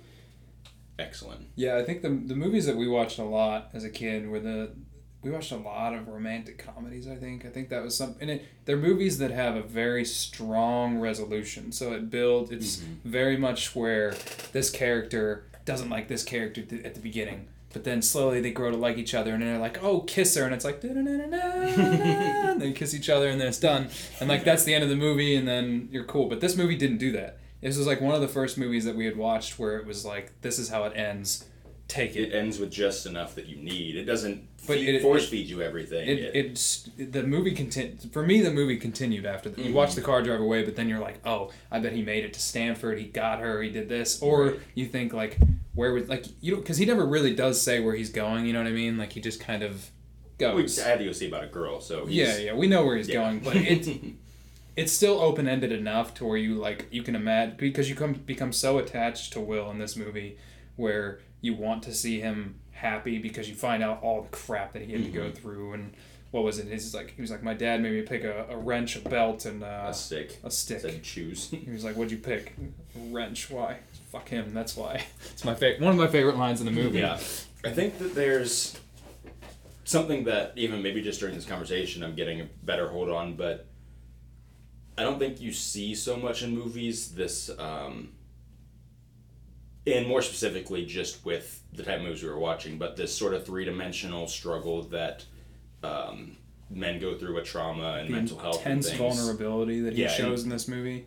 excellent. 1.00 1.46
Yeah, 1.56 1.78
I 1.78 1.84
think 1.84 2.02
the 2.02 2.10
the 2.10 2.36
movies 2.36 2.66
that 2.66 2.76
we 2.76 2.88
watched 2.88 3.20
a 3.20 3.24
lot 3.24 3.70
as 3.74 3.84
a 3.84 3.90
kid 3.90 4.28
were 4.28 4.40
the 4.40 4.72
we 5.24 5.32
watched 5.32 5.52
a 5.52 5.58
lot 5.58 5.94
of 5.94 6.08
romantic 6.08 6.58
comedies. 6.58 7.08
I 7.08 7.16
think 7.16 7.46
I 7.46 7.50
think 7.50 7.70
that 7.70 7.84
was 7.84 7.98
some 7.98 8.16
and 8.22 8.30
it, 8.30 8.46
they're 8.66 8.78
movies 8.78 9.18
that 9.18 9.32
have 9.32 9.56
a 9.56 9.62
very 9.62 10.06
strong 10.06 11.00
resolution. 11.00 11.72
So 11.72 11.94
it 11.94 12.10
builds. 12.10 12.52
It's 12.52 12.78
mm-hmm. 12.78 13.10
very 13.10 13.38
much 13.38 13.76
where 13.76 14.16
this 14.54 14.70
character 14.70 15.46
doesn't 15.66 15.90
like 15.90 16.08
this 16.08 16.24
character 16.24 16.62
th- 16.62 16.86
at 16.86 16.94
the 16.94 17.02
beginning, 17.02 17.48
but 17.74 17.84
then 17.84 18.02
slowly 18.02 18.42
they 18.42 18.52
grow 18.52 18.72
to 18.72 18.78
like 18.78 18.98
each 18.98 19.14
other 19.14 19.34
and 19.34 19.44
they're 19.44 19.58
like 19.58 19.84
oh 19.84 20.00
kiss 20.02 20.36
her 20.36 20.44
and 20.44 20.54
it's 20.54 20.66
like 20.66 20.84
and 20.84 22.62
they 22.62 22.72
kiss 22.72 22.94
each 22.94 23.10
other 23.10 23.30
and 23.30 23.40
then 23.40 23.48
it's 23.48 23.60
done 23.60 23.90
and 24.20 24.30
like 24.30 24.44
that's 24.44 24.64
the 24.64 24.74
end 24.74 24.84
of 24.84 24.90
the 24.90 24.96
movie 24.96 25.36
and 25.36 25.48
then 25.48 25.88
you're 25.92 26.06
cool 26.06 26.28
but 26.28 26.42
this 26.42 26.56
movie 26.56 26.76
didn't 26.76 26.98
do 26.98 27.12
that 27.12 27.38
this 27.62 27.78
was 27.78 27.86
like 27.86 28.02
one 28.02 28.16
of 28.16 28.22
the 28.22 28.28
first 28.28 28.58
movies 28.58 28.86
that 28.86 28.96
we 28.96 29.06
had 29.06 29.18
watched 29.18 29.60
where 29.60 29.78
it 29.78 29.86
was 29.86 30.06
like 30.06 30.32
this 30.42 30.58
is 30.58 30.70
how 30.70 30.86
it 30.86 30.94
ends 30.96 31.46
take 31.88 32.15
it 32.15 32.30
It 32.30 32.34
ends 32.36 32.60
with 32.60 32.71
just 32.71 33.06
enough 33.06 33.36
that 33.36 33.45
you 33.45 33.56
need. 33.56 33.95
It 33.95 34.04
doesn't 34.06 34.45
But 34.67 34.78
feed, 34.78 34.95
it- 34.95 35.02
force 35.02 35.26
it- 35.26 35.30
feed 35.30 35.47
you 35.47 35.62
everything. 35.62 36.08
it, 36.08 36.36
it's 36.36 36.89
the 36.97 37.23
movie 37.23 37.52
continued 37.52 38.12
for 38.12 38.23
me 38.23 38.41
the 38.41 38.52
movie 38.52 38.78
continued 38.78 39.26
after 39.26 39.50
the, 39.50 39.62
you 39.62 39.73
watch 39.73 39.95
the 39.95 40.02
mm-hmm. 40.02 40.10
car 40.10 40.21
drive 40.21 40.41
away 40.41 40.63
but 40.63 40.76
then 40.76 40.89
you're 40.89 41.00
like 41.00 41.19
oh 41.26 41.50
i 41.71 41.80
bet 41.80 41.93
he 41.93 42.02
made 42.02 42.26
it 42.26 42.34
to 42.34 42.39
stanford 42.41 42.97
he 43.00 43.06
got 43.06 43.39
her 43.39 43.62
he 43.62 43.69
did 43.69 43.88
this 43.88 44.21
or 44.21 44.47
Right. 44.47 44.60
you 44.76 44.86
think 44.86 45.13
like 45.13 45.38
where 45.76 45.93
would 45.93 46.10
like 46.10 46.26
you 46.41 46.52
don't 46.52 46.62
because 46.62 46.78
he 46.78 46.86
never 46.86 47.06
really 47.06 47.34
does 47.34 47.62
say 47.62 47.80
where 47.80 47.95
he's 47.95 48.10
going 48.10 48.45
you 48.45 48.52
know 48.54 48.60
what 48.60 48.67
i 48.67 48.71
mean 48.71 48.97
like 48.97 49.13
he 49.13 49.21
just 49.21 49.39
kind 49.39 49.63
of 49.63 49.89
goes. 50.38 50.78
we 50.78 50.84
had 50.84 51.00
to 51.00 51.06
go 51.06 51.12
see 51.13 51.28
about 51.28 51.43
a 51.43 51.47
girl, 51.47 51.80
so 51.80 52.06
he's, 52.06 52.15
yeah 52.17 52.38
yeah 52.38 52.54
we 52.54 52.67
know 52.67 52.86
where 52.86 52.97
he's 52.97 53.08
yeah. 53.08 53.15
going 53.15 53.39
but 53.39 53.56
it 53.56 53.88
it's 54.76 54.91
still 54.91 55.19
open-ended 55.19 55.71
enough 55.71 56.13
to 56.15 56.26
where 56.26 56.38
you 56.38 56.56
like 56.56 56.88
you 56.91 57.02
can 57.04 57.15
imagine 57.15 57.56
because 57.58 57.89
you 57.89 57.95
come 57.95 58.13
become 58.13 58.52
so 58.52 58.78
attached 58.78 59.34
to 59.34 59.39
will 59.39 59.71
in 59.71 59.80
this 59.80 59.95
movie 59.95 60.38
where 60.76 61.19
you 61.41 61.54
want 61.54 61.84
to 61.84 61.93
see 61.93 62.19
him 62.19 62.56
happy 62.71 63.17
because 63.17 63.50
you 63.50 63.56
find 63.56 63.84
out 63.84 64.02
all 64.02 64.21
the 64.21 64.30
crap 64.30 64.73
that 64.73 64.84
he 64.84 64.93
had 64.93 65.04
to 65.04 65.10
go 65.10 65.32
through. 65.32 65.73
And 65.73 65.93
what 66.32 66.43
was 66.43 66.60
it? 66.60 66.67
He's 66.67 66.93
like 66.93 67.13
he 67.15 67.21
was 67.21 67.32
like 67.32 67.43
my 67.43 67.54
dad 67.54 67.82
made 67.82 67.93
me 67.93 68.02
pick 68.02 68.23
a, 68.23 68.45
a 68.50 68.58
wrench 68.58 68.95
a 68.95 69.02
belt 69.02 69.45
and 69.45 69.63
uh, 69.63 69.86
a 69.88 69.93
stick. 69.93 70.39
a 70.43 70.52
stick. 70.52 70.82
Said 70.82 71.04
choose. 71.04 71.50
he 71.52 71.71
was 71.71 71.84
like 71.84 71.95
what'd 71.95 72.12
you 72.12 72.17
pick? 72.17 72.56
Wrench. 72.95 73.50
Why? 73.50 73.78
Fuck 74.12 74.30
him. 74.30 74.54
That's 74.54 74.76
why. 74.76 75.06
It's 75.32 75.45
my 75.45 75.54
favorite 75.54 75.82
one 75.82 75.91
of 75.91 75.97
my 75.97 76.08
favorite 76.08 76.38
lines 76.38 76.60
in 76.62 76.65
the 76.65 76.71
movie. 76.71 77.00
Yeah. 77.00 77.19
I 77.63 77.71
think 77.71 77.97
that 78.00 78.15
there's 78.15 78.80
something 79.84 80.26
that 80.26 80.54
even 80.56 80.82
maybe 80.82 81.02
just 81.02 81.19
during 81.19 81.36
this 81.36 81.45
conversation 81.45 82.04
I'm 82.04 82.15
getting 82.15 82.41
a 82.41 82.45
better 82.63 82.88
hold 82.89 83.10
on, 83.10 83.36
but 83.36 83.67
I 84.97 85.04
don't 85.04 85.19
think 85.19 85.39
you 85.39 85.54
see 85.54 85.93
so 85.93 86.17
much 86.17 86.41
in 86.41 86.56
movies 86.56 87.10
this 87.13 87.52
um 87.60 88.10
and 89.88 90.08
more 90.08 90.21
specifically 90.21 90.86
just 90.86 91.26
with 91.26 91.63
the 91.73 91.84
type 91.84 91.97
of 91.97 92.04
movies 92.04 92.23
we 92.23 92.30
were 92.30 92.39
watching, 92.39 92.78
but 92.78 92.95
this 92.95 93.15
sort 93.15 93.34
of 93.34 93.45
three 93.45 93.65
dimensional 93.65 94.28
struggle 94.28 94.84
that 94.84 95.26
um, 95.84 96.38
men 96.69 97.00
go 97.00 97.17
through 97.17 97.36
with 97.36 97.45
trauma 97.45 97.97
and 98.00 98.10
the 98.10 98.13
mental 98.13 98.38
health 98.38 98.58
intense 98.65 98.91
vulnerability 98.91 99.82
that 99.82 99.93
he 99.93 100.02
Yeah, 100.02 100.10
shows 100.10 100.43
in 100.43 100.50
this 100.50 100.67
movie 100.67 101.06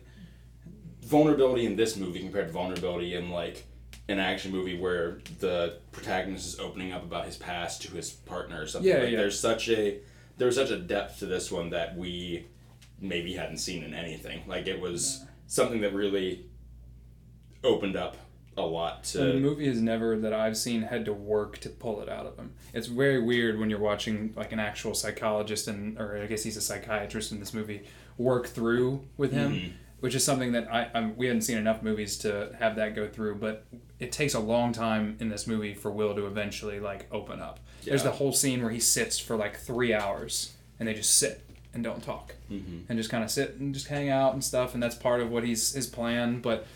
vulnerability 1.11 1.65
in 1.65 1.75
this 1.75 1.97
movie 1.97 2.19
compared 2.19 2.47
to 2.47 2.53
vulnerability 2.53 3.15
in 3.15 3.29
like 3.29 3.65
an 4.07 4.17
action 4.17 4.51
movie 4.51 4.79
where 4.79 5.19
the 5.39 5.77
protagonist 5.91 6.47
is 6.47 6.59
opening 6.59 6.91
up 6.93 7.03
about 7.03 7.25
his 7.25 7.35
past 7.35 7.81
to 7.81 7.91
his 7.91 8.09
partner 8.09 8.61
or 8.61 8.67
something. 8.67 8.89
Yeah, 8.89 8.99
like 8.99 9.11
yeah. 9.11 9.17
there's 9.17 9.39
such 9.39 9.69
a 9.69 9.99
there's 10.37 10.55
such 10.55 10.71
a 10.71 10.77
depth 10.77 11.19
to 11.19 11.25
this 11.25 11.51
one 11.51 11.69
that 11.71 11.95
we 11.95 12.45
maybe 12.99 13.33
hadn't 13.33 13.57
seen 13.57 13.83
in 13.83 13.93
anything. 13.93 14.43
Like 14.47 14.67
it 14.67 14.79
was 14.79 15.25
something 15.47 15.81
that 15.81 15.93
really 15.93 16.45
opened 17.63 17.95
up 17.95 18.17
a 18.57 18.61
lot 18.61 19.13
And 19.15 19.29
the 19.35 19.39
movie 19.39 19.67
has 19.67 19.79
never 19.81 20.17
that 20.17 20.33
I've 20.33 20.57
seen 20.57 20.81
had 20.83 21.05
to 21.05 21.13
work 21.13 21.57
to 21.59 21.69
pull 21.69 22.01
it 22.01 22.09
out 22.09 22.25
of 22.25 22.35
him. 22.37 22.53
It's 22.73 22.87
very 22.87 23.21
weird 23.21 23.57
when 23.59 23.69
you're 23.69 23.79
watching 23.79 24.33
like 24.35 24.51
an 24.51 24.59
actual 24.59 24.93
psychologist 24.93 25.67
and 25.67 25.97
or 25.99 26.17
I 26.21 26.25
guess 26.27 26.43
he's 26.43 26.57
a 26.57 26.61
psychiatrist 26.61 27.31
in 27.31 27.39
this 27.39 27.53
movie 27.53 27.83
work 28.17 28.47
through 28.47 29.05
with 29.17 29.31
him, 29.31 29.51
Mm-hmm. 29.53 29.71
which 30.01 30.15
is 30.15 30.23
something 30.23 30.51
that 30.51 30.67
I 30.71 30.89
I'm, 30.93 31.15
we 31.15 31.27
hadn't 31.27 31.43
seen 31.43 31.57
enough 31.57 31.81
movies 31.81 32.17
to 32.19 32.53
have 32.59 32.75
that 32.75 32.93
go 32.95 33.07
through. 33.07 33.35
But 33.35 33.65
it 33.99 34.11
takes 34.11 34.33
a 34.33 34.39
long 34.39 34.73
time 34.73 35.15
in 35.19 35.29
this 35.29 35.47
movie 35.47 35.73
for 35.73 35.89
Will 35.91 36.13
to 36.15 36.25
eventually 36.27 36.79
like 36.79 37.07
open 37.11 37.39
up. 37.39 37.59
There's 37.85 38.03
the 38.03 38.11
whole 38.11 38.33
scene 38.33 38.61
where 38.61 38.71
he 38.71 38.79
sits 38.79 39.17
for 39.17 39.35
like 39.35 39.57
three 39.57 39.93
hours 39.93 40.53
and 40.79 40.87
they 40.89 40.93
just 40.93 41.15
sit 41.17 41.41
and 41.73 41.83
don't 41.83 42.03
talk 42.03 42.35
Mm-hmm. 42.51 42.79
and 42.89 42.99
just 42.99 43.09
kind 43.09 43.23
of 43.23 43.31
sit 43.31 43.55
and 43.59 43.73
just 43.73 43.87
hang 43.87 44.09
out 44.09 44.33
and 44.33 44.43
stuff 44.43 44.73
and 44.73 44.83
that's 44.83 44.95
part 44.95 45.21
of 45.21 45.31
what 45.31 45.45
he's 45.45 45.71
his 45.73 45.87
plan 45.87 46.41
but 46.41 46.67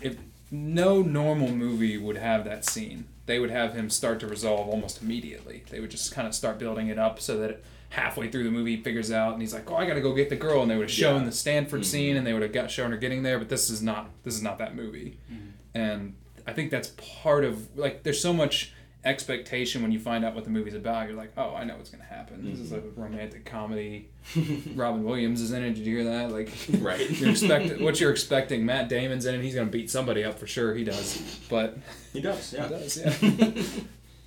if 0.00 0.16
no 0.50 1.02
normal 1.02 1.48
movie 1.48 1.96
would 1.98 2.16
have 2.16 2.44
that 2.44 2.64
scene. 2.64 3.06
They 3.26 3.38
would 3.38 3.50
have 3.50 3.74
him 3.74 3.90
start 3.90 4.20
to 4.20 4.26
resolve 4.28 4.68
almost 4.68 5.02
immediately. 5.02 5.64
They 5.70 5.80
would 5.80 5.90
just 5.90 6.12
kind 6.12 6.28
of 6.28 6.34
start 6.34 6.58
building 6.58 6.88
it 6.88 6.98
up 6.98 7.20
so 7.20 7.38
that 7.38 7.62
halfway 7.90 8.30
through 8.30 8.44
the 8.44 8.50
movie 8.50 8.76
he 8.76 8.82
figures 8.82 9.10
out 9.10 9.32
and 9.32 9.40
he's 9.40 9.54
like 9.54 9.70
oh 9.70 9.76
i 9.76 9.86
gotta 9.86 10.00
go 10.00 10.12
get 10.12 10.28
the 10.28 10.36
girl 10.36 10.60
and 10.60 10.70
they 10.70 10.76
would 10.76 10.86
have 10.86 10.90
shown 10.90 11.20
Yeah. 11.20 11.26
the 11.26 11.32
stanford 11.32 11.82
mm-hmm. 11.82 11.86
scene 11.86 12.16
and 12.16 12.26
they 12.26 12.32
would 12.32 12.42
have 12.42 12.52
got 12.52 12.70
shown 12.70 12.90
her 12.90 12.96
getting 12.96 13.22
there 13.22 13.38
but 13.38 13.48
this 13.48 13.70
is 13.70 13.80
not 13.80 14.10
this 14.24 14.34
is 14.34 14.42
not 14.42 14.58
that 14.58 14.74
movie. 14.74 15.18
Mm-hmm. 15.32 15.46
And 15.74 16.14
i 16.46 16.52
think 16.52 16.70
that's 16.70 16.88
part 16.96 17.44
of 17.44 17.76
like 17.78 18.02
there's 18.02 18.20
so 18.20 18.32
much 18.32 18.72
expectation 19.06 19.82
when 19.82 19.92
you 19.92 20.00
find 20.00 20.24
out 20.24 20.34
what 20.34 20.44
the 20.44 20.50
movie's 20.50 20.74
about 20.74 21.06
you're 21.06 21.16
like 21.16 21.32
oh 21.36 21.54
i 21.54 21.64
know 21.64 21.76
what's 21.76 21.90
gonna 21.90 22.04
happen. 22.04 22.44
This 22.50 22.58
is 22.58 22.72
a 22.72 22.78
mm-hmm. 22.78 23.00
romantic 23.00 23.44
comedy. 23.44 24.10
Robin 24.74 25.04
williams 25.04 25.40
is 25.40 25.52
in 25.52 25.62
it. 25.62 25.74
Did 25.74 25.86
you 25.86 25.96
hear 25.96 26.04
that? 26.04 26.32
Like 26.32 26.50
right. 26.80 27.08
you're 27.20 27.30
expect 27.30 27.80
what 27.80 28.00
you're 28.00 28.10
expecting. 28.10 28.66
Matt 28.66 28.88
damon's 28.88 29.24
in 29.24 29.34
it. 29.34 29.42
He's 29.42 29.54
gonna 29.54 29.70
beat 29.70 29.90
somebody 29.90 30.24
up 30.24 30.38
for 30.38 30.46
sure. 30.46 30.74
He 30.74 30.84
does. 30.84 31.40
But 31.48 31.78
he 32.12 32.20
does, 32.20 32.52
yeah. 32.52 32.68
he 32.68 32.74
does 32.74 32.96
yeah. 32.98 33.80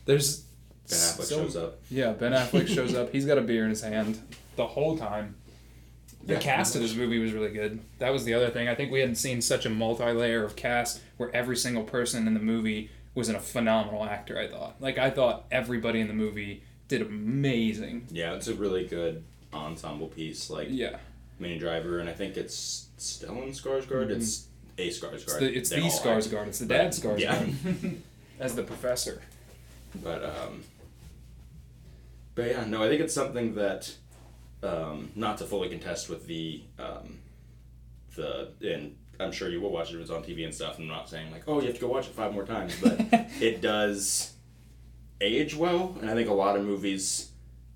There's 0.05 0.39
Ben 0.87 0.97
Affleck 0.97 1.23
so- 1.23 1.37
shows 1.43 1.55
up. 1.55 1.79
yeah 1.91 2.13
ben 2.13 2.31
affleck 2.31 2.67
shows 2.67 2.95
up. 2.95 3.11
He's 3.11 3.25
got 3.25 3.37
a 3.37 3.41
beer 3.41 3.65
in 3.65 3.69
his 3.69 3.81
hand 3.81 4.19
the 4.55 4.65
whole 4.65 4.97
time. 4.97 5.35
The 6.23 6.33
Yeah, 6.33 6.39
cast 6.39 6.75
of 6.75 6.81
this 6.81 6.95
movie 6.95 7.17
was 7.19 7.31
really 7.31 7.51
good. 7.51 7.79
That 7.99 8.11
was 8.11 8.25
the 8.25 8.33
other 8.33 8.49
thing. 8.49 8.67
I 8.67 8.75
think 8.75 8.91
we 8.91 8.99
hadn't 8.99 9.15
seen 9.15 9.41
such 9.41 9.65
a 9.65 9.69
multi-layer 9.69 10.43
of 10.43 10.55
cast 10.55 11.01
where 11.17 11.33
every 11.33 11.55
single 11.55 11.83
person 11.83 12.27
in 12.27 12.33
the 12.33 12.39
movie 12.41 12.91
was 13.15 13.29
a 13.29 13.39
phenomenal 13.39 14.03
actor. 14.05 14.37
I 14.37 14.47
thought, 14.47 14.75
like, 14.79 14.97
I 14.97 15.09
thought 15.09 15.45
everybody 15.51 15.99
in 15.99 16.07
the 16.07 16.13
movie 16.13 16.63
did 16.87 17.01
amazing. 17.01 18.07
Yeah, 18.11 18.33
it's 18.33 18.47
a 18.47 18.53
really 18.53 18.85
good 18.87 19.23
ensemble 19.53 20.07
piece. 20.07 20.49
Like 20.49 20.67
Yeah, 20.69 20.97
Minnie 21.39 21.59
Driver, 21.59 21.99
and 21.99 22.09
I 22.09 22.13
think 22.13 22.37
it's 22.37 22.87
Stellan 22.97 23.49
Skarsgård. 23.49 24.09
It's 24.09 24.47
a 24.77 24.89
Skarsgård. 24.89 25.13
Mm-hmm. 25.13 25.15
it's 25.15 25.39
the, 25.39 25.53
it's 25.57 25.69
They 25.69 25.79
the. 25.81 25.87
Skarsgård. 25.87 26.47
It's 26.47 26.59
the 26.59 26.65
But- 26.65 26.77
dad 26.77 26.91
Skarsgård 26.91 27.19
yeah. 27.19 27.89
as 28.39 28.55
the 28.55 28.63
professor. 28.63 29.21
But 30.03 30.23
um, 30.23 30.63
but 32.35 32.45
yeah, 32.47 32.65
no, 32.65 32.83
I 32.83 32.87
think 32.89 33.01
it's 33.01 33.13
something 33.13 33.55
that 33.55 33.91
um, 34.63 35.11
not 35.15 35.37
to 35.39 35.45
fully 35.45 35.69
contest 35.69 36.09
with 36.09 36.27
the 36.27 36.61
um, 36.77 37.17
the 38.15 38.49
and 38.61 38.95
I'm 39.19 39.31
sure 39.31 39.49
you 39.49 39.59
will 39.61 39.71
watch 39.71 39.91
it 39.91 39.95
if 39.95 40.01
it's 40.01 40.09
on 40.11 40.23
TV 40.23 40.45
and 40.45 40.53
stuff. 40.53 40.79
I'm 40.79 40.87
not 40.87 41.09
saying 41.09 41.31
like, 41.31 41.43
oh, 41.47 41.59
you 41.59 41.67
have 41.67 41.75
to 41.75 41.81
go 41.81 41.87
watch 41.87 42.07
it 42.07 42.13
five 42.13 42.33
more 42.33 42.45
times, 42.45 42.75
but 42.81 42.95
it 43.41 43.61
does 43.61 44.33
age 45.21 45.55
well, 45.55 45.95
and 46.01 46.09
I 46.09 46.13
think 46.13 46.29
a 46.29 46.33
lot 46.33 46.55
of 46.55 46.63
movies. 46.65 47.27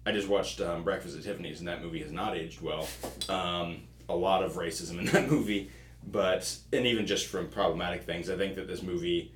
I 0.06 0.12
just 0.12 0.27
watched 0.27 0.60
um, 0.60 0.84
Breakfast 0.84 1.17
at 1.17 1.23
Tiffany's, 1.23 1.60
and 1.60 1.67
that 1.67 1.82
movie 1.82 2.01
has 2.01 2.12
not 2.12 2.36
aged 2.36 2.62
well. 2.62 2.88
Um, 3.29 3.84
a 4.10 4.15
lot 4.15 4.43
of 4.43 4.53
racism 4.53 4.99
in 4.99 5.06
that 5.13 5.29
movie, 5.29 5.71
but 6.06 6.56
and 6.73 6.86
even 6.86 7.06
just 7.08 7.27
from 7.27 7.47
problematic 7.49 8.03
things, 8.03 8.29
I 8.29 8.36
think 8.38 8.56
that 8.56 8.67
this 8.67 8.82
movie 8.82 9.32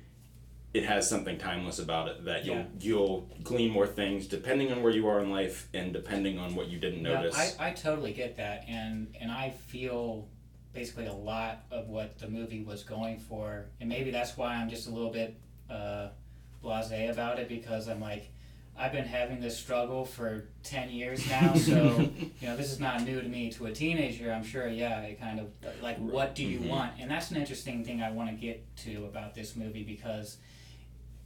it 0.74 0.84
has 0.84 1.08
something 1.08 1.38
timeless 1.38 1.78
about 1.78 2.08
it 2.08 2.26
that 2.26 2.44
you'll 2.44 2.56
Yeah. 2.56 2.64
you'll 2.80 3.20
glean 3.42 3.70
more 3.70 3.86
things 3.86 4.26
depending 4.26 4.70
on 4.70 4.82
where 4.82 4.92
you 4.92 5.08
are 5.08 5.20
in 5.20 5.30
life 5.30 5.66
and 5.72 5.94
depending 5.94 6.38
on 6.38 6.54
what 6.54 6.68
you 6.68 6.78
didn't 6.78 7.02
notice. 7.02 7.34
I, 7.58 7.68
I 7.68 7.70
totally 7.72 8.12
get 8.12 8.36
that, 8.36 8.64
and 8.68 9.14
and 9.20 9.32
I 9.32 9.50
feel 9.50 10.28
basically 10.78 11.06
a 11.06 11.12
lot 11.12 11.64
of 11.72 11.88
what 11.88 12.16
the 12.18 12.28
movie 12.28 12.62
was 12.62 12.84
going 12.84 13.18
for, 13.18 13.66
and 13.80 13.88
maybe 13.88 14.12
that's 14.12 14.36
why 14.36 14.54
I'm 14.54 14.68
just 14.70 14.86
a 14.86 14.90
little 14.90 15.10
bit 15.10 15.36
uh, 15.68 16.08
blasé 16.62 17.10
about 17.10 17.40
it 17.40 17.48
because 17.48 17.88
I'm 17.88 18.00
like, 18.00 18.30
I've 18.76 18.92
been 18.92 19.04
having 19.06 19.40
this 19.40 19.58
struggle 19.58 20.04
for 20.04 20.44
ten 20.62 20.88
years 20.88 21.28
now, 21.28 21.54
so 21.56 22.08
you 22.40 22.46
know 22.46 22.56
this 22.56 22.70
is 22.70 22.78
not 22.78 23.02
new 23.02 23.20
to 23.20 23.28
me. 23.28 23.50
To 23.52 23.66
a 23.66 23.72
teenager, 23.72 24.30
I'm 24.32 24.44
sure, 24.44 24.68
yeah, 24.68 25.00
it 25.00 25.20
kind 25.20 25.40
of 25.40 25.48
like, 25.82 25.98
what 25.98 26.36
do 26.36 26.44
you 26.44 26.60
Mhm. 26.60 26.68
want? 26.68 26.92
And 27.00 27.10
that's 27.10 27.32
an 27.32 27.38
interesting 27.38 27.84
thing 27.84 28.00
I 28.00 28.12
want 28.12 28.30
to 28.30 28.36
get 28.36 28.64
to 28.84 29.04
about 29.06 29.34
this 29.34 29.56
movie 29.56 29.82
because 29.82 30.38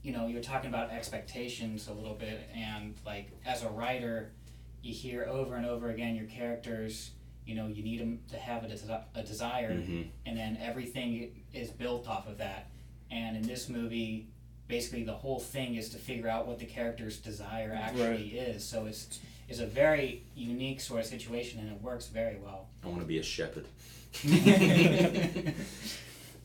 you 0.01 0.11
know, 0.11 0.27
you're 0.27 0.41
talking 0.41 0.69
about 0.69 0.89
expectations 0.89 1.87
a 1.87 1.93
little 1.93 2.15
bit, 2.15 2.49
and 2.55 2.95
like 3.05 3.29
as 3.45 3.61
a 3.61 3.69
writer, 3.69 4.31
you 4.81 4.93
hear 4.95 5.25
over 5.25 5.55
and 5.55 5.65
over 5.67 5.91
again 5.91 6.15
your 6.15 6.25
characters. 6.25 7.11
You 7.45 7.55
know, 7.55 7.67
you 7.67 7.83
need 7.83 7.99
them 7.99 8.19
to 8.31 8.37
have 8.37 8.63
a, 8.63 8.67
desi- 8.67 9.03
a 9.15 9.23
desire, 9.23 9.71
Mhm. 9.73 10.07
and 10.25 10.37
then 10.37 10.57
everything 10.61 11.43
is 11.53 11.69
built 11.71 12.07
off 12.07 12.27
of 12.27 12.37
that. 12.37 12.69
And 13.11 13.35
in 13.37 13.43
this 13.43 13.67
movie, 13.69 14.27
basically 14.67 15.03
the 15.03 15.13
whole 15.13 15.39
thing 15.39 15.75
is 15.75 15.89
to 15.89 15.97
figure 15.97 16.27
out 16.29 16.47
what 16.47 16.57
the 16.59 16.65
character's 16.65 17.17
desire 17.19 17.73
actually 17.79 18.29
is. 18.37 18.63
So 18.63 18.85
it's 18.85 19.19
it's 19.49 19.59
a 19.59 19.65
very 19.67 20.23
unique 20.35 20.79
sort 20.79 21.01
of 21.01 21.05
situation, 21.05 21.59
and 21.59 21.69
it 21.69 21.81
works 21.81 22.07
very 22.07 22.37
well. 22.37 22.69
I 22.83 22.87
want 22.87 23.01
to 23.01 23.05
be 23.05 23.19
a 23.19 23.23
shepherd. 23.23 23.65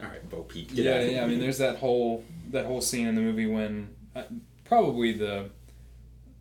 All 0.01 0.07
right, 0.09 0.29
Bo 0.31 0.43
Peep. 0.43 0.75
Get 0.75 0.85
yeah, 0.85 0.95
out. 0.95 1.11
yeah. 1.13 1.25
I 1.25 1.27
mean, 1.27 1.41
there's 1.41 1.59
that 1.59 1.77
whole 1.77 2.25
that 2.51 2.67
whole 2.67 2.81
scene 2.81 3.07
in 3.09 3.15
the 3.15 3.21
movie 3.21 3.47
when 3.47 3.89
uh, 4.15 4.23
probably 4.65 5.13
the 5.13 5.51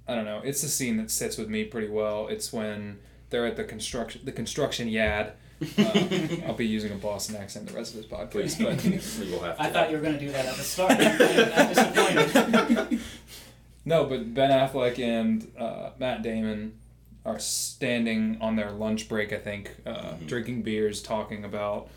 I 0.08 0.16
don't 0.16 0.26
know. 0.26 0.42
It's 0.44 0.62
the 0.62 0.68
scene 0.68 0.98
that 0.98 1.10
sits 1.12 1.38
with 1.38 1.50
me 1.50 1.64
pretty 1.66 1.90
well. 1.90 2.28
It's 2.28 2.54
when 2.54 3.00
they're 3.30 3.46
at 3.46 3.56
the 3.56 3.64
construction 3.64 4.22
the 4.24 4.32
construction 4.32 4.88
yard. 4.88 5.34
Uh, 5.76 6.28
I'll 6.46 6.54
be 6.54 6.68
using 6.68 6.92
a 6.92 6.96
Boston 6.96 7.36
accent 7.36 7.66
the 7.68 7.74
rest 7.74 7.96
of 7.96 8.02
this 8.02 8.06
podcast, 8.06 8.62
but 8.64 8.84
we 9.26 9.32
will 9.32 9.42
have 9.44 9.58
to. 9.58 9.64
I 9.64 9.72
thought 9.72 9.90
you 9.90 9.98
were 9.98 10.04
going 10.04 10.14
to 10.14 10.20
do 10.20 10.32
that 10.32 10.46
at 10.46 10.56
the 10.56 10.62
start. 10.62 10.92
I'm 11.00 11.68
disappointed. 11.74 13.00
No, 13.84 14.06
but 14.06 14.36
Ben 14.36 14.52
Affleck 14.52 15.00
and 15.00 15.52
uh, 15.58 15.92
Matt 15.98 16.22
Damon 16.22 16.78
are 17.26 17.40
standing 17.40 18.38
on 18.40 18.56
their 18.56 18.70
lunch 18.70 19.10
break, 19.10 19.34
I 19.34 19.38
think, 19.38 19.76
uh, 19.84 19.90
Mm-hmm. 19.96 20.26
drinking 20.28 20.62
beers, 20.62 21.02
talking 21.02 21.44
about 21.44 21.90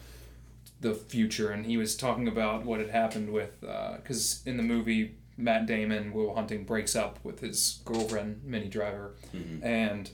the 0.80 0.94
future. 0.94 1.50
And 1.50 1.66
he 1.66 1.76
was 1.76 1.94
talking 1.96 2.28
about 2.28 2.64
what 2.64 2.80
had 2.80 2.88
happened 2.88 3.30
with, 3.30 3.60
because 3.60 4.42
in 4.46 4.56
the 4.56 4.62
movie, 4.62 5.16
Matt 5.36 5.66
Damon, 5.66 6.14
Will 6.14 6.34
Hunting, 6.34 6.64
breaks 6.64 6.96
up 6.96 7.18
with 7.22 7.40
his 7.40 7.80
girlfriend, 7.84 8.40
Minnie 8.42 8.68
Driver. 8.68 9.16
Mhm. 9.36 9.62
And 9.62 10.10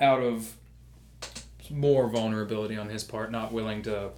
out 0.00 0.22
of 0.22 0.56
more 1.70 2.08
vulnerability 2.08 2.76
on 2.76 2.88
his 2.88 3.02
part, 3.04 3.30
not 3.32 3.52
willing 3.52 3.82
to 3.82 4.10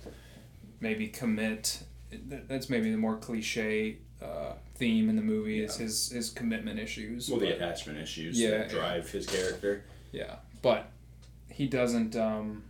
maybe 0.81 1.09
commit. 1.09 1.83
That's 2.11 2.69
maybe 2.71 2.91
the 2.91 2.97
more 2.99 3.17
cliche 3.17 3.99
uh, 4.23 4.53
theme 4.77 5.09
in 5.09 5.17
the 5.17 5.23
movie 5.23 5.61
is 5.63 5.77
his 5.77 6.11
his 6.11 6.31
commitment 6.31 6.79
issues. 6.79 7.29
Well, 7.31 7.41
the 7.41 7.55
attachment 7.55 7.99
issues 7.99 8.39
Yeah, 8.41 8.51
that 8.51 8.71
drive 8.71 9.11
his 9.11 9.27
character. 9.27 9.85
yeah, 10.13 10.37
but 10.63 10.91
he 11.51 11.67
doesn't. 11.67 12.17
Um, 12.17 12.65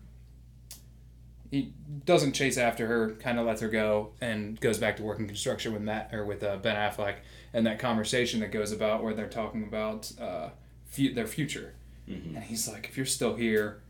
he 1.51 1.73
doesn't 2.05 2.33
chase 2.33 2.59
after 2.59 2.87
her. 2.87 3.13
Kind 3.15 3.39
of 3.39 3.47
lets 3.47 3.61
her 3.63 3.69
go 3.69 4.11
and 4.21 4.61
goes 4.61 4.77
back 4.79 4.97
to 4.99 5.03
working 5.03 5.27
construction 5.27 5.73
with 5.73 5.81
Matt 5.83 6.11
or 6.13 6.25
with 6.27 6.43
uh, 6.43 6.57
Ben 6.59 6.77
Affleck. 6.77 7.17
And 7.55 7.67
that 7.67 7.79
conversation 7.79 8.41
that 8.41 8.53
goes 8.53 8.71
about 8.73 9.03
where 9.03 9.15
they're 9.15 9.29
talking 9.29 9.63
about 9.63 10.13
uh, 10.21 10.51
fu- 10.91 11.15
their 11.15 11.27
future, 11.27 11.73
Mhm. 12.09 12.35
and 12.37 12.45
he's 12.45 12.67
like, 12.69 12.87
"If 12.89 12.97
you're 12.97 13.07
still 13.07 13.35
here." 13.37 13.81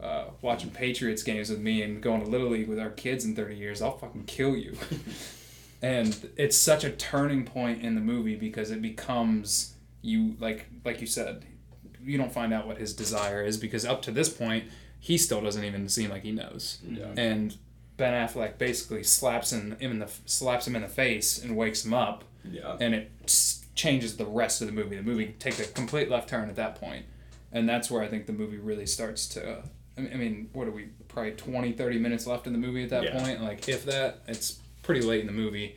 Uh, 0.00 0.26
watching 0.42 0.70
Patriots 0.70 1.24
games 1.24 1.50
with 1.50 1.58
me 1.58 1.82
and 1.82 2.00
going 2.00 2.20
to 2.22 2.26
Little 2.28 2.50
League 2.50 2.68
with 2.68 2.78
our 2.78 2.90
kids 2.90 3.24
in 3.24 3.34
30 3.34 3.56
years, 3.56 3.82
I'll 3.82 3.98
fucking 3.98 4.26
kill 4.26 4.56
you. 4.56 4.76
and 5.82 6.30
it's 6.36 6.56
such 6.56 6.84
a 6.84 6.90
turning 6.90 7.44
point 7.44 7.82
in 7.82 7.96
the 7.96 8.00
movie 8.00 8.36
because 8.36 8.70
it 8.70 8.80
becomes 8.82 9.74
you 10.02 10.36
like 10.38 10.66
like 10.84 11.00
you 11.00 11.06
said 11.06 11.44
you 12.00 12.16
don't 12.16 12.32
find 12.32 12.52
out 12.54 12.66
what 12.66 12.78
his 12.78 12.94
desire 12.94 13.42
is 13.44 13.56
because 13.56 13.84
up 13.84 14.00
to 14.02 14.10
this 14.12 14.28
point 14.28 14.64
he 15.00 15.18
still 15.18 15.40
doesn't 15.40 15.64
even 15.64 15.88
seem 15.88 16.10
like 16.10 16.22
he 16.22 16.30
knows 16.32 16.78
Yeah. 16.88 17.12
and 17.16 17.56
ben 17.96 18.12
affleck 18.12 18.58
basically 18.58 19.02
slaps 19.02 19.52
him, 19.52 19.76
him 19.80 19.90
in 19.92 19.98
the 19.98 20.10
slaps 20.26 20.66
him 20.66 20.76
in 20.76 20.82
the 20.82 20.88
face 20.88 21.42
and 21.42 21.56
wakes 21.56 21.84
him 21.84 21.94
up 21.94 22.24
Yeah. 22.48 22.76
and 22.80 22.94
it 22.94 23.10
changes 23.74 24.16
the 24.16 24.26
rest 24.26 24.60
of 24.60 24.68
the 24.68 24.72
movie 24.72 24.96
the 24.96 25.02
movie 25.02 25.34
takes 25.40 25.58
a 25.60 25.64
complete 25.64 26.08
left 26.08 26.28
turn 26.28 26.48
at 26.48 26.56
that 26.56 26.76
point 26.76 27.04
and 27.52 27.68
that's 27.68 27.90
where 27.90 28.02
i 28.02 28.08
think 28.08 28.26
the 28.26 28.32
movie 28.32 28.58
really 28.58 28.86
starts 28.86 29.26
to 29.28 29.62
i 29.96 30.00
mean, 30.00 30.10
I 30.12 30.16
mean 30.16 30.50
what 30.52 30.68
are 30.68 30.70
we 30.70 30.88
probably 31.08 31.32
20 31.32 31.72
30 31.72 31.98
minutes 31.98 32.26
left 32.26 32.46
in 32.46 32.52
the 32.52 32.58
movie 32.58 32.84
at 32.84 32.90
that 32.90 33.04
Yeah. 33.04 33.18
point 33.22 33.42
like 33.42 33.68
if 33.68 33.84
that 33.86 34.20
it's 34.26 34.58
pretty 34.82 35.00
late 35.02 35.20
in 35.20 35.26
the 35.26 35.32
movie 35.32 35.76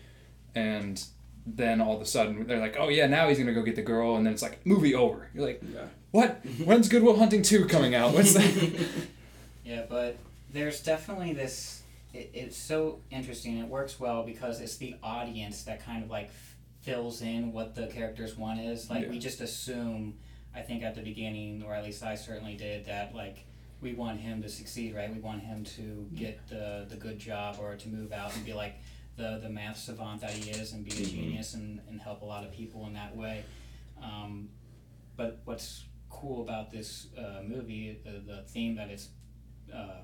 and 0.55 1.03
then 1.45 1.81
all 1.81 1.95
of 1.95 2.01
a 2.01 2.05
sudden 2.05 2.45
they're 2.45 2.59
like 2.59 2.75
oh 2.79 2.89
yeah 2.89 3.07
now 3.07 3.27
he's 3.29 3.39
gonna 3.39 3.53
go 3.53 3.63
get 3.63 3.75
the 3.75 3.81
girl 3.81 4.15
and 4.15 4.25
then 4.25 4.33
it's 4.33 4.41
like 4.43 4.65
movie 4.65 4.93
over 4.95 5.27
you're 5.33 5.45
like 5.45 5.61
Yeah. 5.73 5.85
what 6.11 6.45
when's 6.65 6.87
Good 6.89 7.03
Will 7.03 7.17
Hunting 7.17 7.41
2 7.41 7.65
coming 7.65 7.95
out 7.95 8.13
what's 8.13 8.33
that 8.33 8.87
Yeah, 9.63 9.83
but 9.87 10.17
there's 10.51 10.81
definitely 10.81 11.33
this. 11.33 11.83
It, 12.13 12.31
it's 12.33 12.57
so 12.57 12.99
interesting. 13.11 13.59
It 13.59 13.67
works 13.67 13.99
well 13.99 14.23
because 14.23 14.59
it's 14.59 14.75
the 14.77 14.95
audience 15.03 15.63
that 15.63 15.85
kind 15.85 16.03
of 16.03 16.09
like 16.09 16.31
fills 16.81 17.21
in 17.21 17.53
what 17.53 17.75
the 17.75 17.87
character's 17.87 18.35
one 18.35 18.57
is. 18.59 18.89
Like 18.89 19.09
we 19.09 19.19
just 19.19 19.39
assume, 19.39 20.15
I 20.55 20.61
think 20.61 20.83
at 20.83 20.95
the 20.95 21.01
beginning, 21.01 21.63
or 21.63 21.73
at 21.73 21.83
least 21.83 22.03
I 22.03 22.15
certainly 22.15 22.55
did, 22.55 22.85
that 22.85 23.15
like 23.15 23.45
we 23.81 23.93
want 23.93 24.19
him 24.19 24.41
to 24.41 24.49
succeed, 24.49 24.93
right? 24.95 25.11
We 25.13 25.19
want 25.19 25.41
him 25.41 25.63
to 25.77 26.07
get 26.15 26.47
the 26.49 26.85
the 26.89 26.95
good 26.97 27.19
job 27.19 27.57
or 27.59 27.75
to 27.75 27.89
move 27.89 28.11
out 28.11 28.35
and 28.35 28.45
be 28.45 28.53
like 28.53 28.75
the 29.15 29.39
the 29.41 29.49
math 29.49 29.77
savant 29.77 30.21
that 30.21 30.31
he 30.31 30.51
is 30.51 30.73
and 30.73 30.83
be 30.85 30.91
a 30.91 30.93
Mhm. 30.95 31.09
genius 31.09 31.53
and, 31.53 31.79
and 31.89 31.99
help 32.01 32.21
a 32.21 32.25
lot 32.25 32.43
of 32.45 32.51
people 32.51 32.85
in 32.87 32.93
that 32.93 33.15
way. 33.15 33.43
Um, 34.01 34.49
but 35.15 35.39
what's 35.45 35.85
cool 36.09 36.41
about 36.41 36.71
this 36.71 37.07
uh, 37.17 37.41
movie, 37.45 37.99
the, 38.03 38.19
the 38.19 38.41
theme 38.47 38.75
that 38.75 38.89
it's 38.89 39.09
uh, 39.73 40.01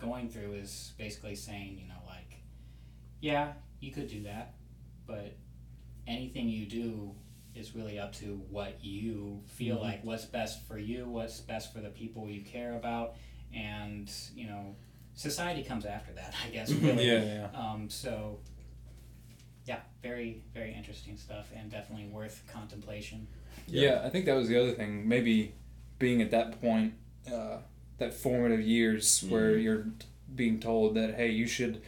going 0.00 0.28
through 0.28 0.54
is 0.54 0.92
basically 0.98 1.34
saying, 1.36 1.78
you 1.78 1.86
know, 1.88 2.00
like, 2.06 2.38
yeah, 3.20 3.52
you 3.80 3.92
could 3.92 4.08
do 4.08 4.22
that, 4.24 4.54
but 5.06 5.36
anything 6.06 6.48
you 6.48 6.66
do 6.66 7.14
is 7.54 7.74
really 7.74 7.98
up 7.98 8.12
to 8.12 8.42
what 8.50 8.84
you 8.84 9.40
feel 9.46 9.76
Mhm. 9.76 9.82
like, 9.82 10.04
what's 10.04 10.24
best 10.24 10.62
for 10.66 10.78
you, 10.78 11.06
what's 11.08 11.40
best 11.40 11.72
for 11.72 11.80
the 11.80 11.90
people 11.90 12.28
you 12.28 12.42
care 12.42 12.74
about, 12.74 13.16
and, 13.54 14.10
you 14.34 14.46
know, 14.46 14.74
society 15.14 15.62
comes 15.62 15.86
after 15.86 16.12
that, 16.14 16.34
I 16.44 16.50
guess, 16.50 16.70
really. 16.72 17.06
yeah 17.06 17.22
yeah 17.24 17.46
Um, 17.58 17.88
so, 17.88 18.40
yeah, 19.66 19.80
very, 20.02 20.42
very 20.52 20.74
interesting 20.74 21.16
stuff 21.16 21.50
and 21.54 21.70
definitely 21.70 22.06
worth 22.08 22.42
contemplation. 22.52 23.26
Yeah. 23.68 24.02
I 24.04 24.10
think 24.10 24.24
that 24.26 24.34
was 24.34 24.48
the 24.48 24.60
other 24.60 24.72
thing. 24.72 25.08
Maybe 25.08 25.54
being 25.98 26.20
at 26.20 26.30
that 26.32 26.60
point, 26.60 26.94
uh, 27.32 27.58
that 27.98 28.12
formative 28.12 28.60
years 28.60 29.22
where 29.28 29.52
Mhm. 29.52 29.62
you're 29.62 29.86
being 30.34 30.58
told 30.58 30.96
that 30.96 31.14
hey, 31.14 31.30
you 31.30 31.46
should 31.46 31.80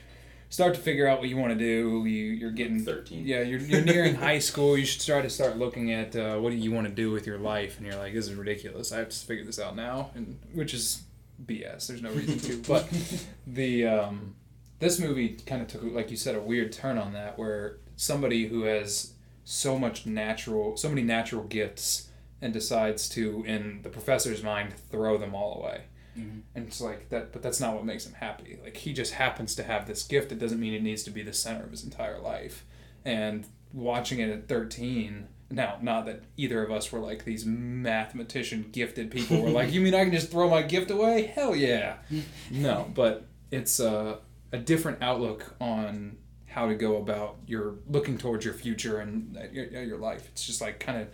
start 0.48 0.74
to 0.74 0.80
figure 0.80 1.06
out 1.06 1.20
what 1.20 1.28
you 1.28 1.36
want 1.36 1.52
to 1.52 1.58
do. 1.58 2.04
You 2.06 2.24
you're 2.32 2.50
getting 2.50 2.84
13. 2.84 3.26
yeah, 3.26 3.42
you're, 3.42 3.60
you're 3.60 3.82
nearing 3.82 4.14
high 4.14 4.38
school. 4.38 4.76
You 4.76 4.84
should 4.84 5.00
start 5.00 5.24
to 5.24 5.30
start 5.30 5.58
looking 5.58 5.92
at 5.92 6.14
uh, 6.14 6.36
what 6.38 6.50
do 6.50 6.56
you 6.56 6.72
want 6.72 6.86
to 6.86 6.92
do 6.92 7.10
with 7.10 7.26
your 7.26 7.38
life, 7.38 7.78
and 7.78 7.86
you're 7.86 7.96
like, 7.96 8.14
this 8.14 8.28
is 8.28 8.34
ridiculous. 8.34 8.92
I 8.92 8.98
have 8.98 9.08
to 9.08 9.16
figure 9.16 9.44
this 9.44 9.58
out 9.58 9.76
now, 9.76 10.10
and 10.14 10.38
which 10.52 10.74
is 10.74 11.02
BS. 11.44 11.88
There's 11.88 12.02
no 12.02 12.10
reason 12.10 12.38
to. 12.40 12.62
But 12.62 12.88
the 13.46 13.86
um, 13.86 14.34
this 14.78 14.98
movie 14.98 15.30
kind 15.46 15.62
of 15.62 15.68
took, 15.68 15.82
like 15.82 16.10
you 16.10 16.16
said, 16.16 16.34
a 16.34 16.40
weird 16.40 16.72
turn 16.72 16.98
on 16.98 17.12
that, 17.12 17.38
where 17.38 17.78
somebody 17.96 18.46
who 18.48 18.62
has 18.62 19.12
so 19.44 19.78
much 19.78 20.06
natural, 20.06 20.76
so 20.76 20.88
many 20.88 21.02
natural 21.02 21.44
gifts, 21.44 22.08
and 22.42 22.52
decides 22.52 23.08
to, 23.10 23.44
in 23.46 23.80
the 23.82 23.88
professor's 23.88 24.42
mind, 24.42 24.74
throw 24.90 25.16
them 25.16 25.34
all 25.34 25.60
away. 25.62 25.82
Mhm. 26.18 26.42
And 26.54 26.66
it's 26.66 26.80
like 26.80 27.08
that, 27.10 27.32
but 27.32 27.42
that's 27.42 27.60
not 27.60 27.74
what 27.74 27.84
makes 27.84 28.06
him 28.06 28.14
happy. 28.14 28.58
Like 28.62 28.76
he 28.76 28.92
just 28.92 29.14
happens 29.14 29.54
to 29.56 29.62
have 29.62 29.86
this 29.86 30.02
gift. 30.02 30.32
It 30.32 30.38
doesn't 30.38 30.60
mean 30.60 30.74
it 30.74 30.82
needs 30.82 31.02
to 31.04 31.10
be 31.10 31.22
the 31.22 31.32
center 31.32 31.64
of 31.64 31.70
his 31.70 31.84
entire 31.84 32.18
life. 32.18 32.64
And 33.04 33.46
watching 33.72 34.18
it 34.20 34.30
at 34.30 34.48
thirteen, 34.48 35.28
now 35.50 35.78
not 35.82 36.06
that 36.06 36.24
either 36.36 36.62
of 36.64 36.70
us 36.72 36.90
were 36.90 36.98
like 37.00 37.24
these 37.24 37.44
mathematician 37.46 38.68
gifted 38.72 39.10
people. 39.10 39.42
We're 39.42 39.50
like, 39.50 39.72
you 39.74 39.80
mean 39.80 39.94
I 39.94 40.04
can 40.04 40.12
just 40.12 40.30
throw 40.30 40.48
my 40.48 40.62
gift 40.62 40.90
away? 40.90 41.26
Hell 41.26 41.54
yeah. 41.54 41.96
no, 42.50 42.90
but 42.94 43.26
it's 43.50 43.80
a 43.80 44.18
a 44.52 44.58
different 44.58 45.02
outlook 45.02 45.54
on 45.60 46.16
how 46.46 46.66
to 46.68 46.74
go 46.74 46.96
about 46.96 47.36
your 47.46 47.74
looking 47.88 48.16
towards 48.16 48.44
your 48.44 48.54
future 48.54 48.98
and 49.00 49.36
uh, 49.36 49.42
your, 49.52 49.66
your 49.82 49.98
life. 49.98 50.26
It's 50.32 50.46
just 50.46 50.60
like 50.60 50.80
kind 50.80 51.02
of 51.02 51.08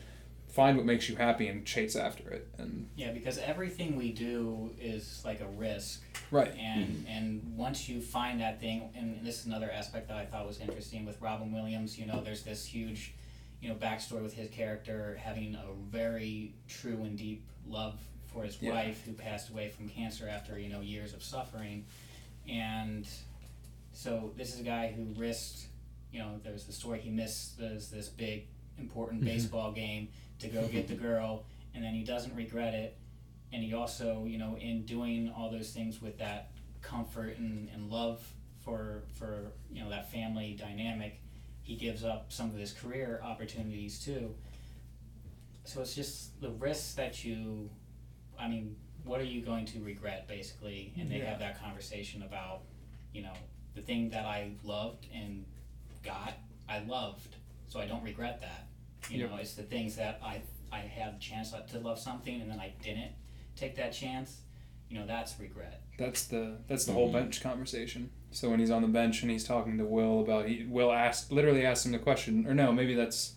find 0.52 0.76
what 0.76 0.84
makes 0.84 1.08
you 1.08 1.16
happy 1.16 1.48
and 1.48 1.64
chase 1.64 1.96
after 1.96 2.28
it. 2.30 2.46
And 2.58 2.88
Yeah, 2.94 3.12
because 3.12 3.38
everything 3.38 3.96
we 3.96 4.12
do 4.12 4.70
is 4.78 5.22
like 5.24 5.40
a 5.40 5.48
risk. 5.48 6.02
right. 6.30 6.54
And 6.56 7.06
and 7.08 7.56
once 7.56 7.88
you 7.88 8.00
find 8.02 8.40
that 8.40 8.60
thing, 8.60 8.90
and 8.94 9.24
this 9.26 9.40
is 9.40 9.46
another 9.46 9.70
aspect 9.70 10.08
that 10.08 10.16
I 10.18 10.26
thought 10.26 10.46
was 10.46 10.60
interesting 10.60 11.06
with 11.06 11.20
Robin 11.22 11.52
Williams. 11.52 11.98
You 11.98 12.04
know, 12.06 12.20
there's 12.22 12.42
this 12.42 12.66
huge, 12.66 13.14
you 13.62 13.70
know, 13.70 13.74
backstory 13.74 14.22
with 14.22 14.34
his 14.34 14.50
character 14.50 15.18
having 15.22 15.54
a 15.54 15.72
very 15.90 16.52
true 16.68 17.02
and 17.02 17.16
deep 17.16 17.44
love 17.66 17.98
for 18.26 18.44
his 18.44 18.60
Yeah. 18.60 18.72
wife 18.72 19.02
who 19.06 19.12
passed 19.14 19.48
away 19.48 19.70
from 19.70 19.88
cancer 19.88 20.28
after 20.28 20.58
you 20.58 20.68
know 20.68 20.80
years 20.82 21.14
of 21.14 21.22
suffering, 21.22 21.86
and 22.46 23.06
so 23.94 24.32
this 24.36 24.52
is 24.54 24.60
a 24.60 24.64
guy 24.64 24.92
who 24.92 25.04
risked. 25.18 25.66
You 26.12 26.18
know, 26.18 26.40
there's 26.44 26.64
the 26.64 26.72
story 26.74 27.00
he 27.00 27.08
missed 27.10 27.58
this 27.58 27.88
this 27.88 28.10
big 28.10 28.44
important 28.78 29.22
Mhm. 29.22 29.26
baseball 29.26 29.72
game 29.72 30.08
to 30.42 30.48
go 30.48 30.66
get 30.68 30.88
the 30.88 30.94
girl, 31.09 31.44
and 31.74 31.83
then 31.83 31.94
he 31.94 32.05
doesn't 32.05 32.35
regret 32.37 32.74
it. 32.74 32.96
And 33.52 33.62
he 33.62 33.74
also 33.74 34.24
you 34.26 34.38
know 34.38 34.57
in 34.59 34.85
doing 34.87 35.33
all 35.37 35.50
those 35.50 35.70
things 35.72 36.00
with 36.00 36.18
that 36.18 36.50
comfort 36.81 37.38
and, 37.38 37.68
and 37.74 37.90
love 37.90 38.20
for 38.64 39.02
for 39.14 39.52
you 39.72 39.83
know 39.83 39.90
that 39.90 40.11
family 40.12 40.57
dynamic 40.59 41.20
he 41.62 41.76
gives 41.76 42.02
up 42.05 42.26
some 42.33 42.50
of 42.50 42.57
his 42.57 42.72
career 42.72 43.20
opportunities 43.22 44.00
too. 44.00 44.35
So 45.64 45.81
it's 45.81 45.94
just 45.94 46.40
the 46.40 46.50
risks 46.50 46.94
that 46.94 47.24
you 47.24 47.70
i 48.38 48.48
mean 48.48 48.74
what 49.05 49.20
are 49.20 49.24
you 49.24 49.42
going 49.42 49.66
to 49.66 49.81
regret 49.83 50.26
basically? 50.28 50.92
And 50.98 51.11
they 51.11 51.16
Yeah. 51.18 51.31
have 51.31 51.38
that 51.40 51.61
conversation 51.61 52.22
about 52.22 52.62
you 53.12 53.22
know 53.22 53.35
the 53.74 53.83
thing 53.83 54.11
that 54.11 54.24
i 54.24 54.52
loved 54.64 55.07
and 55.14 55.44
got 56.02 56.35
i 56.68 56.78
loved. 56.85 57.37
So 57.68 57.81
i 57.81 57.87
don't 57.87 58.02
regret 58.02 58.40
that 58.40 58.66
you 59.10 59.20
Yep. 59.20 59.30
know 59.30 59.36
it's 59.36 59.54
the 59.54 59.62
things 59.62 59.96
that 59.96 60.20
i 60.22 60.40
i 60.70 60.78
had 60.78 61.14
a 61.14 61.18
chance 61.18 61.52
to 61.70 61.78
love 61.78 61.98
something 61.98 62.40
and 62.40 62.50
then 62.50 62.58
i 62.60 62.72
didn't 62.82 63.12
take 63.56 63.76
that 63.76 63.92
chance 63.92 64.40
you 64.88 64.98
know 64.98 65.06
that's 65.06 65.38
regret 65.40 65.82
That's 65.98 66.24
the 66.24 66.58
that's 66.68 66.85
the 66.85 66.92
whole 66.92 67.08
Mhm. 67.10 67.12
bench 67.14 67.40
conversation. 67.42 68.10
So 68.31 68.48
when 68.50 68.60
he's 68.60 68.70
on 68.70 68.81
the 68.83 68.88
bench 68.88 69.20
and 69.22 69.31
he's 69.31 69.44
talking 69.44 69.77
to 69.79 69.85
Will 69.85 70.20
about 70.20 70.48
he 70.48 70.64
Will 70.64 70.90
asked 70.90 71.31
literally 71.31 71.64
asked 71.66 71.85
him 71.87 71.92
the 71.92 71.98
question 71.98 72.46
or 72.46 72.54
no 72.54 72.72
maybe 72.72 72.94
that's 72.94 73.35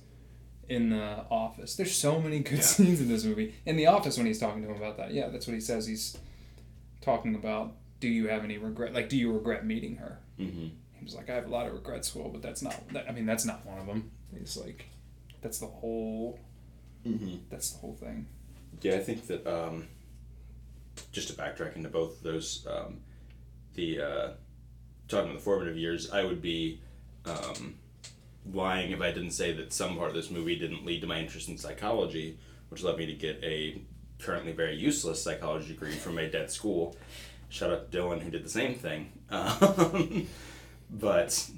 in 0.70 0.90
the 0.90 1.26
office. 1.30 1.76
There's 1.76 1.94
so 1.94 2.20
many 2.22 2.40
good 2.40 2.58
Yeah. 2.60 2.62
scenes 2.64 3.02
in 3.02 3.08
this 3.10 3.24
movie. 3.26 3.54
In 3.66 3.76
the 3.76 3.88
office 3.88 4.18
when 4.18 4.26
he's 4.26 4.40
talking 4.40 4.62
to 4.64 4.70
him 4.70 4.78
about 4.78 4.96
that, 4.98 5.14
yeah, 5.14 5.28
that's 5.28 5.48
what 5.48 5.54
he 5.54 5.60
says. 5.60 5.86
He's 5.86 6.18
talking 7.02 7.36
about 7.36 7.76
do 8.00 8.08
you 8.08 8.28
have 8.30 8.44
any 8.44 8.58
regret? 8.58 8.94
Like 8.94 9.10
do 9.10 9.18
you 9.18 9.32
regret 9.32 9.66
meeting 9.66 9.98
her? 9.98 10.20
Mm-hmm. 10.40 10.68
He 10.94 11.04
was 11.04 11.16
like 11.16 11.30
I 11.30 11.36
have 11.36 11.46
a 11.48 11.50
lot 11.50 11.68
of 11.68 11.74
regrets, 11.74 12.16
Will, 12.16 12.30
but 12.30 12.42
that's 12.42 12.62
not. 12.62 12.76
That, 12.94 13.08
I 13.10 13.12
mean 13.12 13.26
that's 13.26 13.46
not 13.46 13.66
one 13.66 13.78
of 13.80 13.86
them. 13.88 14.12
He's 14.38 14.58
like 14.58 14.86
that's 15.46 15.60
the 15.60 15.68
whole 15.68 16.40
Mm-hmm. 17.08 17.36
That's 17.50 17.72
the 17.72 17.80
whole 17.80 17.94
thing. 17.94 18.28
Yeah, 18.82 18.96
I 18.96 19.00
think 19.00 19.28
that 19.28 19.46
um, 19.48 19.88
just 21.12 21.28
to 21.30 21.34
backtrack 21.34 21.76
into 21.76 21.90
both 21.90 22.18
of 22.18 22.24
those, 22.24 22.66
um, 22.70 23.02
the 23.76 24.02
uh, 24.02 24.30
talking 25.08 25.30
about 25.30 25.40
the 25.40 25.44
formative 25.44 25.78
years, 25.78 26.12
I 26.12 26.24
would 26.24 26.42
be 26.42 26.82
um, 27.26 27.76
lying 28.52 28.92
if 28.92 29.02
I 29.02 29.12
didn't 29.12 29.32
say 29.32 29.52
that 29.54 29.72
some 29.72 29.98
part 29.98 30.10
of 30.10 30.16
this 30.16 30.32
movie 30.32 30.58
didn't 30.58 30.86
lead 30.86 31.02
to 31.02 31.08
my 31.08 31.20
interest 31.20 31.48
in 31.48 31.58
psychology, 31.58 32.40
which 32.70 32.84
led 32.84 32.98
me 32.98 33.06
to 33.06 33.14
get 33.14 33.40
a 33.44 33.82
currently 34.20 34.52
very 34.52 34.76
useless 34.76 35.22
psychology 35.22 35.70
degree 35.70 35.92
from 35.92 36.18
a 36.18 36.28
dead 36.28 36.52
school. 36.52 36.96
Shout 37.50 37.72
out 37.72 37.92
to 37.92 37.98
Dylan 37.98 38.22
who 38.22 38.32
did 38.32 38.44
the 38.44 38.50
same 38.50 38.74
thing, 38.74 39.12
um, 39.30 40.28
but 41.00 41.50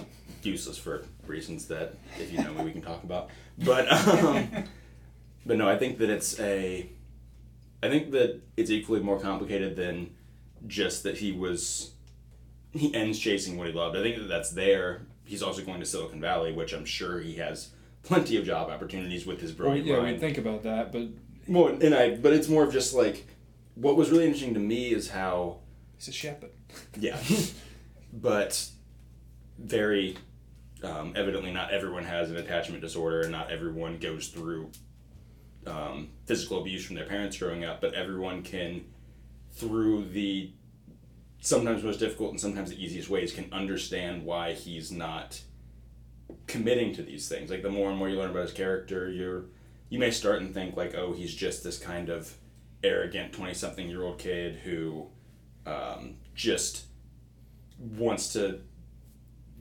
useless 0.44 0.78
for 0.78 1.04
reasons 1.26 1.66
that 1.68 1.96
if 2.20 2.32
you 2.32 2.38
know 2.42 2.54
me 2.54 2.64
we 2.66 2.72
can 2.72 2.82
talk 2.82 3.04
about. 3.04 3.30
But 3.58 3.92
um, 3.92 4.48
but 5.46 5.58
no, 5.58 5.68
I 5.68 5.78
think 5.78 5.98
that 6.00 6.10
it's 6.10 6.40
a 6.40 6.90
I 7.84 7.90
think 7.90 8.12
that 8.12 8.40
it's 8.56 8.70
equally 8.72 9.00
more 9.02 9.20
complicated 9.20 9.76
than 9.76 10.12
just 10.68 11.04
that 11.04 11.18
he 11.18 11.32
was 11.32 11.92
he 12.72 12.94
ends 12.94 13.20
chasing 13.20 13.58
what 13.58 13.68
he 13.68 13.74
loved. 13.74 13.96
I 13.98 14.02
think 14.04 14.18
that 14.18 14.28
that's 14.28 14.52
there. 14.52 15.02
He's 15.26 15.44
also 15.44 15.62
going 15.64 15.80
to 15.80 15.86
Silicon 15.86 16.22
Valley, 16.22 16.54
which 16.54 16.74
I'm 16.74 16.86
sure 16.86 17.20
he 17.20 17.36
has 17.36 17.70
plenty 18.04 18.38
of 18.38 18.46
job 18.46 18.70
opportunities 18.70 19.26
with 19.26 19.42
his 19.42 19.58
Well, 19.58 19.76
yeah, 19.76 19.98
mind. 19.98 20.14
we 20.14 20.20
think 20.20 20.38
about 20.38 20.64
that, 20.64 20.92
but 20.94 21.08
Well, 21.48 21.68
and 21.82 21.94
I, 21.94 22.16
but 22.16 22.32
it's 22.32 22.48
more 22.48 22.64
of 22.64 22.72
just 22.72 22.94
like, 22.94 23.28
what 23.76 23.98
was 23.98 24.10
really 24.10 24.24
interesting 24.24 24.54
to 24.54 24.60
me 24.62 24.92
is 24.94 25.10
how, 25.10 25.58
he's 25.98 26.08
a 26.08 26.12
shepherd. 26.14 26.52
yeah, 26.98 27.20
but 28.14 28.70
very 29.58 30.18
um, 30.84 31.14
evidently 31.16 31.52
not 31.52 31.72
everyone 31.72 32.04
has 32.04 32.30
an 32.30 32.38
attachment 32.38 32.82
disorder, 32.82 33.22
and 33.22 33.32
not 33.32 33.52
everyone 33.52 33.98
goes 33.98 34.28
through 34.28 34.72
um, 35.66 36.10
physical 36.26 36.62
abuse 36.62 36.86
from 36.86 36.96
their 36.96 37.06
parents 37.06 37.38
growing 37.38 37.66
up, 37.66 37.82
but 37.82 37.94
everyone 37.94 38.44
can, 38.44 38.86
through 39.54 40.06
the 40.10 40.52
sometimes 41.40 41.84
most 41.84 42.00
difficult 42.00 42.32
and 42.32 42.40
sometimes 42.40 42.70
the 42.70 42.84
easiest 42.84 43.10
ways, 43.10 43.34
can 43.34 43.52
understand 43.52 44.24
why 44.24 44.54
he's 44.54 44.92
not 44.92 45.42
committing 46.46 46.94
to 46.94 47.04
these 47.04 47.28
things. 47.28 47.50
Like 47.50 47.64
the 47.64 47.70
more 47.70 47.90
and 47.90 47.98
more 47.98 48.10
you 48.10 48.18
learn 48.18 48.32
about 48.32 48.44
his 48.44 48.54
character, 48.54 49.10
you're 49.12 49.46
you 49.90 50.00
may 50.00 50.12
start 50.12 50.42
and 50.42 50.54
think 50.54 50.76
like, 50.76 50.96
oh, 50.96 51.14
he's 51.14 51.34
just 51.34 51.64
this 51.64 51.78
kind 51.78 52.10
of 52.10 52.34
arrogant 52.84 53.34
twenty 53.34 53.54
something 53.54 53.90
year 53.90 54.04
old 54.04 54.20
kid 54.20 54.56
who 54.58 55.08
um, 55.66 56.16
just 56.36 56.86
wants 57.80 58.34
to 58.34 58.62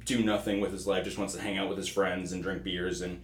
do 0.07 0.25
nothing 0.25 0.61
with 0.61 0.73
his 0.73 0.87
life, 0.87 1.05
just 1.05 1.19
wants 1.19 1.35
to 1.35 1.41
hang 1.43 1.59
out 1.59 1.69
with 1.69 1.77
his 1.77 1.89
friends 1.89 2.33
and 2.33 2.43
drink 2.43 2.63
beers 2.63 3.03
and 3.03 3.23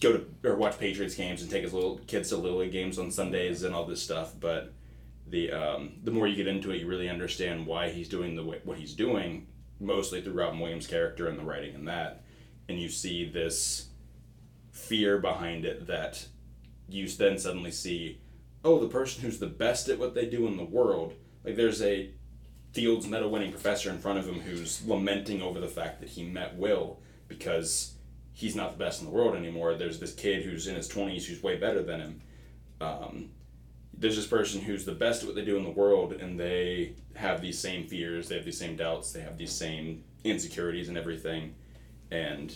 go 0.00 0.12
to 0.12 0.26
or 0.44 0.56
watch 0.56 0.78
Patriots 0.78 1.14
games 1.14 1.42
and 1.42 1.50
take 1.50 1.64
his 1.64 1.72
little 1.72 1.98
kids 2.06 2.28
to 2.28 2.36
little 2.36 2.58
league 2.58 2.70
games 2.70 2.98
on 2.98 3.10
Sundays 3.10 3.64
and 3.64 3.74
all 3.74 3.86
this 3.86 4.02
stuff. 4.02 4.34
But 4.38 4.72
the 5.26 5.50
um, 5.50 5.94
the 6.04 6.10
more 6.10 6.28
you 6.28 6.36
get 6.36 6.46
into 6.46 6.70
it, 6.70 6.80
you 6.80 6.86
really 6.86 7.08
understand 7.08 7.66
why 7.66 7.90
he's 7.90 8.08
doing 8.08 8.36
the 8.36 8.44
way, 8.44 8.60
what 8.64 8.78
he's 8.78 8.94
doing, 8.94 9.46
mostly 9.80 10.20
through 10.20 10.34
Robin 10.34 10.60
Williams' 10.60 10.86
character 10.86 11.28
and 11.28 11.38
the 11.38 11.44
writing 11.44 11.74
and 11.74 11.88
that, 11.88 12.24
and 12.68 12.78
you 12.78 12.88
see 12.88 13.28
this 13.28 13.88
fear 14.70 15.18
behind 15.18 15.64
it 15.64 15.86
that 15.86 16.26
you 16.88 17.08
then 17.08 17.38
suddenly 17.38 17.70
see, 17.70 18.20
oh, 18.64 18.78
the 18.78 18.88
person 18.88 19.22
who's 19.22 19.38
the 19.38 19.46
best 19.46 19.88
at 19.88 19.98
what 19.98 20.14
they 20.14 20.26
do 20.26 20.46
in 20.46 20.56
the 20.56 20.64
world, 20.64 21.14
like 21.44 21.56
there's 21.56 21.80
a 21.82 22.10
Fields 22.72 23.06
medal 23.06 23.30
winning 23.30 23.50
professor 23.50 23.90
in 23.90 23.98
front 23.98 24.18
of 24.18 24.26
him 24.26 24.40
who's 24.40 24.86
lamenting 24.86 25.42
over 25.42 25.60
the 25.60 25.68
fact 25.68 26.00
that 26.00 26.08
he 26.08 26.24
met 26.24 26.56
Will 26.56 26.98
because 27.28 27.94
he's 28.32 28.56
not 28.56 28.72
the 28.72 28.84
best 28.84 29.00
in 29.00 29.06
the 29.06 29.12
world 29.12 29.36
anymore. 29.36 29.74
There's 29.74 30.00
this 30.00 30.14
kid 30.14 30.44
who's 30.44 30.66
in 30.66 30.74
his 30.74 30.88
20s 30.88 31.24
who's 31.24 31.42
way 31.42 31.56
better 31.56 31.82
than 31.82 32.00
him. 32.00 32.20
Um, 32.80 33.30
there's 33.96 34.16
this 34.16 34.26
person 34.26 34.60
who's 34.60 34.84
the 34.84 34.92
best 34.92 35.22
at 35.22 35.26
what 35.26 35.36
they 35.36 35.44
do 35.44 35.56
in 35.56 35.64
the 35.64 35.70
world, 35.70 36.12
and 36.12 36.38
they 36.40 36.94
have 37.14 37.40
these 37.40 37.58
same 37.58 37.86
fears, 37.86 38.28
they 38.28 38.36
have 38.36 38.44
these 38.44 38.58
same 38.58 38.74
doubts, 38.74 39.12
they 39.12 39.20
have 39.20 39.38
these 39.38 39.52
same 39.52 40.02
insecurities 40.24 40.88
and 40.88 40.98
everything. 40.98 41.54
And 42.10 42.54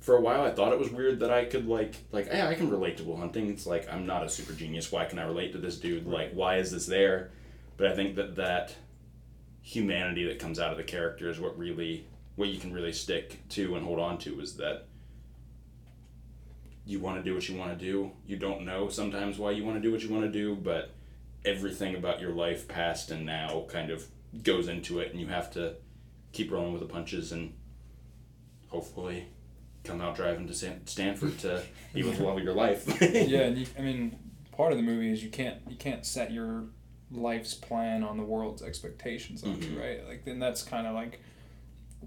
for 0.00 0.16
a 0.16 0.20
while, 0.20 0.42
I 0.42 0.50
thought 0.50 0.72
it 0.72 0.78
was 0.78 0.90
weird 0.90 1.20
that 1.20 1.30
I 1.30 1.44
could 1.44 1.66
like 1.66 1.96
like 2.12 2.26
yeah, 2.26 2.48
I 2.48 2.54
can 2.54 2.70
relate 2.70 2.96
to 2.98 3.04
Will 3.04 3.16
Hunting. 3.16 3.50
It's 3.50 3.66
like 3.66 3.90
I'm 3.92 4.06
not 4.06 4.24
a 4.24 4.28
super 4.28 4.52
genius. 4.52 4.90
Why 4.92 5.04
can 5.04 5.18
I 5.18 5.24
relate 5.24 5.52
to 5.52 5.58
this 5.58 5.78
dude? 5.78 6.06
Like 6.06 6.32
why 6.32 6.56
is 6.56 6.70
this 6.70 6.86
there? 6.86 7.30
But 7.76 7.88
I 7.88 7.94
think 7.94 8.16
that 8.16 8.36
that 8.36 8.74
humanity 9.70 10.26
that 10.26 10.40
comes 10.40 10.58
out 10.58 10.72
of 10.72 10.76
the 10.76 10.82
character 10.82 11.30
is 11.30 11.38
what 11.38 11.56
really 11.56 12.04
what 12.34 12.48
you 12.48 12.58
can 12.58 12.72
really 12.72 12.92
stick 12.92 13.40
to 13.48 13.76
and 13.76 13.84
hold 13.84 14.00
on 14.00 14.18
to 14.18 14.40
is 14.40 14.56
that 14.56 14.86
you 16.84 16.98
want 16.98 17.16
to 17.16 17.22
do 17.22 17.34
what 17.34 17.48
you 17.48 17.56
want 17.56 17.78
to 17.78 17.84
do. 17.84 18.10
You 18.26 18.36
don't 18.36 18.64
know 18.64 18.88
sometimes 18.88 19.38
why 19.38 19.52
you 19.52 19.64
want 19.64 19.76
to 19.76 19.80
do 19.80 19.92
what 19.92 20.02
you 20.02 20.12
want 20.12 20.24
to 20.24 20.32
do, 20.32 20.56
but 20.56 20.90
everything 21.44 21.94
about 21.94 22.20
your 22.20 22.32
life, 22.32 22.66
past 22.66 23.12
and 23.12 23.24
now, 23.24 23.64
kind 23.68 23.90
of 23.90 24.06
goes 24.42 24.66
into 24.66 24.98
it, 24.98 25.12
and 25.12 25.20
you 25.20 25.28
have 25.28 25.52
to 25.52 25.74
keep 26.32 26.50
rolling 26.50 26.72
with 26.72 26.82
the 26.82 26.88
punches 26.88 27.30
and 27.30 27.52
hopefully 28.68 29.28
come 29.84 30.00
out 30.00 30.16
driving 30.16 30.48
to 30.48 30.54
San- 30.54 30.84
Stanford 30.86 31.38
to 31.40 31.62
be 31.94 32.02
with 32.02 32.16
the 32.18 32.24
love 32.24 32.38
of 32.38 32.42
your 32.42 32.54
life. 32.54 32.88
yeah, 33.00 33.42
and 33.42 33.58
you, 33.58 33.66
I 33.78 33.82
mean, 33.82 34.18
part 34.50 34.72
of 34.72 34.78
the 34.78 34.82
movie 34.82 35.12
is 35.12 35.22
you 35.22 35.30
can't 35.30 35.58
you 35.68 35.76
can't 35.76 36.04
set 36.04 36.32
your 36.32 36.64
life's 37.12 37.54
plan 37.54 38.02
on 38.04 38.16
the 38.16 38.22
world's 38.22 38.62
expectations 38.62 39.42
Mhm. 39.42 39.80
right? 39.80 40.06
Like 40.06 40.24
then 40.24 40.38
that's 40.38 40.62
kind 40.62 40.86
of 40.86 40.94
like 40.94 41.20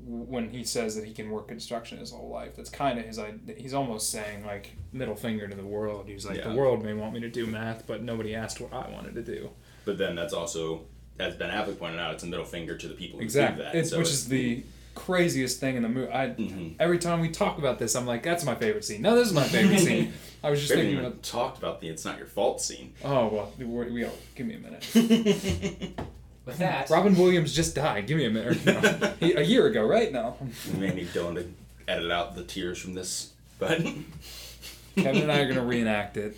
when 0.06 0.50
he 0.50 0.64
says 0.64 0.96
that 0.96 1.06
he 1.06 1.14
can 1.14 1.30
work 1.30 1.48
construction 1.48 2.00
his 2.00 2.12
whole 2.12 2.30
life. 2.30 2.56
That's 2.56 2.70
kind 2.70 2.98
of 2.98 3.06
his. 3.06 3.20
He's 3.58 3.74
almost 3.74 4.10
saying 4.10 4.46
like 4.46 4.72
middle 4.92 5.16
finger 5.16 5.48
to 5.48 5.56
the 5.56 5.64
world. 5.66 6.08
He's 6.08 6.26
like 6.26 6.38
Yeah. 6.38 6.50
the 6.50 6.56
world 6.56 6.84
may 6.84 6.94
want 6.94 7.14
me 7.14 7.20
to 7.20 7.30
do 7.30 7.46
math, 7.46 7.86
but 7.86 8.02
nobody 8.02 8.34
asked 8.34 8.60
what 8.60 8.74
I 8.74 8.90
wanted 8.90 9.14
to 9.16 9.22
do. 9.22 9.52
But 9.86 9.98
then 10.00 10.16
that's 10.16 10.34
also, 10.34 10.86
as 11.20 11.36
Ben 11.36 11.52
Affleck 11.52 11.78
pointed 11.78 12.00
out, 12.00 12.14
it's 12.16 12.24
a 12.24 12.28
middle 12.28 12.46
finger 12.46 12.76
to 12.76 12.88
the 12.88 12.96
people 12.96 13.20
who 13.20 13.24
Exactly, 13.26 13.58
do 13.58 13.64
that. 13.66 13.76
it's, 13.76 13.90
so 13.92 13.98
which 14.00 14.08
it's- 14.08 14.22
is 14.22 14.28
the 14.30 14.64
craziest 14.96 15.60
thing 15.60 15.76
in 15.76 15.84
the 15.84 15.90
movie. 15.90 16.12
I 16.12 16.28
Mhm. 16.30 16.76
every 16.80 17.00
time 17.00 17.20
we 17.22 17.30
talk 17.30 17.58
about 17.58 17.80
this, 17.80 17.96
I'm 17.96 18.06
like, 18.06 18.24
that's 18.24 18.44
my 18.46 18.56
favorite 18.56 18.86
scene. 18.86 19.02
No, 19.02 19.16
this 19.16 19.28
is 19.28 19.34
my 19.34 19.44
favorite 19.44 19.80
scene. 19.80 20.14
I 20.44 20.50
was 20.50 20.60
just 20.60 20.72
We 20.72 20.78
haven't 20.78 20.92
thinking 20.92 21.00
even 21.06 21.06
about. 21.14 21.24
talked 21.24 21.58
about 21.58 21.82
the 21.82 21.88
"It's 21.90 22.04
not 22.06 22.18
your 22.18 22.28
fault" 22.28 22.62
scene. 22.62 22.94
Oh 23.04 23.28
well, 23.28 23.52
we, 23.58 23.66
we 23.66 24.02
gotta, 24.02 24.14
give 24.36 24.46
me 24.48 24.56
a 24.56 24.60
minute. 24.60 24.86
With 26.46 26.58
that, 26.58 26.90
Robin 26.90 27.16
Williams 27.16 27.56
just 27.56 27.74
died. 27.76 28.06
Give 28.08 28.18
me 28.18 28.26
a 28.26 28.30
minute. 28.30 28.58
No. 28.66 29.14
He, 29.22 29.32
a 29.34 29.42
year 29.42 29.66
ago, 29.68 29.86
right? 29.86 30.12
No. 30.12 30.36
We 30.74 30.80
may 30.80 30.94
need 30.94 31.08
Dylan 31.08 31.36
to 31.36 31.48
edit 31.88 32.12
out 32.12 32.36
the 32.36 32.44
tears 32.44 32.78
from 32.78 32.94
this, 32.94 33.32
but 33.60 33.78
Kevin 34.98 35.22
and 35.24 35.32
I 35.32 35.40
are 35.40 35.48
gonna 35.48 35.64
reenact 35.66 36.18
it. 36.18 36.36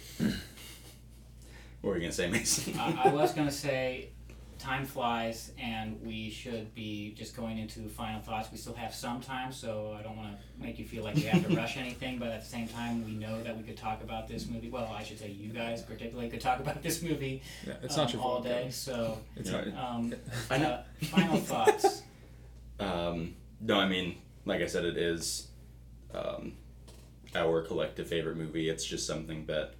what 1.82 1.89
were 1.91 1.95
you 1.95 2.01
gonna 2.01 2.12
say, 2.14 2.30
Mason? 2.30 2.78
I, 2.80 3.06
I 3.10 3.14
was 3.14 3.34
gonna 3.34 3.51
say, 3.51 4.10
time 4.66 4.86
flies, 4.86 5.51
and 5.61 6.01
we 6.03 6.30
should 6.30 6.74
be 6.74 7.13
just 7.16 7.36
going 7.38 7.57
into 7.59 7.88
final 7.88 8.20
thoughts. 8.20 8.49
We 8.51 8.57
still 8.57 8.74
have 8.74 8.93
some 8.95 9.22
time, 9.22 9.51
so 9.51 9.95
I 9.97 10.01
don't 10.01 10.18
want 10.18 10.32
to 10.36 10.63
make 10.63 10.80
you 10.80 10.86
feel 10.86 11.03
like 11.03 11.16
we 11.16 11.22
have 11.24 11.47
to 11.47 11.55
rush 11.55 11.78
anything. 11.86 12.18
But 12.18 12.30
at 12.30 12.41
the 12.41 12.47
same 12.49 12.68
time, 12.68 13.05
we 13.05 13.11
know 13.11 13.43
that 13.43 13.55
we 13.55 13.63
could 13.63 13.78
talk 13.78 14.01
about 14.03 14.28
this 14.28 14.47
movie. 14.47 14.70
Well, 14.70 14.91
I 14.97 15.03
should 15.03 15.20
say 15.20 15.30
you 15.30 15.49
guys 15.49 15.84
particularly 15.84 16.30
could 16.30 16.41
talk 16.41 16.59
about 16.59 16.82
this 16.82 17.01
movie 17.03 17.41
Yeah, 17.66 17.74
it's 17.84 17.95
um, 17.97 18.05
not 18.05 18.13
your 18.13 18.22
all 18.24 18.32
fault. 18.34 18.43
day. 18.45 18.49
Kevin. 18.57 18.72
So, 18.72 19.18
It's 19.36 19.49
You 19.51 19.55
not. 19.72 19.95
um, 19.95 20.13
I 20.49 20.57
know. 20.57 20.70
uh, 20.70 20.84
final 21.05 21.38
thoughts. 21.38 22.01
Um, 22.78 23.36
no, 23.61 23.80
I 23.80 23.88
mean, 23.88 24.18
like 24.43 24.59
I 24.61 24.66
said, 24.66 24.84
it 24.84 24.97
is 24.97 25.47
um, 26.13 26.57
our 27.34 27.61
collective 27.61 28.05
favorite 28.07 28.36
movie. 28.36 28.68
It's 28.68 28.84
just 28.84 29.07
something 29.07 29.45
that 29.45 29.76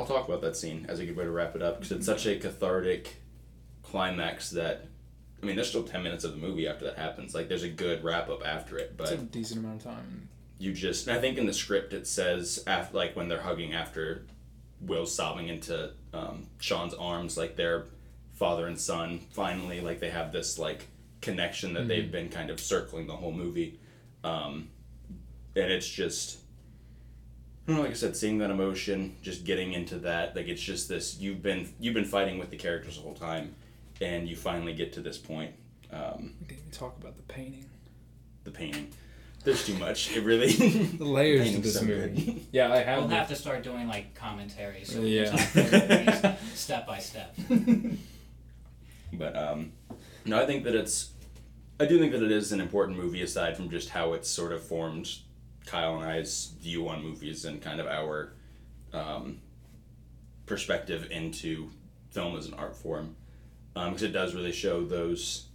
I'll 0.00 0.06
talk 0.06 0.26
about 0.28 0.40
that 0.42 0.56
scene 0.56 0.86
as 0.88 0.98
a 0.98 1.06
good 1.06 1.16
way 1.16 1.24
to 1.24 1.30
wrap 1.30 1.54
it 1.54 1.62
up 1.62 1.76
because 1.80 1.92
it's 1.92 2.06
such 2.06 2.26
a 2.26 2.36
cathartic 2.36 3.16
climax 3.82 4.50
that 4.50 4.86
I 5.42 5.46
mean, 5.46 5.56
there's 5.56 5.68
still 5.68 5.82
ten 5.84 6.02
minutes 6.02 6.24
of 6.24 6.32
the 6.32 6.38
movie 6.38 6.66
after 6.68 6.84
that 6.86 6.98
happens. 6.98 7.34
Like, 7.34 7.48
there's 7.48 7.62
a 7.62 7.68
good 7.68 8.04
wrap 8.04 8.28
up 8.28 8.44
after 8.44 8.76
it, 8.78 8.96
but 8.98 9.10
It's 9.10 9.22
a 9.22 9.24
decent 9.24 9.60
amount 9.64 9.78
of 9.78 9.84
time. 9.92 10.28
you 10.58 10.72
just 10.74 11.08
I 11.08 11.18
think 11.20 11.38
in 11.38 11.46
the 11.46 11.52
script 11.52 11.92
it 11.94 12.06
says 12.06 12.62
after 12.66 12.96
like 12.96 13.16
when 13.16 13.28
they're 13.28 13.40
hugging 13.40 13.72
after 13.72 14.26
Will's 14.82 15.14
sobbing 15.14 15.48
into 15.48 15.92
um, 16.12 16.46
Sean's 16.58 16.94
arms 16.94 17.36
like 17.38 17.56
they're 17.56 17.86
father 18.34 18.66
and 18.66 18.78
son 18.78 19.20
finally 19.32 19.80
like 19.80 20.00
they 20.00 20.10
have 20.10 20.32
this 20.32 20.58
like 20.58 20.86
connection 21.20 21.74
that 21.74 21.88
they've 21.88 22.10
been 22.10 22.30
kind 22.30 22.48
of 22.48 22.58
circling 22.58 23.06
the 23.06 23.14
whole 23.16 23.32
movie 23.32 23.78
um, 24.24 24.68
and 25.56 25.70
it's 25.70 25.88
just 25.88 26.24
I 26.26 26.34
don't 26.34 26.38
know, 26.38 26.38
like 27.66 27.90
I 27.90 27.94
said 27.94 28.16
seeing 28.16 28.38
that 28.38 28.50
emotion 28.50 29.16
just 29.22 29.44
getting 29.44 29.72
into 29.74 29.98
that 30.00 30.34
like 30.34 30.48
it's 30.48 30.60
just 30.62 30.88
this 30.88 31.18
you've 31.20 31.40
been 31.42 31.68
you've 31.78 31.94
been 31.94 32.04
fighting 32.04 32.38
with 32.38 32.50
the 32.50 32.56
characters 32.56 32.96
the 32.96 33.02
whole 33.02 33.14
time 33.14 33.54
and 34.00 34.28
you 34.28 34.34
finally 34.34 34.72
get 34.74 34.92
to 34.94 35.00
this 35.00 35.18
point 35.18 35.52
um, 35.92 36.34
We 36.40 36.46
didn't 36.48 36.60
even 36.60 36.70
talk 36.72 36.96
about 36.98 37.16
the 37.16 37.22
painting. 37.22 37.66
the 38.44 38.50
painting 38.50 38.88
there's 39.44 39.64
too 39.64 39.74
much 39.74 40.14
it 40.16 40.22
really 40.24 40.52
The 40.98 41.04
layers 41.04 41.40
to 41.40 41.44
Painting's 41.44 41.64
this 41.64 41.78
so 41.80 41.84
movie. 41.86 42.24
good. 42.24 42.40
Yeah, 42.52 42.72
I 42.72 42.78
have. 42.78 42.98
We'll 42.98 43.08
the- 43.08 43.14
have 43.14 43.28
to 43.28 43.36
start 43.36 43.62
doing 43.62 43.86
like 43.88 44.14
commentaries. 44.14 44.92
So 44.92 45.00
Yeah. 45.02 45.32
yeah. 45.54 46.36
step 46.54 46.86
by 46.86 46.98
step. 46.98 47.36
But 49.12 49.36
um, 49.36 49.72
no, 50.24 50.40
I 50.42 50.46
think 50.46 50.64
that 50.64 50.74
it's. 50.74 51.10
I 51.78 51.86
do 51.86 51.98
think 51.98 52.12
that 52.12 52.22
it 52.22 52.30
is 52.30 52.52
an 52.52 52.60
important 52.60 52.98
movie 52.98 53.22
aside 53.22 53.56
from 53.56 53.70
just 53.70 53.88
how 53.90 54.12
it's 54.12 54.28
sort 54.28 54.52
of 54.52 54.62
formed 54.62 55.08
Kyle 55.66 55.96
and 55.96 56.04
I's 56.04 56.52
view 56.60 56.88
on 56.88 57.02
movies 57.02 57.44
and 57.44 57.60
kind 57.62 57.80
of 57.80 57.86
our 57.86 58.32
um, 58.92 59.40
perspective 60.46 61.08
into 61.10 61.70
film 62.10 62.36
as 62.36 62.46
an 62.46 62.54
art 62.54 62.76
form, 62.76 63.14
because 63.74 64.02
it 64.02 64.12
does 64.12 64.34
really 64.34 64.52
show 64.52 64.84
those. 64.84 65.46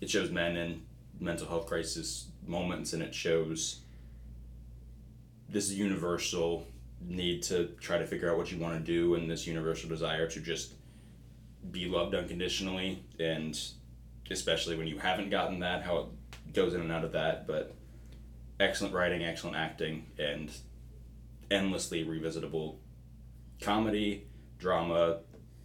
It 0.00 0.10
shows 0.10 0.30
men 0.30 0.56
in 0.56 0.82
mental 1.18 1.46
health 1.46 1.66
crisis 1.66 2.26
moments, 2.46 2.92
and 2.92 3.02
it 3.02 3.14
shows 3.14 3.80
this 5.48 5.70
universal 5.70 6.66
need 7.06 7.42
to 7.44 7.68
try 7.80 7.96
to 7.96 8.06
figure 8.06 8.30
out 8.30 8.36
what 8.36 8.50
you 8.52 8.58
want 8.58 8.74
to 8.74 8.80
do, 8.80 9.14
and 9.14 9.30
this 9.30 9.46
universal 9.46 9.88
desire 9.88 10.26
to 10.28 10.40
just 10.40 10.74
be 11.70 11.86
loved 11.86 12.14
unconditionally, 12.14 13.02
and 13.18 13.58
especially 14.30 14.76
when 14.76 14.86
you 14.86 14.98
haven't 14.98 15.30
gotten 15.30 15.60
that, 15.60 15.82
how 15.82 15.98
it 15.98 16.52
goes 16.52 16.74
in 16.74 16.80
and 16.80 16.92
out 16.92 17.04
of 17.04 17.12
that. 17.12 17.46
But 17.46 17.74
excellent 18.60 18.94
writing, 18.94 19.24
excellent 19.24 19.56
acting, 19.56 20.06
and 20.18 20.50
endlessly 21.50 22.04
revisitable 22.04 22.76
comedy, 23.60 24.26
drama, 24.58 25.18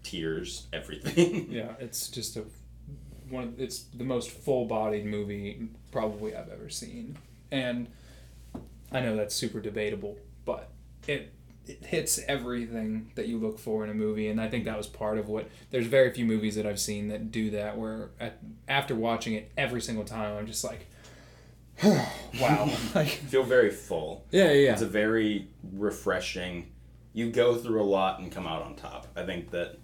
tears, 0.03 0.67
everything. 0.73 1.51
Yeah, 1.51 1.73
it's 1.79 2.09
just 2.09 2.37
a 2.37 2.45
one. 3.29 3.43
Of, 3.43 3.59
it's 3.59 3.83
the 3.83 4.03
most 4.03 4.31
full-bodied 4.31 5.05
movie 5.05 5.69
probably 5.91 6.35
I've 6.35 6.49
ever 6.49 6.69
seen, 6.69 7.17
and 7.51 7.87
I 8.91 9.01
know 9.01 9.15
that's 9.15 9.35
super 9.35 9.59
debatable, 9.59 10.17
but 10.45 10.69
it 11.07 11.33
it 11.65 11.85
hits 11.85 12.19
everything 12.27 13.11
that 13.15 13.27
you 13.27 13.37
look 13.37 13.59
for 13.59 13.83
in 13.83 13.89
a 13.89 13.93
movie, 13.93 14.27
and 14.27 14.41
I 14.41 14.49
think 14.49 14.65
that 14.65 14.77
was 14.77 14.87
part 14.87 15.17
of 15.17 15.29
what. 15.29 15.49
There's 15.69 15.85
very 15.87 16.11
few 16.11 16.25
movies 16.25 16.55
that 16.55 16.65
I've 16.65 16.79
seen 16.79 17.09
that 17.09 17.31
do 17.31 17.51
that. 17.51 17.77
Where 17.77 18.09
at, 18.19 18.39
after 18.67 18.95
watching 18.95 19.33
it 19.33 19.51
every 19.57 19.81
single 19.81 20.05
time, 20.05 20.35
I'm 20.37 20.47
just 20.47 20.63
like, 20.63 20.87
wow, 22.41 22.69
like 22.95 23.07
feel 23.07 23.43
very 23.43 23.71
full. 23.71 24.25
yeah, 24.31 24.51
yeah, 24.51 24.73
It's 24.73 24.81
a 24.81 24.87
very 24.87 25.47
refreshing. 25.73 26.71
You 27.13 27.31
go 27.31 27.55
through 27.55 27.81
a 27.81 27.85
lot 27.85 28.19
and 28.19 28.31
come 28.31 28.45
out 28.47 28.61
on 28.61 28.75
top. 28.75 29.07
I 29.15 29.25
think 29.25 29.51
that 29.51 29.77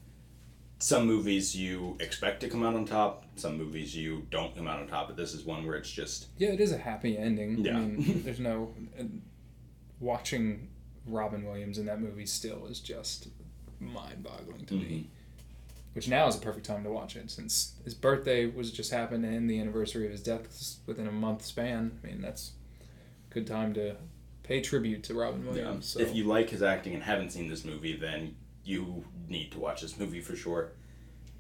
some 0.80 1.08
movies 1.08 1.56
you 1.56 1.98
expect 2.00 2.41
to 2.41 2.50
come 2.50 2.64
out 2.64 2.76
on 2.76 2.86
top, 2.86 3.26
some 3.36 3.58
movies 3.58 3.96
you 3.96 4.28
don't 4.30 4.56
come 4.56 4.68
out 4.68 4.80
on 4.80 4.88
top, 4.88 5.08
but 5.08 5.18
this 5.18 5.34
is 5.34 5.43
one 5.46 5.66
where 5.66 5.76
it's 5.76 5.89
just 5.89 6.28
Yeah, 6.38 6.50
it 6.50 6.60
is 6.60 6.72
a 6.72 6.78
happy 6.78 7.18
ending. 7.18 7.60
Yeah. 7.60 7.78
I 7.78 7.80
mean, 7.82 8.22
there's 8.26 8.39
no 8.39 8.74
watching 10.00 10.70
Robin 11.06 11.46
Williams 11.46 11.78
in 11.78 11.86
that 11.86 12.02
movie 12.02 12.26
still 12.26 12.66
is 12.68 12.80
just 12.80 13.30
mind-boggling 13.80 14.66
to 14.66 14.74
me. 14.74 14.82
Mm-hmm. 14.84 15.08
Which 15.96 16.10
now 16.10 16.28
is 16.28 16.36
a 16.36 16.39
perfect 16.39 16.66
time 16.66 16.84
to 16.84 16.89
watch 16.89 17.16
it 17.16 17.32
since 17.32 17.76
his 17.86 17.93
birthday 17.93 18.48
was 18.48 18.70
just 18.70 18.91
happened 18.91 19.24
and 19.24 19.50
the 19.50 19.62
anniversary 19.62 20.06
of 20.06 20.12
his 20.12 20.22
death 20.22 20.76
within 20.86 21.08
a 21.08 21.12
month 21.12 21.46
span. 21.46 21.98
I 22.04 22.08
mean, 22.08 22.22
that's 22.22 22.52
a 23.32 23.34
good 23.34 23.48
time 23.48 23.74
to 23.76 23.96
pay 24.43 24.60
tribute 24.60 25.04
to 25.04 25.14
Robin 25.14 25.46
yeah. 25.46 25.52
Williams. 25.52 25.88
So. 25.88 26.02
If 26.02 26.14
you 26.14 26.26
like 26.26 26.50
his 26.50 26.62
acting 26.62 26.96
and 26.96 27.02
haven't 27.02 27.32
seen 27.32 27.48
this 27.48 27.64
movie, 27.64 27.96
then 27.96 28.36
you 28.66 29.06
need 29.30 29.54
to 29.54 29.60
watch 29.60 29.82
this 29.82 29.98
movie 29.98 30.20
for 30.20 30.36
sure. 30.36 30.74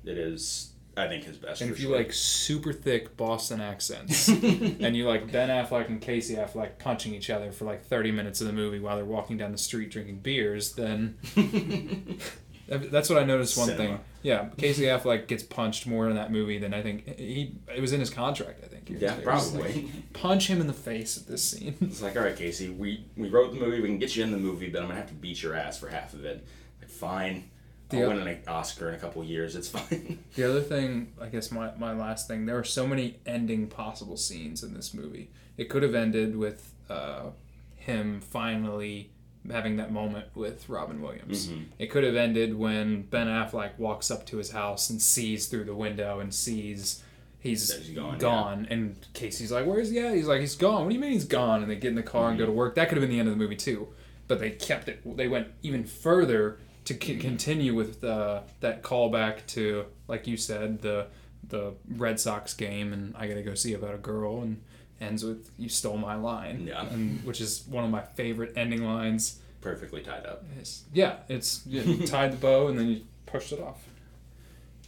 It 0.05 0.17
is, 0.17 0.71
I 0.95 1.09
think, 1.09 1.25
his 1.25 1.35
best. 1.35 1.61
and 1.61 1.69
if 1.69 1.81
you 1.81 1.87
sure. 1.87 1.97
like 1.97 2.13
super 2.13 2.71
thick 2.71 3.17
Boston 3.17 3.59
accents, 3.59 4.27
and 4.29 4.95
you 4.95 5.05
like 5.05 5.31
Ben 5.33 5.49
Affleck 5.49 5.89
and 5.89 5.99
Casey 5.99 6.35
Affleck 6.35 6.79
punching 6.79 7.13
each 7.13 7.29
other 7.29 7.51
for 7.51 7.65
like 7.65 7.83
30 7.83 8.11
minutes 8.11 8.39
of 8.39 8.47
the 8.47 8.53
movie 8.53 8.79
while 8.79 8.95
they're 8.95 9.03
walking 9.03 9.37
down 9.37 9.51
the 9.51 9.57
street 9.57 9.91
drinking 9.91 10.19
beers, 10.19 10.73
then 10.75 11.17
that's 12.67 13.09
what 13.09 13.21
I 13.21 13.25
noticed 13.25 13.57
one 13.57 13.67
Cinema. 13.67 13.97
thing. 13.97 13.99
Yeah, 14.23 14.49
Casey 14.57 14.83
Affleck 14.83 15.27
gets 15.27 15.43
punched 15.43 15.85
more 15.85 16.09
in 16.09 16.15
that 16.15 16.31
movie 16.31 16.57
than 16.57 16.73
I 16.73 16.81
think 16.81 17.17
he 17.19 17.55
it 17.73 17.79
was 17.79 17.93
in 17.93 17.99
his 17.99 18.09
contract, 18.09 18.61
I 18.63 18.67
think. 18.67 18.89
Yeah, 18.89 19.15
was 19.17 19.53
like, 19.53 19.63
probably. 19.63 19.91
punch 20.13 20.47
him 20.47 20.61
in 20.61 20.67
the 20.67 20.73
face 20.73 21.17
at 21.17 21.27
this 21.27 21.43
scene. 21.43 21.75
It's 21.81 22.01
like, 22.01 22.15
all 22.15 22.23
right, 22.23 22.35
Casey, 22.35 22.69
we 22.69 23.05
we 23.15 23.29
wrote 23.29 23.53
the 23.53 23.59
movie. 23.59 23.81
We 23.81 23.87
can 23.87 23.99
get 23.99 24.15
you 24.15 24.23
in 24.23 24.31
the 24.31 24.37
movie, 24.37 24.69
but 24.69 24.81
I'm 24.81 24.87
gonna 24.87 24.99
have 24.99 25.09
to 25.09 25.13
beat 25.15 25.43
your 25.43 25.55
ass 25.55 25.79
for 25.79 25.89
half 25.89 26.13
of 26.13 26.25
it. 26.25 26.43
Like, 26.81 26.89
fine. 26.89 27.49
I'll 27.93 27.99
The- 27.99 28.07
win 28.07 28.27
an 28.27 28.39
Oscar 28.47 28.89
in 28.89 28.95
a 28.95 28.97
couple 28.97 29.23
years. 29.23 29.55
It's 29.55 29.67
fine. 29.77 30.17
The 30.35 30.43
other 30.49 30.61
thing, 30.61 31.13
I 31.21 31.27
guess 31.27 31.51
my, 31.51 31.69
my 31.77 31.93
last 31.93 32.27
thing, 32.27 32.47
there 32.47 32.57
are 32.57 32.63
so 32.63 32.87
many 32.87 33.19
ending 33.27 33.67
possible 33.67 34.17
scenes 34.17 34.63
in 34.63 34.73
this 34.73 34.91
movie. 34.91 35.29
It 35.55 35.65
could 35.69 35.83
have 35.83 35.93
ended 35.93 36.35
with 36.35 36.73
uh, 36.89 37.27
him 37.75 38.21
finally 38.21 39.11
having 39.51 39.77
that 39.77 39.91
moment 39.91 40.25
with 40.35 40.67
Robin 40.69 41.01
Williams. 41.01 41.47
Mhm. 41.47 41.65
It 41.79 41.87
could 41.87 42.03
have 42.03 42.15
ended 42.15 42.55
when 42.57 43.03
Ben 43.03 43.27
Affleck 43.27 43.77
walks 43.77 44.09
up 44.11 44.25
to 44.27 44.37
his 44.37 44.51
house 44.51 44.89
and 44.89 45.01
sees 45.01 45.47
through 45.47 45.65
the 45.65 45.75
window 45.75 46.19
and 46.19 46.33
sees 46.33 47.03
he's 47.39 47.71
gone, 47.95 48.17
gone. 48.17 48.67
And 48.69 48.95
Casey's 49.13 49.51
like, 49.51 49.65
Where's 49.65 49.91
he 49.91 49.99
at? 49.99 50.15
He's 50.15 50.27
like, 50.27 50.41
He's 50.41 50.55
gone. 50.55 50.83
What 50.83 50.89
do 50.89 50.95
you 50.95 51.01
mean 51.01 51.11
he's 51.11 51.25
gone? 51.25 51.61
And 51.61 51.69
they 51.71 51.75
get 51.75 51.89
in 51.89 51.95
the 51.95 52.03
car 52.03 52.29
and 52.29 52.37
go 52.39 52.45
to 52.45 52.51
work. 52.51 52.75
That 52.75 52.89
could 52.89 52.97
have 52.97 53.01
been 53.07 53.11
the 53.15 53.19
end 53.19 53.27
of 53.29 53.35
the 53.35 53.39
movie 53.41 53.55
too. 53.55 53.87
But 54.27 54.39
they 54.39 54.49
kept 54.51 54.89
it, 54.89 55.01
they 55.17 55.27
went 55.27 55.49
even 55.61 55.83
further 55.83 56.57
to 56.85 56.93
c- 56.95 57.17
continue 57.17 57.75
with 57.75 58.03
uh, 58.03 58.41
that 58.61 58.81
callback 58.83 59.45
to, 59.47 59.85
like 60.07 60.25
you 60.27 60.37
said, 60.37 60.81
the 60.81 61.07
the 61.47 61.73
Red 61.95 62.19
Sox 62.19 62.55
game, 62.55 62.91
and 62.91 63.15
I 63.15 63.27
gotta 63.27 63.43
go 63.43 63.53
see 63.53 63.73
about 63.73 63.93
a 63.93 63.99
girl, 63.99 64.41
and 64.41 64.61
ends 65.01 65.23
with 65.23 65.49
"You 65.57 65.69
stole 65.69 65.97
my 65.97 66.15
line," 66.15 66.65
Yeah. 66.67 66.85
and 66.87 67.23
which 67.25 67.41
is 67.41 67.63
one 67.67 67.83
of 67.83 67.89
my 67.91 68.01
favorite 68.01 68.53
ending 68.55 68.83
lines. 68.83 69.39
Perfectly 69.61 70.01
tied 70.01 70.25
up. 70.25 70.43
It's, 70.59 70.83
yeah, 70.93 71.17
it's 71.27 71.65
you 71.65 72.05
tied 72.07 72.31
the 72.33 72.37
bow 72.37 72.67
and 72.67 72.77
then 72.77 72.87
you 72.87 73.01
pushed 73.25 73.51
it 73.51 73.59
off. 73.59 73.83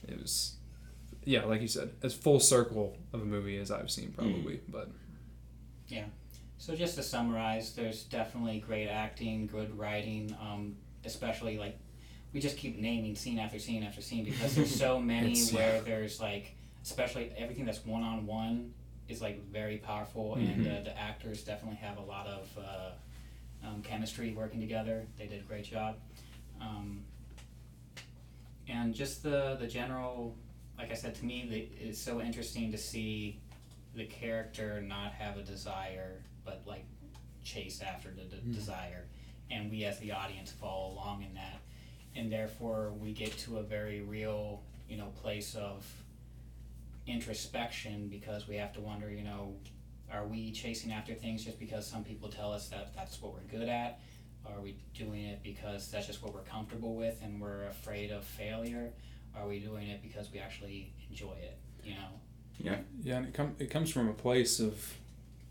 It 0.08 0.22
was, 0.22 0.54
yeah, 1.26 1.44
like 1.46 1.62
you 1.62 1.68
said, 1.68 1.90
as 2.04 2.14
full 2.14 2.40
circle 2.40 2.96
of 3.12 3.22
a 3.22 3.26
movie 3.26 3.58
as 3.58 3.72
I've 3.72 3.90
seen 3.92 4.12
probably, 4.16 4.60
but 4.70 4.90
yeah. 5.88 6.06
So 6.60 6.76
just 6.76 6.96
to 6.96 7.04
summarize, 7.04 7.74
there's 7.74 8.04
definitely 8.04 8.60
great 8.60 8.88
acting, 8.88 9.48
good 9.48 9.78
writing, 9.78 10.36
um, 10.42 10.76
especially 11.06 11.58
like 11.58 11.78
we 12.34 12.40
just 12.40 12.58
keep 12.58 12.78
naming 12.78 13.16
scene 13.16 13.40
after 13.40 13.58
scene 13.60 13.84
after 13.84 14.02
scene 14.02 14.26
because 14.26 14.56
there's 14.56 14.74
so 14.76 15.00
many 15.16 15.32
It's- 15.32 15.54
where 15.54 15.82
there's 15.82 16.20
like 16.22 16.54
especially 16.84 17.32
everything 17.38 17.66
that's 17.66 17.84
one 17.86 18.04
on 18.04 18.26
one 18.26 18.74
is 19.10 19.22
like 19.22 19.44
very 19.52 19.78
powerful 19.78 20.36
and 20.36 20.68
uh, 20.68 20.82
the 20.84 20.98
actors 21.00 21.44
definitely 21.44 21.78
have 21.78 21.98
a 21.98 22.02
lot 22.02 22.28
of 22.28 22.58
uh, 22.58 23.68
um, 23.68 23.82
chemistry 23.82 24.34
working 24.34 24.60
together. 24.60 25.06
They 25.18 25.28
did 25.28 25.40
a 25.40 25.44
great 25.44 25.66
job. 25.66 25.96
Um, 26.62 27.04
and 28.68 28.94
just 28.94 29.24
the 29.24 29.58
the 29.60 29.68
general 29.68 30.36
like 30.78 30.92
I 30.92 30.96
said 30.96 31.16
to 31.16 31.26
me 31.26 31.48
the, 31.50 31.88
it's 31.88 32.00
so 32.00 32.22
interesting 32.22 32.72
to 32.72 32.78
see 32.78 33.40
the 33.96 34.06
character 34.06 34.82
not 34.82 35.14
have 35.14 35.38
a 35.38 35.42
desire 35.44 36.22
but 36.46 36.62
like 36.66 36.86
chase 37.44 37.82
after 37.82 38.10
the 38.10 38.24
de- 38.24 38.42
desire 38.54 39.06
and 39.50 39.72
we 39.72 39.86
as 39.86 40.00
the 40.00 40.12
audience 40.12 40.52
follow 40.52 40.92
along 40.94 41.24
in 41.24 41.34
that 41.36 41.62
and 42.16 42.32
therefore 42.32 42.92
we 43.00 43.14
get 43.14 43.36
to 43.38 43.58
a 43.58 43.64
very 43.64 44.02
real 44.02 44.62
you 44.90 44.98
know 44.98 45.08
place 45.22 45.56
of 45.56 45.86
introspection 47.08 48.08
because 48.10 48.48
we 48.48 48.56
have 48.56 48.74
to 48.74 48.82
wonder 48.82 49.10
you 49.10 49.24
know 49.24 49.56
are 50.12 50.26
we 50.26 50.52
chasing 50.52 50.92
after 50.92 51.14
things 51.14 51.44
just 51.44 51.60
because 51.60 51.86
some 51.86 52.04
people 52.04 52.30
tell 52.30 52.52
us 52.52 52.70
that 52.70 52.94
that's 52.96 53.22
what 53.22 53.34
we're 53.34 53.58
good 53.60 53.68
at 53.70 54.00
are 54.46 54.62
we 54.62 54.78
doing 54.94 55.26
it 55.26 55.42
because 55.44 55.90
that's 55.92 56.08
just 56.08 56.24
what 56.24 56.34
we're 56.34 56.42
comfortable 56.42 56.96
with 56.96 57.20
and 57.22 57.40
we're 57.42 57.66
afraid 57.66 58.12
of 58.12 58.24
failure 58.24 58.92
are 59.36 59.48
we 59.48 59.60
doing 59.60 59.88
it 59.88 60.02
because 60.02 60.32
we 60.32 60.40
actually 60.40 60.94
enjoy 61.10 61.34
it 61.34 61.58
you 61.84 61.92
know 61.94 62.20
yeah, 62.60 62.78
Yeah, 63.04 63.18
and 63.18 63.28
it 63.28 63.34
com- 63.34 63.56
it 63.60 63.70
comes 63.70 63.92
from 63.92 64.10
a 64.10 64.14
place 64.14 64.60
of 64.60 64.96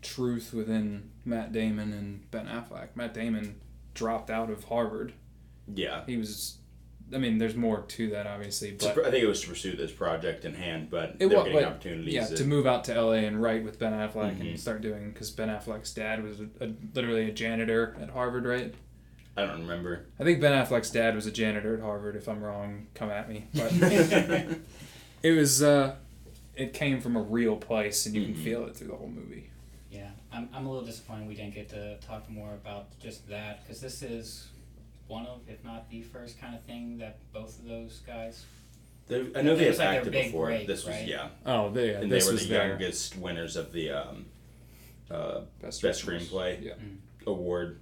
truth 0.01 0.53
within 0.53 1.09
Matt 1.25 1.51
Damon 1.51 1.93
and 1.93 2.29
Ben 2.31 2.47
Affleck. 2.47 2.89
Matt 2.95 3.13
Damon 3.13 3.59
dropped 3.93 4.29
out 4.29 4.49
of 4.49 4.65
Harvard. 4.65 5.13
Yeah. 5.73 6.03
He 6.05 6.17
was, 6.17 6.57
I 7.13 7.17
mean, 7.19 7.37
there's 7.37 7.55
more 7.55 7.81
to 7.81 8.09
that 8.09 8.27
obviously, 8.27 8.71
but 8.71 8.93
pr- 8.93 9.01
I 9.05 9.11
think 9.11 9.23
it 9.23 9.27
was 9.27 9.41
to 9.41 9.47
pursue 9.47 9.75
this 9.77 9.91
project 9.91 10.43
in 10.45 10.53
hand, 10.53 10.89
but 10.89 11.11
It 11.11 11.19
they're 11.19 11.29
wa- 11.29 11.43
getting 11.43 11.53
but, 11.59 11.63
opportunities. 11.63 12.13
yeah, 12.13 12.25
that- 12.27 12.35
to 12.37 12.43
move 12.43 12.65
out 12.67 12.83
to 12.85 12.93
LA 12.93 13.25
and 13.25 13.41
write 13.41 13.63
with 13.63 13.79
Ben 13.79 13.93
Affleck 13.93 14.37
Mhm. 14.37 14.41
and 14.41 14.59
start 14.59 14.81
doing 14.81 15.11
because 15.11 15.31
Ben 15.31 15.47
Affleck's 15.49 15.93
dad 15.93 16.21
was 16.23 16.41
a, 16.41 16.49
a, 16.59 16.73
literally 16.93 17.29
a 17.29 17.31
janitor 17.31 17.95
at 18.01 18.09
Harvard, 18.09 18.45
right? 18.45 18.73
I 19.37 19.45
don't 19.45 19.59
remember. 19.61 20.07
I 20.19 20.23
think 20.23 20.41
Ben 20.41 20.51
Affleck's 20.51 20.89
dad 20.89 21.15
was 21.15 21.27
a 21.27 21.31
janitor 21.31 21.75
at 21.75 21.81
Harvard. 21.81 22.15
If 22.15 22.27
I'm 22.27 22.43
wrong, 22.43 22.87
come 22.95 23.09
at 23.11 23.29
me. 23.29 23.45
But 23.53 23.71
it 25.23 25.31
was, 25.31 25.61
uh, 25.63 25.95
it 26.55 26.73
came 26.73 26.99
from 27.01 27.15
a 27.15 27.21
real 27.21 27.55
place, 27.55 28.05
and 28.05 28.15
you 28.15 28.23
can 28.25 28.33
Mhm. 28.33 28.43
feel 28.43 28.65
it 28.65 28.75
through 28.75 28.87
the 28.87 28.95
whole 28.95 29.09
movie. 29.09 29.49
Yeah, 29.91 30.09
I'm, 30.33 30.49
I'm 30.53 30.65
a 30.65 30.69
little 30.71 30.85
disappointed 30.85 31.27
we 31.27 31.35
didn't 31.35 31.53
get 31.53 31.69
to 31.69 31.97
talk 32.05 32.29
more 32.29 32.53
about 32.53 32.99
just 32.99 33.27
that 33.29 33.63
because 33.63 33.79
this 33.79 34.01
is 34.03 34.47
one 35.07 35.25
of, 35.25 35.41
if 35.47 35.63
not 35.63 35.89
the 35.89 36.01
first 36.01 36.39
kind 36.39 36.53
of 36.55 36.61
thing 36.63 36.97
that 36.99 37.17
both 37.33 37.59
of 37.59 37.65
those 37.65 38.01
guys. 38.05 38.45
They- 39.07 39.27
I 39.35 39.41
know 39.41 39.55
they 39.55 39.69
was 39.69 39.77
had 39.77 39.87
like 39.87 39.97
acted 39.99 40.13
before. 40.13 40.45
break, 40.47 40.67
this 40.67 40.85
was 40.85 40.95
right? 40.95 41.07
yeah, 41.07 41.29
Oh, 41.45 41.69
they, 41.69 41.93
and 41.93 42.11
this 42.11 42.25
they 42.25 42.29
were 42.29 42.33
was 42.33 42.43
the 42.47 42.53
their 42.53 42.67
youngest 42.69 43.17
winners 43.17 43.55
of 43.55 43.71
the 43.71 43.91
um, 43.91 44.25
uh, 45.09 45.41
best, 45.61 45.81
best 45.81 46.05
screenplay 46.05 46.61
Yeah. 46.65 46.73
award, 47.25 47.79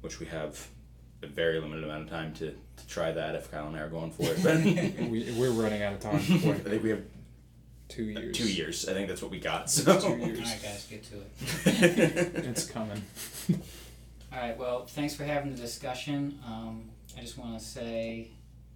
which 0.00 0.18
we 0.18 0.26
have 0.26 0.66
a 1.22 1.26
very 1.28 1.60
limited 1.60 1.84
amount 1.84 2.02
of 2.04 2.10
time 2.10 2.34
to, 2.34 2.50
to 2.50 2.86
try 2.88 3.12
that 3.12 3.34
if 3.36 3.50
Kyle 3.50 3.68
and 3.68 3.76
I 3.76 3.80
are 3.80 3.88
going 3.88 4.10
for 4.10 4.24
it. 4.24 4.42
But 4.42 4.56
we, 5.08 5.32
we're 5.38 5.50
running 5.50 5.82
out 5.82 5.92
of 5.94 6.00
time. 6.00 6.16
I 6.20 6.20
think 6.20 6.82
we 6.82 6.90
have 6.90 7.02
Two 7.88 8.02
years. 8.02 8.36
Two 8.36 8.50
years. 8.52 8.88
I 8.88 8.94
think 8.94 9.06
that's 9.06 9.22
what 9.22 9.30
we 9.30 9.38
got. 9.38 9.70
So. 9.70 10.00
Two 10.00 10.06
All 10.08 10.18
years. 10.18 10.40
right, 10.40 10.60
guys, 10.60 10.86
get 10.90 11.04
to 11.04 11.20
it. 11.20 12.44
It's 12.46 12.64
coming. 12.66 13.00
All 14.36 14.42
right, 14.42 14.58
well, 14.58 14.84
thanks 14.84 15.14
for 15.14 15.24
having 15.24 15.50
the 15.50 15.56
discussion. 15.56 16.38
Um, 16.46 16.90
I 17.16 17.22
just 17.22 17.38
want 17.38 17.58
to 17.58 17.64
say 17.64 18.32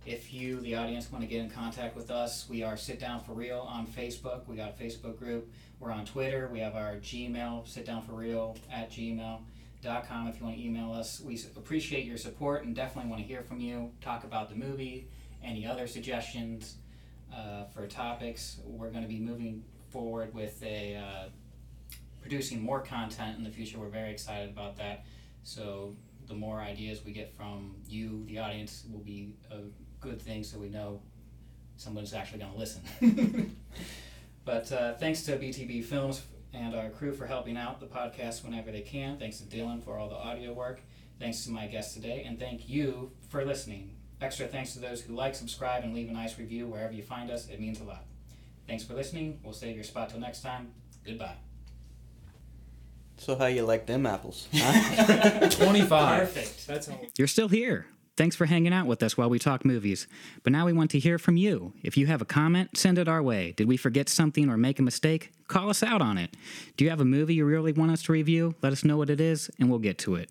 if 0.07 0.33
you, 0.33 0.59
the 0.61 0.75
audience, 0.75 1.13
want 1.13 1.23
to 1.23 1.29
get 1.29 1.43
in 1.43 1.51
contact 1.51 1.95
with 1.95 2.11
us, 2.11 2.47
we 2.49 2.63
are 2.63 2.79
Sit 2.79 2.99
Down 2.99 3.21
for 3.21 3.33
Reel 3.33 3.69
on 3.69 3.87
Facebook. 3.87 4.49
We 4.49 4.57
got 4.57 4.71
a 4.71 4.83
Facebook 4.83 5.19
group. 5.19 5.53
We're 5.79 5.93
on 5.93 6.07
Twitter. 6.07 6.49
We 6.51 6.61
have 6.61 6.77
our 6.77 6.95
Gmail, 6.97 7.69
Sit 7.69 7.85
Down 7.85 8.01
for 8.01 8.13
Reel 8.13 8.57
at 8.73 8.91
gmail.com 8.91 10.29
if 10.29 10.39
you 10.39 10.45
want 10.47 10.57
to 10.57 10.65
email 10.65 10.95
us. 10.95 11.21
We 11.21 11.39
appreciate 11.55 12.07
your 12.07 12.17
support 12.17 12.65
and 12.65 12.75
definitely 12.75 13.11
want 13.11 13.21
to 13.21 13.29
hear 13.29 13.43
from 13.43 13.61
you. 13.61 13.91
Talk 14.01 14.25
about 14.25 14.49
the 14.49 14.57
movie, 14.57 15.09
any 15.45 15.67
other 15.67 15.87
suggestions 15.87 16.77
uh, 17.37 17.65
for 17.65 17.87
topics. 17.87 18.61
We're 18.65 18.89
going 18.89 19.03
to 19.03 19.09
be 19.09 19.21
moving 19.21 19.63
forward 19.91 20.33
with 20.33 20.63
a 20.63 20.97
uh, 20.97 21.29
producing 22.23 22.63
more 22.63 22.81
content 22.81 23.37
in 23.37 23.45
the 23.45 23.51
future. 23.51 23.79
We're 23.79 23.89
very 23.89 24.11
excited 24.11 24.49
about 24.49 24.79
that. 24.79 25.05
So 25.43 25.95
the 26.27 26.35
more 26.35 26.61
ideas 26.61 27.05
we 27.05 27.13
get 27.13 27.35
from 27.35 27.75
you, 27.89 28.25
the 28.27 28.39
audience, 28.39 28.85
will 28.91 29.01
be 29.01 29.35
a 29.51 29.59
good 30.01 30.21
thing. 30.21 30.45
So 30.45 30.59
we 30.59 30.69
know 30.69 31.01
someone's 31.77 32.15
actually 32.15 32.41
going 32.41 32.53
to 32.53 32.59
listen. 32.59 33.57
but 34.45 34.71
uh, 34.73 34.95
thanks 34.95 35.23
to 35.25 35.33
BTB 35.37 35.85
Films 35.85 36.23
and 36.53 36.75
our 36.75 36.91
crew 36.91 37.13
for 37.13 37.27
helping 37.27 37.57
out 37.57 37.81
the 37.81 37.87
podcast 37.87 38.45
whenever 38.45 38.71
they 38.71 38.81
can. 38.81 39.19
Thanks 39.19 39.39
to 39.39 39.45
Dylan 39.45 39.83
for 39.83 39.99
all 39.99 40.09
the 40.09 40.17
audio 40.17 40.53
work. 40.53 40.81
Thanks 41.19 41.45
to 41.45 41.51
my 41.51 41.67
guests 41.67 41.95
today, 41.95 42.25
and 42.27 42.39
thank 42.39 42.69
you 42.69 43.13
for 43.29 43.45
listening. 43.45 43.97
Extra 44.23 44.47
thanks 44.47 44.73
to 44.73 44.79
those 44.79 45.03
who 45.03 45.15
like, 45.15 45.35
subscribe, 45.35 45.85
and 45.85 45.95
leave 45.95 46.09
a 46.09 46.13
nice 46.13 46.39
review 46.39 46.67
wherever 46.67 46.93
you 46.93 47.03
find 47.03 47.31
us. 47.31 47.49
It 47.49 47.61
means 47.61 47.81
a 47.81 47.85
lot. 47.85 48.05
Thanks 48.67 48.85
for 48.85 48.95
listening. 48.95 49.41
We'll 49.43 49.53
save 49.53 49.75
your 49.75 49.85
spot 49.85 50.11
till 50.11 50.21
next 50.21 50.43
time. 50.43 50.73
Goodbye. 51.05 51.50
So 53.21 53.37
how 53.37 53.47
you 53.47 53.63
like 53.63 53.85
them 53.87 54.07
apples? 54.07 54.49
Huh? 54.55 55.49
25. 55.51 56.21
Perfect. 56.21 56.67
That's 56.67 56.89
all. 56.89 57.01
You're 57.19 57.29
still 57.29 57.49
here. 57.49 57.87
Thanks 58.17 58.35
for 58.35 58.47
hanging 58.47 58.73
out 58.73 58.87
with 58.87 59.03
us 59.03 59.17
while 59.17 59.31
we 59.31 59.39
talk 59.39 59.65
movies. 59.65 60.07
But 60.43 60.53
now 60.53 60.67
we 60.67 60.73
want 60.73 60.91
to 60.93 60.99
hear 60.99 61.19
from 61.19 61.37
you. 61.37 61.73
If 61.83 61.97
you 61.97 62.07
have 62.07 62.21
a 62.21 62.25
comment, 62.25 62.77
send 62.77 62.99
it 62.99 63.09
our 63.09 63.23
way. 63.23 63.53
Did 63.57 63.69
we 63.69 63.77
forget 63.77 64.09
something 64.09 64.49
or 64.49 64.57
make 64.57 64.79
a 64.79 64.83
mistake? 64.83 65.33
Call 65.49 65.69
us 65.71 65.83
out 65.83 66.03
on 66.03 66.17
it. 66.19 66.35
Do 66.77 66.85
you 66.85 66.91
have 66.91 67.01
a 67.01 67.05
movie 67.05 67.35
you 67.35 67.45
really 67.45 67.73
want 67.73 67.93
us 67.93 68.03
to 68.05 68.13
review? 68.13 68.55
Let 68.63 68.73
us 68.73 68.85
know 68.85 68.97
what 68.97 69.11
it 69.11 69.21
is, 69.21 69.51
and 69.59 69.69
we'll 69.71 69.79
get 69.79 69.99
to 69.99 70.17
it. 70.17 70.31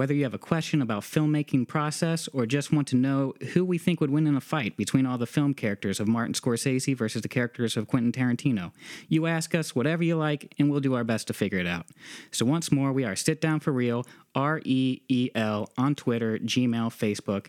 Whether 0.00 0.14
you 0.14 0.22
have 0.22 0.32
a 0.32 0.38
question 0.38 0.80
about 0.80 1.02
filmmaking 1.02 1.68
process 1.68 2.26
or 2.28 2.46
just 2.46 2.72
want 2.72 2.88
to 2.88 2.96
know 2.96 3.34
who 3.52 3.66
we 3.66 3.76
think 3.76 4.00
would 4.00 4.08
win 4.08 4.26
in 4.26 4.34
a 4.34 4.40
fight 4.40 4.74
between 4.78 5.04
all 5.04 5.18
the 5.18 5.26
film 5.26 5.52
characters 5.52 6.00
of 6.00 6.08
Martin 6.08 6.32
Scorsese 6.32 6.96
versus 6.96 7.20
the 7.20 7.28
characters 7.28 7.76
of 7.76 7.86
Quentin 7.86 8.10
Tarantino, 8.10 8.72
you 9.08 9.26
ask 9.26 9.54
us 9.54 9.74
whatever 9.76 10.02
you 10.02 10.16
like, 10.16 10.54
and 10.58 10.70
we'll 10.70 10.80
do 10.80 10.94
our 10.94 11.04
best 11.04 11.26
to 11.26 11.34
figure 11.34 11.58
it 11.58 11.66
out. 11.66 11.84
So 12.30 12.46
once 12.46 12.72
more, 12.72 12.94
we 12.94 13.04
are 13.04 13.14
Sit 13.14 13.42
Down 13.42 13.60
for 13.60 13.72
Reel, 13.72 14.06
R 14.34 14.62
E 14.64 15.02
E 15.08 15.28
L, 15.34 15.68
on 15.76 15.94
Twitter, 15.94 16.38
Gmail, 16.38 16.88
Facebook. 16.88 17.48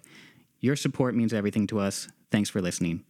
Your 0.59 0.75
support 0.75 1.15
means 1.15 1.31
everything 1.31 1.67
to 1.67 1.79
us. 1.79 2.09
Thanks 2.31 2.49
for 2.49 2.61
listening. 2.61 3.05